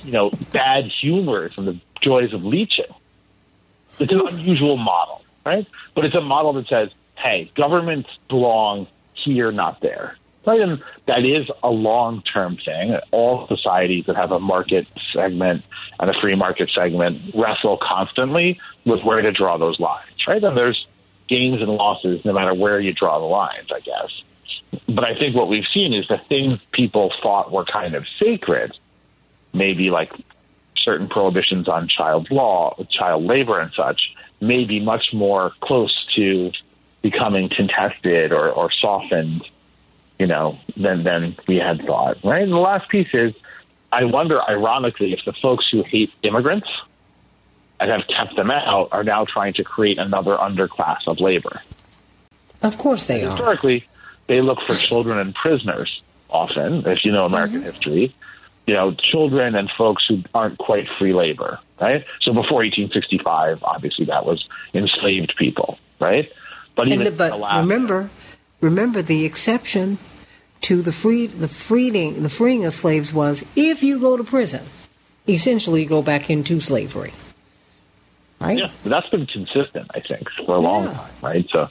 [0.04, 2.86] you know, bad humor from the joys of leeching.
[3.98, 5.66] It's an unusual model, right?
[5.94, 6.90] But it's a model that says,
[7.22, 8.86] hey, governments belong
[9.24, 10.16] here, not there.
[10.46, 12.96] And that is a long term thing.
[13.12, 15.62] All societies that have a market segment
[15.98, 20.42] and a free market segment wrestle constantly with where to draw those lines, right?
[20.42, 20.86] And there's
[21.28, 24.80] gains and losses no matter where you draw the lines, I guess.
[24.86, 28.72] But I think what we've seen is the things people thought were kind of sacred,
[29.52, 30.10] maybe like
[30.82, 34.00] certain prohibitions on child law, child labor, and such,
[34.40, 36.50] may be much more close to
[37.02, 39.42] becoming contested or, or softened
[40.20, 42.18] you know, than than we had thought.
[42.22, 42.42] Right.
[42.42, 43.32] And the last piece is,
[43.90, 46.68] I wonder, ironically, if the folks who hate immigrants
[47.80, 51.62] and have kept them out are now trying to create another underclass of labor.
[52.62, 53.30] Of course they are.
[53.30, 53.88] Historically,
[54.26, 57.70] they look for children and prisoners often, if you know American mm-hmm.
[57.70, 58.14] history.
[58.66, 62.04] You know, children and folks who aren't quite free labor, right?
[62.20, 66.30] So before 1865, obviously that was enslaved people, right?
[66.76, 68.10] But even the, but remember,
[68.60, 69.98] remember the exception
[70.62, 74.66] to the free the freeing the freeing of slaves was if you go to prison,
[75.28, 77.12] essentially you go back into slavery.
[78.40, 78.58] Right?
[78.58, 80.92] Yeah, that's been consistent, I think, for a long yeah.
[80.94, 81.46] time, right?
[81.52, 81.68] So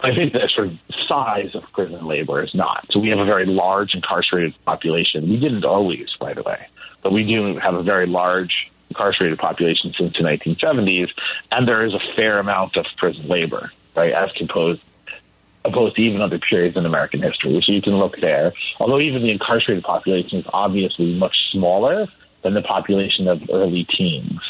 [0.00, 0.72] I think the sort of
[1.08, 2.86] size of prison labor is not.
[2.90, 5.28] So we have a very large incarcerated population.
[5.28, 6.66] We didn't always, by the way,
[7.02, 8.52] but we do have a very large
[8.88, 11.08] incarcerated population since the 1970s,
[11.52, 14.80] and there is a fair amount of prison labor, right, as composed
[15.64, 17.62] opposed to even other periods in American history.
[17.64, 18.52] So you can look there.
[18.78, 22.06] Although even the incarcerated population is obviously much smaller
[22.42, 24.40] than the population of early teens.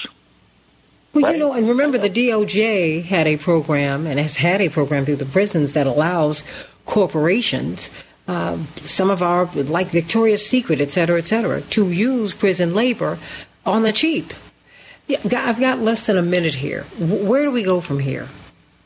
[1.12, 1.32] Well, right?
[1.32, 5.16] you know, and remember the DOJ had a program and has had a program through
[5.16, 6.44] the prisons that allows
[6.86, 7.90] corporations,
[8.28, 13.18] uh, some of our, like Victoria's Secret, et cetera, et cetera, to use prison labor
[13.66, 14.32] on the cheap.
[15.08, 16.84] Yeah, I've got less than a minute here.
[16.98, 18.28] Where do we go from here?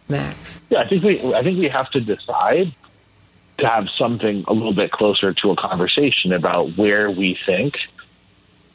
[0.08, 0.60] Max?
[0.70, 2.74] Yeah, I think we I think we have to decide
[3.58, 7.74] to have something a little bit closer to a conversation about where we think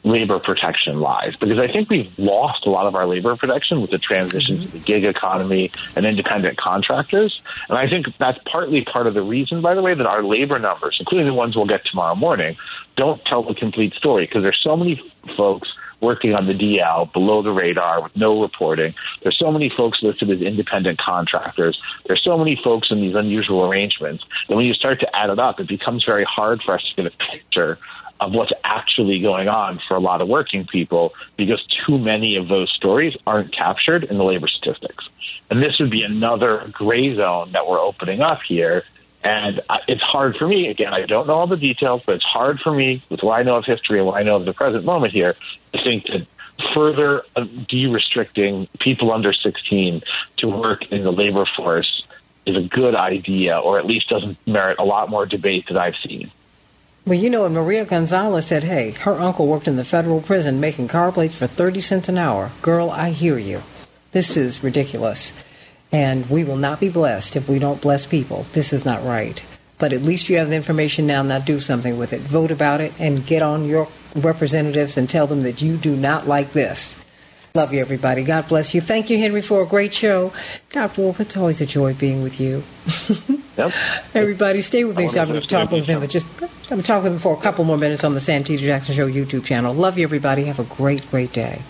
[0.02, 3.90] labor protection lies because I think we've lost a lot of our labor protection with
[3.90, 4.64] the transition mm-hmm.
[4.64, 7.40] to the gig economy and independent contractors.
[7.68, 10.58] And I think that's partly part of the reason, by the way, that our labor
[10.58, 12.56] numbers, including the ones we'll get tomorrow morning,
[12.96, 15.02] don't tell the complete story because there's so many
[15.36, 15.68] folks
[16.00, 18.94] working on the DL below the radar with no reporting.
[19.22, 21.78] There's so many folks listed as independent contractors.
[22.06, 25.38] There's so many folks in these unusual arrangements that when you start to add it
[25.38, 27.78] up, it becomes very hard for us to get a picture
[28.20, 32.48] of what's actually going on for a lot of working people because too many of
[32.48, 35.08] those stories aren't captured in the labor statistics.
[35.48, 38.84] And this would be another gray zone that we're opening up here
[39.22, 42.58] and it's hard for me, again, I don't know all the details, but it's hard
[42.60, 44.84] for me, with what I know of history and what I know of the present
[44.84, 45.34] moment here,
[45.72, 46.26] to think that
[46.74, 50.02] further uh, de-restricting people under 16
[50.38, 52.02] to work in the labor force
[52.46, 55.96] is a good idea, or at least doesn't merit a lot more debate that I've
[56.06, 56.30] seen.
[57.06, 60.60] Well, you know, when Maria Gonzalez said, hey, her uncle worked in the federal prison
[60.60, 62.52] making car plates for 30 cents an hour.
[62.62, 63.62] Girl, I hear you.
[64.12, 65.32] This is ridiculous.
[65.92, 68.46] And we will not be blessed if we don't bless people.
[68.52, 69.42] This is not right.
[69.78, 71.22] But at least you have the information now.
[71.22, 72.20] Now do something with it.
[72.20, 76.28] Vote about it and get on your representatives and tell them that you do not
[76.28, 76.96] like this.
[77.54, 78.22] Love you, everybody.
[78.22, 78.80] God bless you.
[78.80, 80.32] Thank you, Henry, for a great show.
[80.70, 81.02] Dr.
[81.02, 82.62] Wolff, it's always a joy being with you.
[83.56, 83.74] Yep.
[84.14, 85.08] Everybody, stay with me.
[85.08, 87.18] So I'm going to talk with them, but just I'm going to talk with them
[87.18, 89.74] for a couple more minutes on the Santita Jackson Show YouTube channel.
[89.74, 90.44] Love you, everybody.
[90.44, 91.60] Have a great, great day.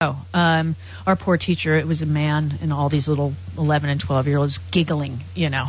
[0.00, 0.76] Oh, um,
[1.08, 4.38] our poor teacher, it was a man, and all these little 11 and 12 year
[4.38, 5.66] olds giggling, you know.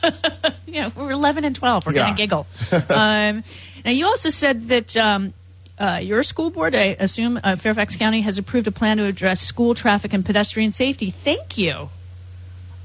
[0.66, 2.04] you know, we're 11 and 12, we're Yeah.
[2.04, 2.46] going to giggle.
[2.88, 3.44] um,
[3.84, 5.34] now, you also said that um,
[5.78, 9.42] uh, your school board, I assume uh, Fairfax County, has approved a plan to address
[9.42, 11.10] school traffic and pedestrian safety.
[11.10, 11.90] Thank you.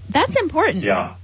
[0.10, 0.84] That's important.
[0.84, 1.16] Yeah.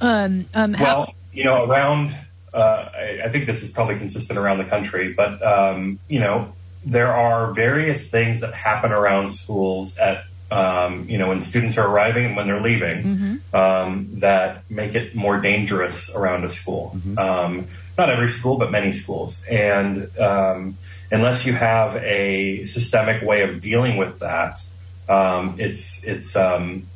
[0.00, 2.16] Um, um, how, Well, you know, around,
[2.54, 6.52] uh, I, I think this is probably consistent around the country, but, um, you know,
[6.84, 11.86] there are various things that happen around schools at, um, you know, when students are
[11.86, 16.96] arriving and when they're leaving um, that make it more dangerous around a school.
[17.18, 17.66] Um,
[17.98, 19.42] not every school, but many schools.
[19.48, 20.78] And um,
[21.10, 24.58] unless you have a systemic way of dealing with that,
[25.08, 26.86] um, it's it's um,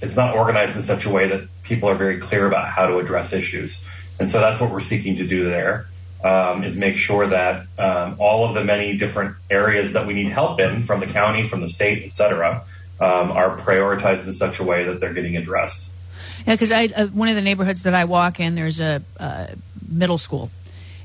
[0.00, 2.98] it's not organized in such a way that people are very clear about how to
[2.98, 3.80] address issues.
[4.18, 5.86] And so that's what we're seeking to do there.
[6.24, 10.28] Um, is make sure that um, all of the many different areas that we need
[10.28, 12.64] help in from the county, from the state, et cetera,
[13.00, 15.84] um, are prioritized in such a way that they're getting addressed.
[16.46, 19.48] Yeah, because I uh, one of the neighborhoods that I walk in, there's a uh,
[19.88, 20.50] middle school,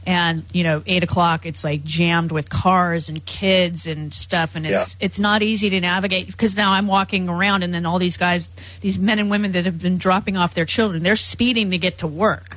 [0.05, 4.65] and you know, eight o'clock, it's like jammed with cars and kids and stuff, and
[4.65, 8.17] it's it's not easy to navigate because now I'm walking around, and then all these
[8.17, 8.49] guys,
[8.81, 11.99] these men and women that have been dropping off their children, they're speeding to get
[11.99, 12.56] to work.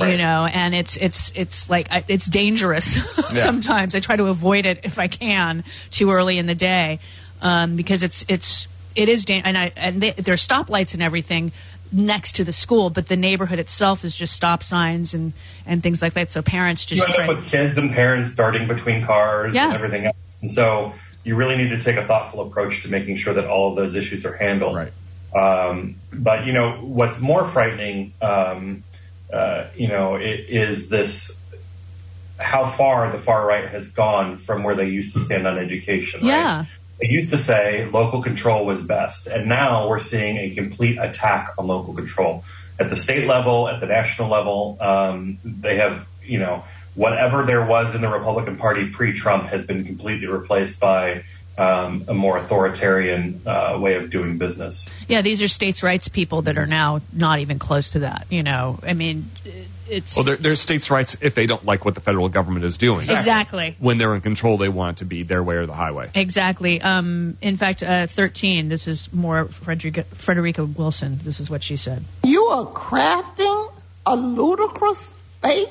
[0.00, 2.94] You know, and it's it's it's like it's dangerous
[3.32, 3.42] Yeah.
[3.42, 3.94] sometimes.
[3.94, 7.00] I try to avoid it if I can too early in the day
[7.42, 11.52] um, because it's it's it is dan- and I and they, there's stoplights and everything
[11.90, 15.32] next to the school, but the neighborhood itself is just stop signs and
[15.66, 16.30] and things like that.
[16.32, 19.66] So parents just you end up with kids and parents darting between cars Yeah.
[19.66, 20.42] and everything else.
[20.42, 20.92] And so
[21.24, 23.94] you really need to take a thoughtful approach to making sure that all of those
[23.94, 24.76] issues are handled.
[24.76, 24.92] Right.
[25.34, 28.82] Um, but you know what's more frightening, um,
[29.32, 31.30] uh, you know, i is this
[32.38, 36.20] how far the far right has gone from where they used to stand on education.
[36.20, 36.28] Right?
[36.28, 36.64] yeah,
[37.00, 41.54] They used to say local control was best, and now we're seeing a complete attack
[41.58, 42.44] on local control
[42.78, 44.76] at the state level, at the national level.
[44.80, 46.64] Um, they have, you know,
[46.94, 51.24] whatever there was in the Republican Party pre-Trump has been completely replaced by
[51.58, 54.88] um, a more authoritarian uh, way of doing business.
[55.08, 55.22] yeah.
[55.22, 58.26] These are states' rights people that are now not even close to that.
[58.30, 59.30] You know, I mean,
[59.88, 62.78] it's Well, there, there's states' rights if they don't like what the federal government is
[62.78, 63.00] doing.
[63.00, 63.76] Exactly.
[63.78, 66.10] When they're in control, they want it to be their way or the highway.
[66.14, 66.80] Exactly.
[66.80, 71.18] Um, in fact, uh, 13, this is more Frederica, Frederica Wilson.
[71.22, 72.04] This is what she said.
[72.24, 73.72] You are crafting
[74.06, 75.12] a ludicrous,
[75.42, 75.70] fake,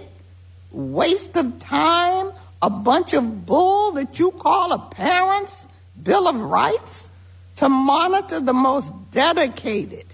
[0.72, 2.32] waste of time,
[2.62, 5.68] a bunch of bull that you call a parent's
[6.02, 7.10] Bill of Rights
[7.58, 10.06] to monitor the most dedicated,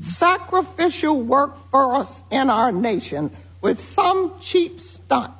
[0.00, 5.32] sacrificial workforce in our nation with some cheap stunt,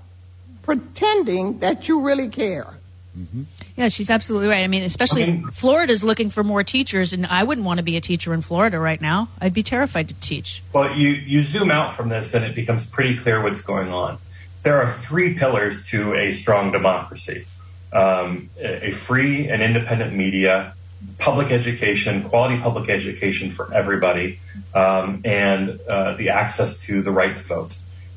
[0.63, 2.75] pretending that you really care.
[3.19, 3.43] Mm-hmm.
[3.77, 4.63] Yeah, she's absolutely right.
[4.63, 7.85] I mean, especially I mean- Florida's looking for more teachers, and I wouldn't want to
[7.85, 9.29] be a teacher in Florida right now.
[9.41, 10.63] I'd be terrified to teach.
[10.73, 14.19] Well, you, you zoom out from this and it becomes pretty clear what's going on.
[14.63, 17.47] There are three pillars to a strong democracy
[17.93, 20.75] um, a a free and independent media,
[21.19, 24.41] public education, quality public education for everybody,
[24.75, 27.77] um, and uh, the access to the right to vote.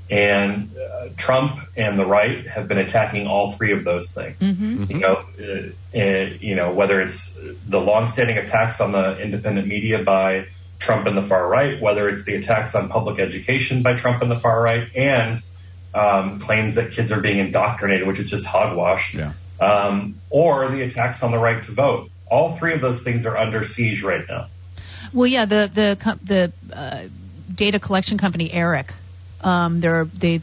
[0.09, 4.35] And uh, Trump and the right have been attacking all three of those things.
[4.91, 7.31] You know, uh, uh, you know whether it's
[7.65, 10.47] the longstanding attacks on the independent media by
[10.79, 14.29] Trump and the far right, whether it's the attacks on public education by Trump and
[14.29, 15.41] the far right, and
[15.93, 19.13] um, claims that kids are being indoctrinated, which is just hogwash,
[19.61, 22.09] um, or the attacks on the right to vote.
[22.29, 24.47] All three of those things are under siege right now.
[25.13, 27.03] Well, yeah, the the the uh,
[27.53, 28.93] data collection company ERIC,
[29.41, 30.41] um, they're they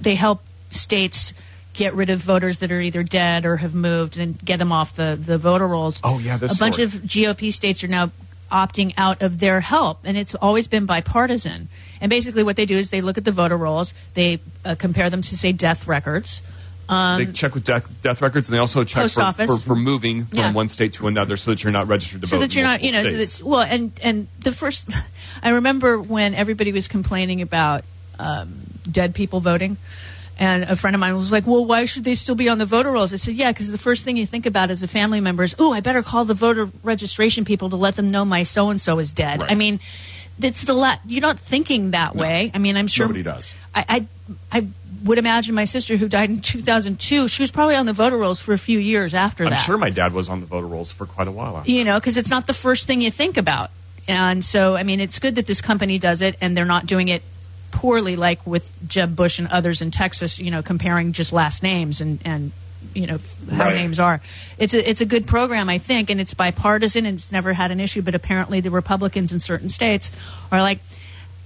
[0.00, 1.32] they help states
[1.74, 4.94] get rid of voters that are either dead or have moved and get them off
[4.94, 6.00] the the voter rolls.
[6.04, 8.12] Oh, yeah, this a bunch of GOP states are now
[8.50, 11.68] opting out of their help, and it's always been bipartisan.
[12.00, 15.08] And basically, what they do is they look at the voter rolls, they uh, compare
[15.08, 16.42] them to say death records.
[16.88, 20.26] Um, they check with death, death records, and they also check for, for, for moving
[20.26, 20.52] from Yeah.
[20.52, 22.40] one state to another, so that you're not registered to so vote.
[22.42, 24.90] So that you're not, you know, well, and and the first,
[25.42, 27.84] I remember when everybody was complaining about
[28.18, 28.52] um,
[28.90, 29.76] dead people voting,
[30.38, 32.66] and a friend of mine was like, "Well, why should they still be on the
[32.66, 35.20] voter rolls?" I said, "Yeah, because the first thing you think about as a family
[35.20, 38.42] member is, oh, I better call the voter registration people to let them know my
[38.42, 39.78] so and so is dead." I mean,
[40.40, 42.50] it's the la- you're not thinking that way.
[42.54, 43.54] I mean, I'm sure Nobody does.
[43.74, 44.06] I, I
[44.60, 44.66] I
[45.04, 48.40] would imagine my sister who died in 2002, she was probably on the voter rolls
[48.40, 49.52] for a few years after that.
[49.52, 51.62] I'm sure my dad was on the voter rolls for quite a while.
[51.66, 53.70] you know, because it's not the first thing you think about.
[54.08, 57.08] And so, I mean, it's good that this company does it, and they're not doing
[57.08, 57.22] it
[57.70, 60.38] poorly, like with Jeb Bush and others in Texas.
[60.38, 62.50] You know, comparing just last names and and
[62.94, 63.18] you know
[63.50, 63.76] how Right.
[63.76, 64.20] names are.
[64.58, 67.70] It's a it's a good program, I think, and it's bipartisan and it's never had
[67.70, 68.02] an issue.
[68.02, 70.10] But apparently, the Republicans in certain states
[70.50, 70.80] are like,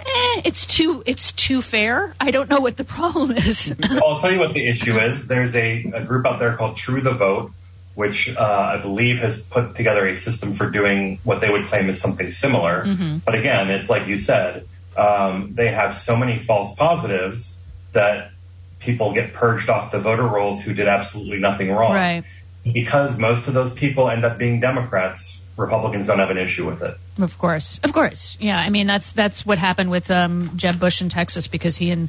[0.06, 2.14] eh, it's too it's too fair.
[2.20, 3.74] I don't know what the problem is.
[3.90, 5.26] Well, I'll tell you what the issue is.
[5.26, 7.52] There's a, a group out there called True the Vote,
[7.94, 11.88] which uh, I believe has put together a system for doing what they would claim
[11.88, 12.84] is something similar.
[12.84, 13.24] Mhm.
[13.24, 17.52] But again, it's like you said, um, they have so many false positives
[17.92, 18.30] that
[18.78, 21.94] people get purged off the voter rolls who did absolutely nothing wrong.
[21.94, 22.24] Right.
[22.70, 26.82] Because most of those people end up being Democrats, Republicans don't have an issue with
[26.82, 26.96] it.
[27.18, 28.58] Of course, of course, yeah.
[28.58, 32.08] I mean, that's that's what happened with um, Jeb Bush in Texas because he and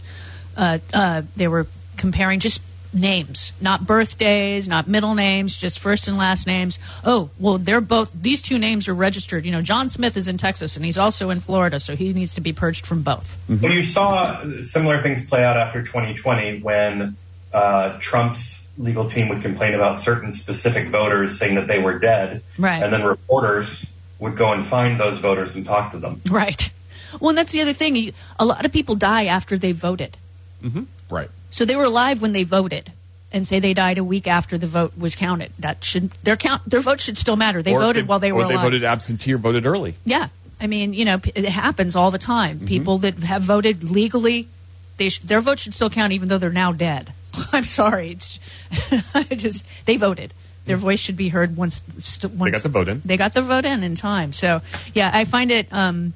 [0.57, 2.61] uh, uh, they were comparing just
[2.93, 6.79] names, not birthdays, not middle names, just first and last names.
[7.05, 9.45] Oh, well, they're both these two names are registered.
[9.45, 12.35] You know, John Smith is in Texas and he's also in Florida, so he needs
[12.35, 13.37] to be purged from both.
[13.47, 17.15] Well, you saw similar things play out after 2020 when
[17.53, 22.43] uh, Trump's legal team would complain about certain specific voters saying that they were dead,
[22.57, 22.81] Right.
[22.83, 23.85] and then reporters
[24.19, 26.21] would go and find those voters and talk to them.
[26.29, 26.71] Right.
[27.19, 28.13] Well, and that's the other thing.
[28.39, 30.17] A lot of people die after they voted.
[30.63, 30.83] Mm-hmm.
[31.09, 31.29] Right.
[31.51, 32.91] So they were alive when they voted,
[33.31, 35.51] and say they died a week after the vote was counted.
[35.59, 37.61] That should their count their vote should still matter.
[37.63, 38.65] They Or voted while they were or they alive.
[38.65, 39.95] voted absentee or voted early.
[40.05, 40.29] Yeah,
[40.59, 42.57] I mean, you know, it happens all the time.
[42.57, 42.65] Mm-hmm.
[42.67, 44.47] People that have voted legally,
[44.97, 47.13] they sh- their vote should still count, even though they're now dead.
[47.53, 48.39] I'm sorry, it's
[49.13, 50.33] I just they voted.
[50.67, 51.81] Their voice should be heard once.
[51.99, 53.01] St- once got the vote in.
[53.03, 54.33] They got the vote in in time.
[54.33, 54.61] So
[54.93, 56.13] yeah, I find it um,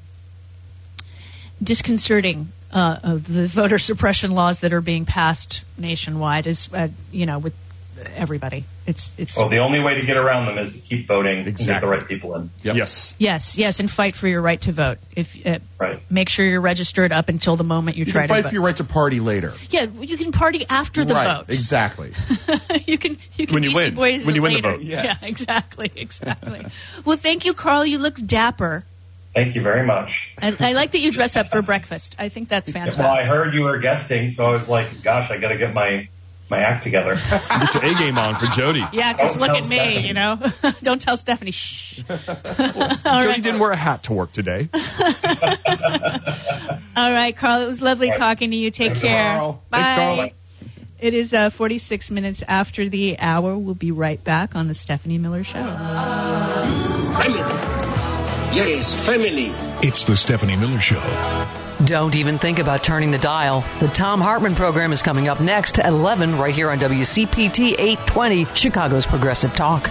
[1.62, 2.52] disconcerting.
[2.74, 7.38] Uh, of the voter suppression laws that are being passed nationwide is, uh, you know,
[7.38, 7.54] with
[8.16, 8.66] everybody.
[8.88, 11.56] It's it's Well, the only way to get around them is to keep voting and
[11.58, 12.50] get the right people in.
[12.64, 13.14] Yes.
[13.18, 14.98] Yes, yes, and fight for your right to vote.
[15.16, 16.00] If uh, Right.
[16.12, 18.50] make sure you're registered up until the moment you, You try can to fight vote.
[18.50, 19.54] for your right to party later.
[19.70, 21.50] yeah, you can party after the right, vote.
[21.50, 22.12] Exactly.
[22.88, 24.26] you can you can When you Beastie win.
[24.26, 24.82] When you win the vote.
[24.82, 25.22] Yes.
[25.24, 26.66] Yeah, exactly, exactly.
[27.06, 27.86] well, thank you, Carl.
[27.86, 28.84] You look dapper.
[29.34, 30.36] Thank you very much.
[30.42, 32.18] I, I like that you dress up for breakfast.
[32.20, 33.02] I think that's fantastic.
[33.02, 35.74] Well, I heard you were guesting, so I was like, "Gosh, I got to get
[35.74, 36.10] my
[36.52, 37.16] my act together."
[37.50, 38.86] Get your A game on for Jody.
[38.94, 40.08] Yeah, because look tell at me, Stephanie.
[40.08, 40.40] you know.
[40.84, 41.50] Don't tell Stephanie.
[41.52, 42.02] Shh.
[42.08, 44.70] Jody didn't wear a hat to work today.
[46.96, 47.62] All right, Carl.
[47.64, 48.70] It was lovely talking to you.
[48.70, 49.36] Take Thanks, care.
[49.38, 49.64] Carl.
[49.70, 49.78] Bye.
[49.82, 50.18] Thanks, Carl.
[50.18, 50.34] Bye.
[51.00, 53.58] It is uh, 46 minutes after the hour.
[53.58, 55.64] We'll be right back on the Stephanie Miller Show.
[55.64, 57.40] Family.
[58.54, 59.48] Yes, family.
[59.88, 61.00] It's the Stephanie Miller Show.
[61.86, 63.64] Don't even think about turning the dial.
[63.80, 68.46] The Thom Hartmann program is coming up next at 11 right here on WCPT 820,
[68.54, 69.90] Chicago's Progressive Talk.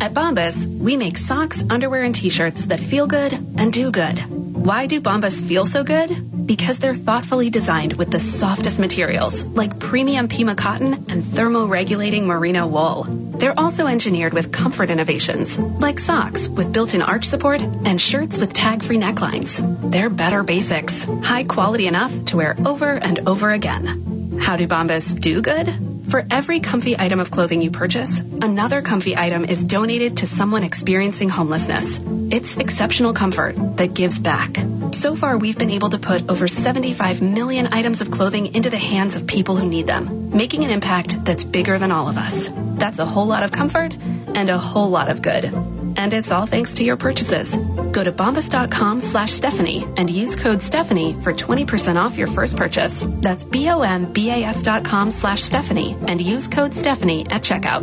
[0.00, 4.18] At Bombas, we make socks, underwear, and t-shirts that feel good and do good.
[4.62, 6.46] Why do Bombas feel so good?
[6.46, 12.68] Because they're thoughtfully designed with the softest materials, like premium Pima cotton and thermoregulating merino
[12.68, 13.08] wool.
[13.38, 18.52] They're also engineered with comfort innovations, like socks with built-in arch support and shirts with
[18.52, 19.58] tag-free necklines.
[19.90, 24.38] They're better basics, high quality enough to wear over and over again.
[24.40, 25.91] How do Bombas do good?
[26.12, 30.62] For every comfy item of clothing you purchase, another comfy item is donated to someone
[30.62, 32.02] experiencing homelessness.
[32.30, 34.62] It's exceptional comfort that gives back.
[34.90, 38.76] So far, we've been able to put over 75 million items of clothing into the
[38.76, 42.50] hands of people who need them, making an impact that's bigger than all of us.
[42.76, 43.96] That's a whole lot of comfort
[44.34, 45.50] and a whole lot of good.
[45.96, 47.56] And it's all thanks to your purchases.
[47.92, 53.06] Go to bombas.com slash Stephanie and use code Stephanie for 20% off your first purchase.
[53.20, 57.82] That's B-O-M-B-A-S dot com slash Stephanie and use code Stephanie at checkout.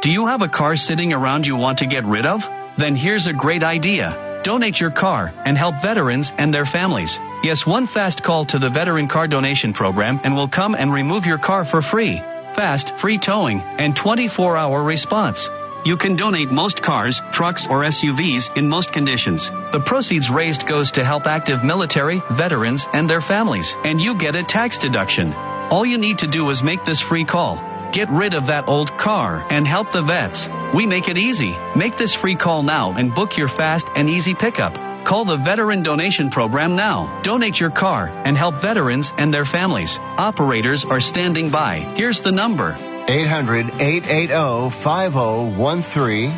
[0.00, 2.48] Do you have a car sitting around you want to get rid of?
[2.78, 4.40] Then here's a great idea.
[4.44, 7.18] Donate your car and help veterans and their families.
[7.42, 11.26] Yes, one fast call to the Veteran Car Donation Program and we'll come and remove
[11.26, 12.18] your car for free.
[12.54, 15.48] Fast, free towing, and 24 hour response.
[15.84, 19.50] You can donate most cars, trucks, or SUVs in most conditions.
[19.72, 24.36] The proceeds raised goes to help active military, veterans, and their families, and you get
[24.36, 25.32] a tax deduction.
[25.70, 27.56] All you need to do is make this free call.
[27.92, 30.48] Get rid of that old car and help the vets.
[30.74, 31.56] We make it easy.
[31.74, 34.74] Make this free call now and book your fast and easy pickup.
[35.04, 37.22] Call the Veteran Donation Program now.
[37.22, 39.98] Donate your car and help veterans and their families.
[40.18, 41.78] Operators are standing by.
[41.96, 42.76] Here's the number
[43.08, 46.30] 800 880 5013.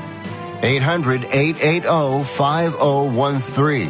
[0.63, 3.89] 800 880 5013.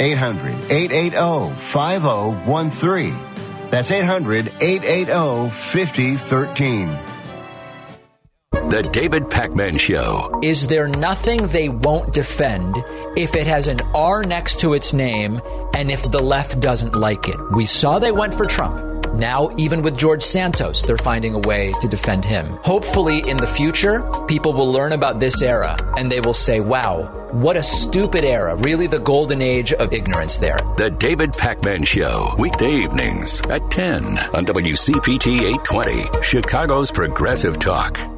[0.00, 3.18] 800 880 5013.
[3.70, 6.98] That's 800 880 5013.
[8.70, 10.40] The David Pakman Show.
[10.42, 12.76] Is there nothing they won't defend
[13.16, 15.42] if it has an R next to its name
[15.74, 17.36] and if the left doesn't like it?
[17.52, 18.87] We saw they went for Trump.
[19.14, 22.46] Now, even with George Santos, they're finding a way to defend him.
[22.62, 27.02] Hopefully, in the future, people will learn about this era and they will say, wow,
[27.32, 28.54] what a stupid era.
[28.56, 30.58] Really the golden age of ignorance there.
[30.76, 32.34] The David Pakman Show.
[32.38, 38.17] Weekday evenings at 10 on WCPT 820, Chicago's Progressive Talk.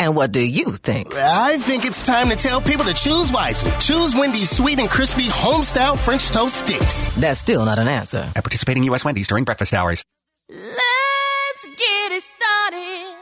[0.00, 1.12] And what do you think?
[1.14, 3.72] I think it's time to tell people to choose wisely.
[3.80, 7.04] Choose Wendy's sweet and crispy homestyle French toast sticks.
[7.16, 8.30] That's still not an answer.
[8.36, 9.04] At participating U.S.
[9.04, 10.04] Wendy's during breakfast hours.
[10.48, 13.16] Let's get it started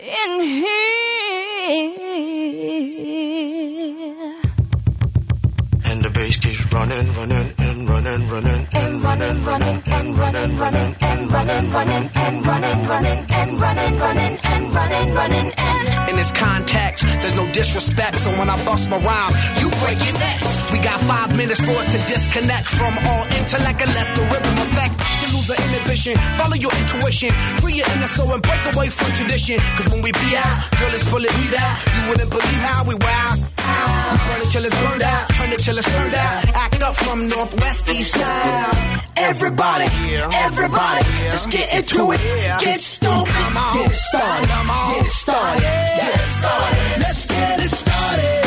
[0.00, 0.96] in here.
[5.84, 7.52] And the bass keeps running, running,
[8.26, 13.60] and running, and running, running, and running, running, and running, running, and running, running, and
[13.60, 16.10] running, running, and running, running, and.
[16.10, 20.18] In this context, there's no disrespect, so when I bust my rhyme, you break your
[20.18, 20.72] necks.
[20.72, 24.56] We got five minutes for us to disconnect from all intellect and let the rhythm
[24.66, 24.94] affect.
[25.32, 27.30] Lose the inhibition, follow your intuition,
[27.62, 29.58] free your inner soul and break away from tradition.
[29.76, 31.76] Cause when we be out, girl, it's fully we out.
[31.94, 33.45] You wouldn't believe how we wow.
[34.12, 36.48] We burn it till it's burned out, turn it till it's turned out.
[36.54, 39.02] Act up from Northwest East Side.
[39.16, 39.86] Everybody,
[40.32, 42.20] everybody, let's get into it.
[42.60, 47.00] Get stoked, get it started, get it started, get it started.
[47.00, 48.46] Let's get it started.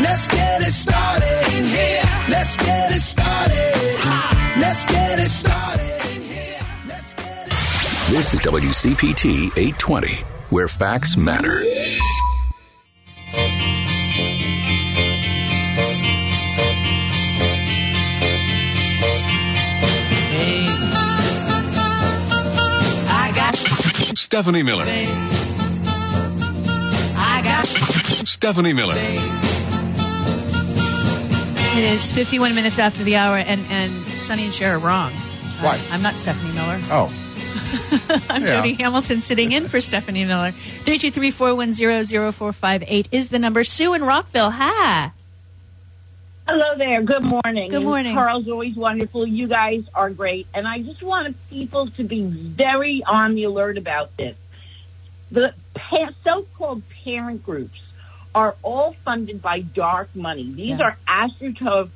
[0.00, 2.02] Let's get it started in here.
[2.28, 4.60] Let's get it started.
[4.60, 6.60] Let's get it started in here.
[8.08, 10.14] This is WCPT 820,
[10.48, 11.62] where facts matter.
[24.30, 24.84] Stephanie Miller.
[27.16, 27.66] I got
[28.28, 28.94] Stephanie Miller.
[31.76, 35.10] It is 51 minutes after the hour, and, and Sonny and Cher are wrong.
[35.60, 35.78] Why?
[35.78, 36.78] Uh, I'm not Stephanie Miller.
[36.92, 37.12] Oh.
[38.30, 38.50] I'm Yeah.
[38.50, 40.52] Jody Hamilton sitting in for Stephanie Miller.
[40.84, 43.64] 323-410-0458 is the number.
[43.64, 44.50] Sue in Rockville.
[44.52, 45.10] Hi.
[46.52, 47.00] Hello there.
[47.02, 47.70] Good morning.
[47.70, 48.12] Good morning.
[48.12, 49.24] Carl's always wonderful.
[49.24, 50.48] You guys are great.
[50.52, 54.36] And I just want people to be very on the alert about this.
[55.30, 55.54] The
[56.24, 57.78] so-called parent groups
[58.34, 60.50] are all funded by dark money.
[60.50, 60.86] These Yeah.
[60.86, 61.88] are astroturf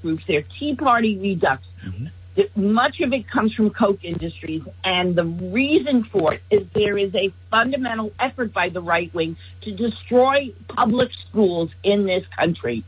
[0.00, 0.24] groups.
[0.24, 1.62] They're Tea Party redux.
[1.84, 2.06] Mm-hmm.
[2.36, 6.96] Th- Much of it comes from Koch Industries, and the reason for it is there
[6.96, 12.84] is a fundamental effort by the right wing to destroy public schools in this country.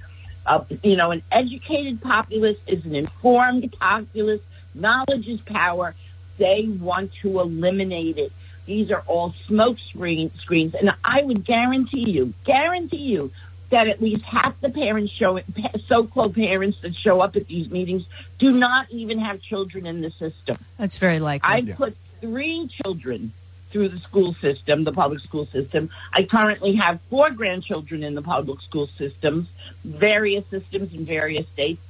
[0.50, 4.40] Uh, you know, an educated populace is an informed populace.
[4.74, 5.94] Knowledge is power.
[6.38, 8.32] They want to eliminate it.
[8.66, 13.30] These are all smoke screen screens, and I would guarantee you, guarantee you,
[13.70, 15.38] that at least half the parents show
[15.86, 18.04] so-called parents that show up at these meetings
[18.40, 20.56] do not even have children in the system.
[20.78, 21.48] That's very likely.
[21.48, 23.32] I've put three children
[23.70, 25.90] through the school system, the public school system.
[26.12, 29.48] I currently have four grandchildren in the public school systems,
[29.84, 31.80] various systems in various states.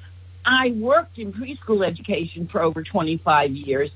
[0.45, 3.91] I worked in preschool education for over 25 years.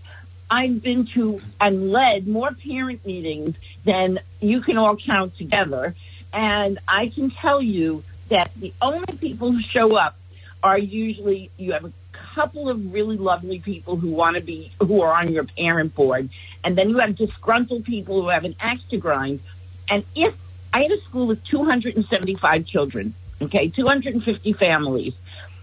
[0.50, 5.94] I've been to and led more parent meetings than you can all count together.
[6.32, 10.16] And I can tell you that the only people who show up
[10.62, 11.92] are usually you have a
[12.34, 16.28] couple of really lovely people who want to be who are on your parent board,
[16.62, 19.40] and then you have disgruntled people who have an axe to grind.
[19.88, 20.34] And if
[20.72, 25.14] I had a school with 275 children, okay, 250 families,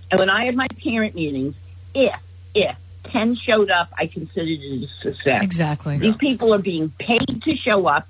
[0.10, 1.56] and when I had my parent meetings,
[1.94, 2.16] if
[2.54, 2.76] if
[3.06, 5.42] 10 showed up, I considered it a success.
[5.42, 5.98] Exactly.
[5.98, 8.08] These people are being paid to show up,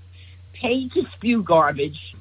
[0.53, 2.15] paid to spew garbage.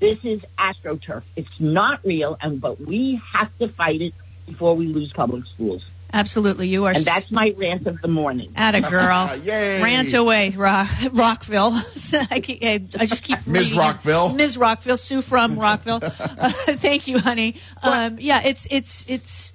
[0.00, 1.22] This is astroturf.
[1.36, 4.14] It's not real, and but we have to fight it
[4.46, 5.84] before we lose public schools.
[6.12, 6.68] Absolutely.
[6.68, 6.92] You are.
[6.92, 8.52] And that's my rant of the morning.
[8.54, 9.36] At a girl.
[9.42, 9.82] Yay.
[9.82, 11.72] Rant away, Rock, Rockville.
[12.30, 13.72] I, keep- I I just keep Ms.
[13.72, 13.82] reading it.
[13.82, 14.28] Rockville.
[14.34, 14.56] Ms.
[14.56, 15.98] Rockville, Sue from Rockville.
[16.02, 17.56] Uh, thank you, honey.
[17.82, 19.52] Um, yeah, it's it's it's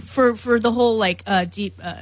[0.00, 1.94] for for the whole like uh, deep uh,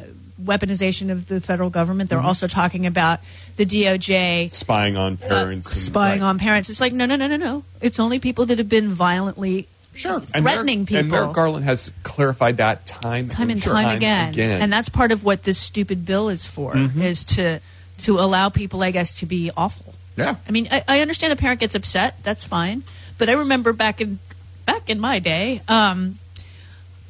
[0.42, 2.08] weaponization of the federal government.
[2.10, 2.24] They're Mhm.
[2.24, 3.20] also talking about
[3.56, 5.72] the DOJ Spying on parents.
[5.72, 6.26] and- spying right.
[6.26, 6.70] on parents.
[6.70, 7.64] It's like no, no, no, no, no.
[7.80, 10.20] It's only people that have been violently Sure.
[10.20, 10.98] threatening Merrick, people.
[11.00, 14.38] And Merrick Garland has clarified that time, time and time again.
[14.38, 17.02] and that's part of what this stupid bill is for Mhm.
[17.02, 17.60] is to
[17.98, 20.34] to allow people i guess to be awful Yeah.
[20.48, 22.82] i mean i, I understand a parent gets upset that's fine
[23.18, 24.18] but i remember back in
[24.66, 26.18] back in my day um,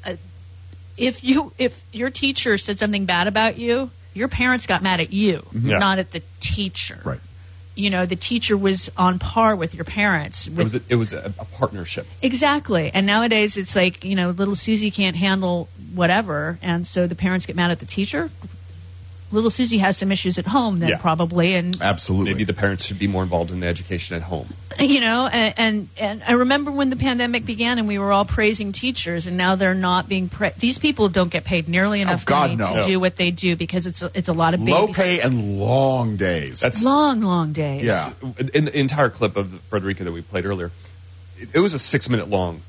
[0.05, 0.17] uh,
[0.99, 5.11] if you if your teacher said something bad about you your parents got mad at
[5.13, 5.71] you Mhm.
[5.71, 5.79] Yeah.
[5.79, 7.21] not at the teacher right
[7.75, 11.13] you know the teacher was on par with your parents It was a, it was
[11.13, 12.07] a, a partnership.
[12.23, 12.91] Exactly.
[12.93, 16.59] And nowadays it's like, you know, little Susie can't handle whatever.
[16.63, 18.31] And so the parents get mad at the teacher.
[19.35, 20.99] Little Susie has some issues at home then Yeah.
[20.99, 21.55] probably.
[21.55, 22.33] And, Absolutely.
[22.33, 24.49] Maybe the parents should be more involved in the education at home.
[24.81, 28.25] you know, and, and, and I remember when the pandemic began and we were all
[28.25, 32.03] praising teachers and now they're not being, pra- these people don't get paid nearly oh,
[32.03, 32.81] enough Oh, God, money no.
[32.81, 34.97] to do what they do because it's a, it's a lot of Low babies.
[34.97, 36.61] pay and long days.
[36.61, 37.85] That's Long, long days.
[37.85, 38.13] Yeah.
[38.55, 40.71] In the entire clip of Frederica that we played earlier,
[41.39, 42.63] it, it was a six minute long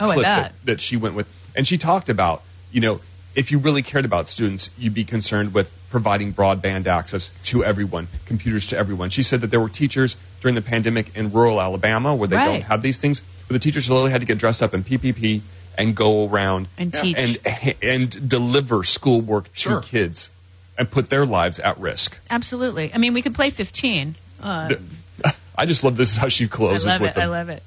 [0.00, 0.42] Oh, I clip bet.
[0.42, 1.26] that, that she went with.
[1.54, 2.42] And she talked about,
[2.72, 3.00] you know,
[3.34, 8.08] if you really cared about students, you'd be concerned with providing broadband access to everyone,
[8.26, 9.10] computers to everyone.
[9.10, 12.44] She said that there were teachers during the pandemic in rural Alabama where they Right.
[12.46, 15.42] don't have these things, where the teachers literally had to get dressed up in PPP
[15.78, 17.16] and go around And teach.
[17.16, 17.38] and
[17.82, 19.80] and deliver schoolwork to Sure.
[19.80, 20.30] kids
[20.78, 22.18] and put their lives at risk.
[22.30, 22.92] Absolutely.
[22.94, 24.16] I mean, we could play 15.
[24.42, 24.74] Uh,
[25.56, 27.14] I just love this is how she I closes love with it.
[27.16, 27.22] them.
[27.24, 27.62] I love it.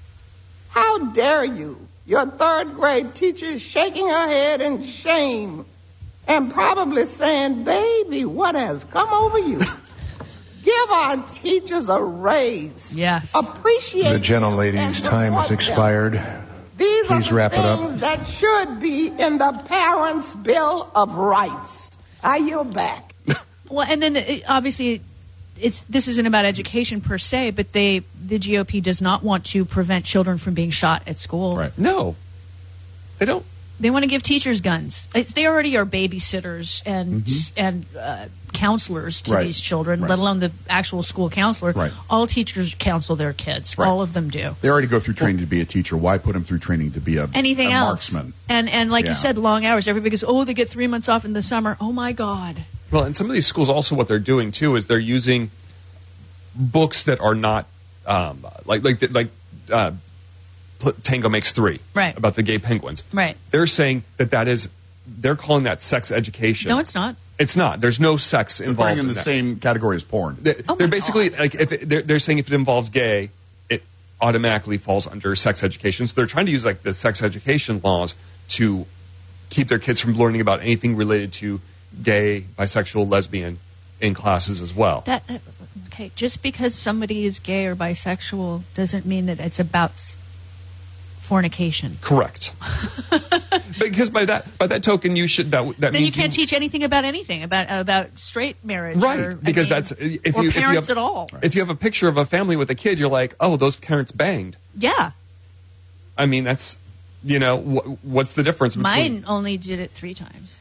[0.69, 1.84] How dare you?
[2.05, 5.65] Your third grade teacher is shaking her head in shame
[6.27, 9.59] and probably saying, Baby, what has come over you?
[10.63, 12.95] Give our teachers a raise.
[12.95, 13.31] Yes.
[13.35, 15.53] Appreciate The gentlelady's and time has support them.
[15.55, 16.21] expired.
[16.77, 17.79] These Please are the wrap it up.
[17.79, 21.91] things that should be in the Parents' Bill of Rights.
[22.23, 23.13] I yield back.
[23.67, 25.01] Well, and then uh, obviously,
[25.59, 29.65] it's this isn't about education per se, but they the GOP does not want to
[29.65, 31.55] prevent children from being shot at school.
[31.57, 31.77] Right.
[31.77, 32.15] No,
[33.19, 33.45] they don't.
[33.77, 35.05] They want to give teachers guns.
[35.13, 37.27] It's, they already are babysitters and
[37.57, 39.35] and uh, counselors to Mm-hmm.
[39.35, 39.43] Right.
[39.43, 40.09] these children, Right.
[40.11, 41.73] let alone the actual school counselor.
[41.73, 41.91] Right.
[42.09, 43.75] All teachers counsel their kids.
[43.77, 44.55] All of them do.
[44.61, 45.97] They already go through training to be a teacher.
[45.97, 48.13] Why put them through training to be a, Anything a else?
[48.13, 48.33] marksman?
[48.47, 49.11] And and like Yeah.
[49.11, 49.89] you said, long hours.
[49.89, 51.75] Everybody goes, oh, they get three months off in the summer.
[51.81, 52.63] Oh my god.
[52.95, 55.51] Well, and some of these schools also what they're doing too is they're using
[56.55, 57.65] books that are not
[58.05, 59.27] um, like like like
[59.69, 59.91] uh,
[61.03, 62.17] Tango makes three Right.
[62.17, 63.03] about the gay penguins.
[63.11, 63.35] Right.
[63.51, 64.69] They're saying that that is
[65.05, 66.69] they're calling that sex education.
[66.69, 67.17] No, it's not.
[67.37, 67.81] It's not.
[67.81, 69.23] There's no sex They're involved in the that.
[69.23, 70.37] same category as porn.
[70.39, 73.29] They're, they're basically like if it, they're, they're saying if it involves gay,
[73.67, 73.83] it
[74.21, 76.07] automatically falls under sex education.
[76.07, 78.15] So they're trying to use like the sex education laws
[78.51, 78.85] to
[79.49, 81.59] keep their kids from learning about anything related to
[82.01, 83.59] gay, bisexual, lesbian
[84.01, 85.03] in classes as well.
[85.05, 85.37] That uh,
[85.87, 86.11] okay?
[86.15, 90.17] Just because somebody is gay or bisexual doesn't mean that it's about
[91.19, 91.97] fornication.
[92.01, 92.53] Correct.
[93.79, 96.83] because by that by that token, you should that that then you can't teach anything
[96.83, 100.49] about anything about about straight marriage, right Or, I because mean, that's if or you
[100.49, 101.29] if you parents have, at all.
[101.41, 103.75] If you have a picture of a family with a kid, you're like, oh, those
[103.75, 104.57] parents banged.
[104.77, 105.11] Yeah,
[106.17, 106.77] I mean, that's
[107.23, 110.59] you know wh- what's the difference between mine only did it three times.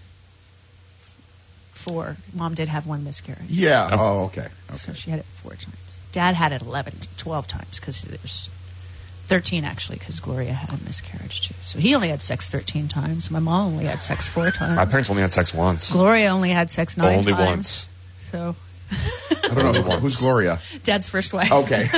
[1.84, 2.16] Four.
[2.32, 3.50] Mom did have one miscarriage.
[3.50, 3.90] Yeah.
[3.92, 4.48] Oh, okay.
[4.72, 5.76] So she had it four times.
[6.12, 8.48] Dad had it 11, 12 times because there's
[9.26, 11.54] 13 actually because Gloria had a miscarriage too.
[11.60, 13.30] So he only had sex 13 times.
[13.30, 14.76] My mom only had sex four times.
[14.76, 15.90] My parents only had sex once.
[15.90, 17.40] Gloria only had sex nine Only times.
[17.40, 17.88] Only once.
[18.30, 18.56] So
[19.44, 19.98] I don't know.
[19.98, 20.60] Who's Gloria?
[20.84, 21.50] Dad's first wife.
[21.50, 21.88] Okay.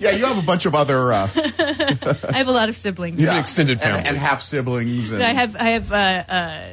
[0.00, 1.12] yeah, you have a bunch of other.
[1.12, 3.22] Uh, I have a lot of siblings.
[3.22, 3.32] yeah.
[3.32, 5.10] An extended family and, and half siblings.
[5.10, 6.68] And, I have I have uh, uh,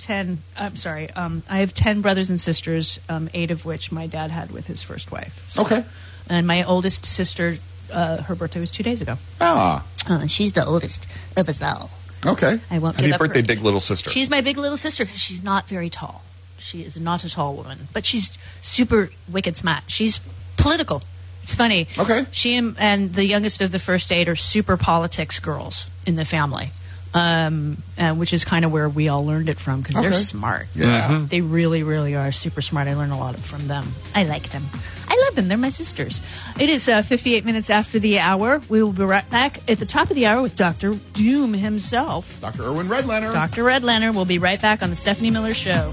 [0.00, 0.42] ten.
[0.56, 1.10] I'm sorry.
[1.10, 2.98] Um, I have ten brothers and sisters.
[3.08, 5.44] Um, eight of which my dad had with his first wife.
[5.48, 5.84] So- Okay.
[6.28, 7.58] And my oldest sister,
[7.92, 9.18] uh, her birthday was two days ago.
[9.40, 9.84] Ah.
[10.08, 11.06] Uh, she's the oldest
[11.36, 11.90] of us all.
[12.24, 12.60] Okay.
[12.70, 14.10] I won't Happy give her birthday, big little sister.
[14.10, 16.22] She's my big little sister because she's not very tall.
[16.58, 19.84] She is not a tall woman, but she's super wicked smart.
[19.88, 20.20] She's
[20.56, 21.02] political.
[21.42, 21.88] It's funny.
[21.98, 22.26] Okay.
[22.32, 26.26] She and, and the youngest of the first eight are super politics girls in the
[26.26, 26.70] family,
[27.14, 30.18] um, uh, which is kind of where we all learned it from because they're Okay.
[30.18, 30.68] smart.
[30.74, 31.08] Yeah.
[31.08, 31.28] Mhm.
[31.28, 32.86] They really, really are super smart.
[32.88, 33.92] I learn a lot from them.
[34.14, 34.64] I like them.
[35.08, 35.48] I love them.
[35.48, 36.20] They're my sisters.
[36.58, 38.62] It is uh, 58 minutes after the hour.
[38.68, 40.94] We will be right back at the top of the hour with Dr.
[41.14, 42.40] Doom himself.
[42.40, 42.62] Dr.
[42.62, 43.32] Irwin Redlener.
[43.32, 43.64] Dr.
[43.64, 45.92] Redlener will be right back on the Stephanie Miller Show.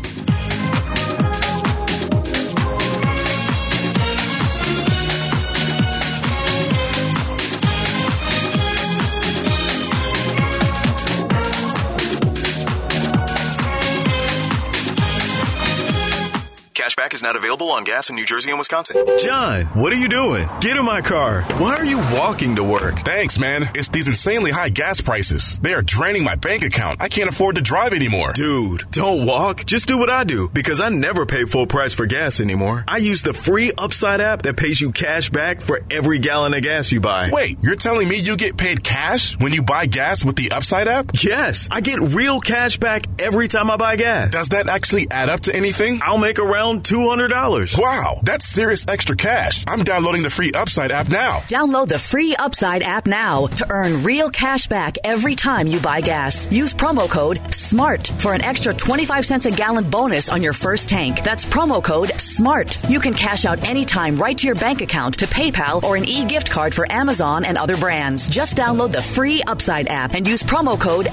[17.07, 19.03] Cashback is is not available on gas in New Jersey and Wisconsin.
[19.17, 20.47] John, what are you doing?
[20.61, 21.41] Get in my car.
[21.57, 22.99] Why are you walking to work?
[22.99, 23.69] Thanks, man.
[23.73, 25.59] It's these insanely high gas prices.
[25.59, 27.01] They are draining my bank account.
[27.01, 28.33] I can't afford to drive anymore.
[28.33, 29.65] Dude, don't walk.
[29.65, 32.83] Just do what I do because I never pay full price for gas anymore.
[32.87, 36.61] I use the free Upside app that pays you cash back for every gallon of
[36.61, 37.29] gas you buy.
[37.31, 40.87] Wait, you're telling me you get paid cash when you buy gas with the Upside
[40.87, 41.11] app?
[41.23, 44.29] Yes, I get real cash back every time I buy gas.
[44.29, 45.99] Does that actually add up to anything?
[46.03, 47.77] I'll make around $200.
[47.77, 49.63] Wow, that's serious extra cash.
[49.67, 51.41] I'm downloading the free Upside app now.
[51.41, 56.01] Download the free Upside app now to earn real cash back every time you buy
[56.01, 56.51] gas.
[56.51, 60.89] Use promo code SMART for an extra 25 cents a gallon bonus on your first
[60.89, 61.23] tank.
[61.23, 62.89] That's promo code SMART.
[62.89, 66.25] You can cash out anytime right to your bank account, to PayPal, or an e
[66.25, 68.27] gift card for Amazon and other brands.
[68.27, 71.09] Just download the free Upside app and use promo code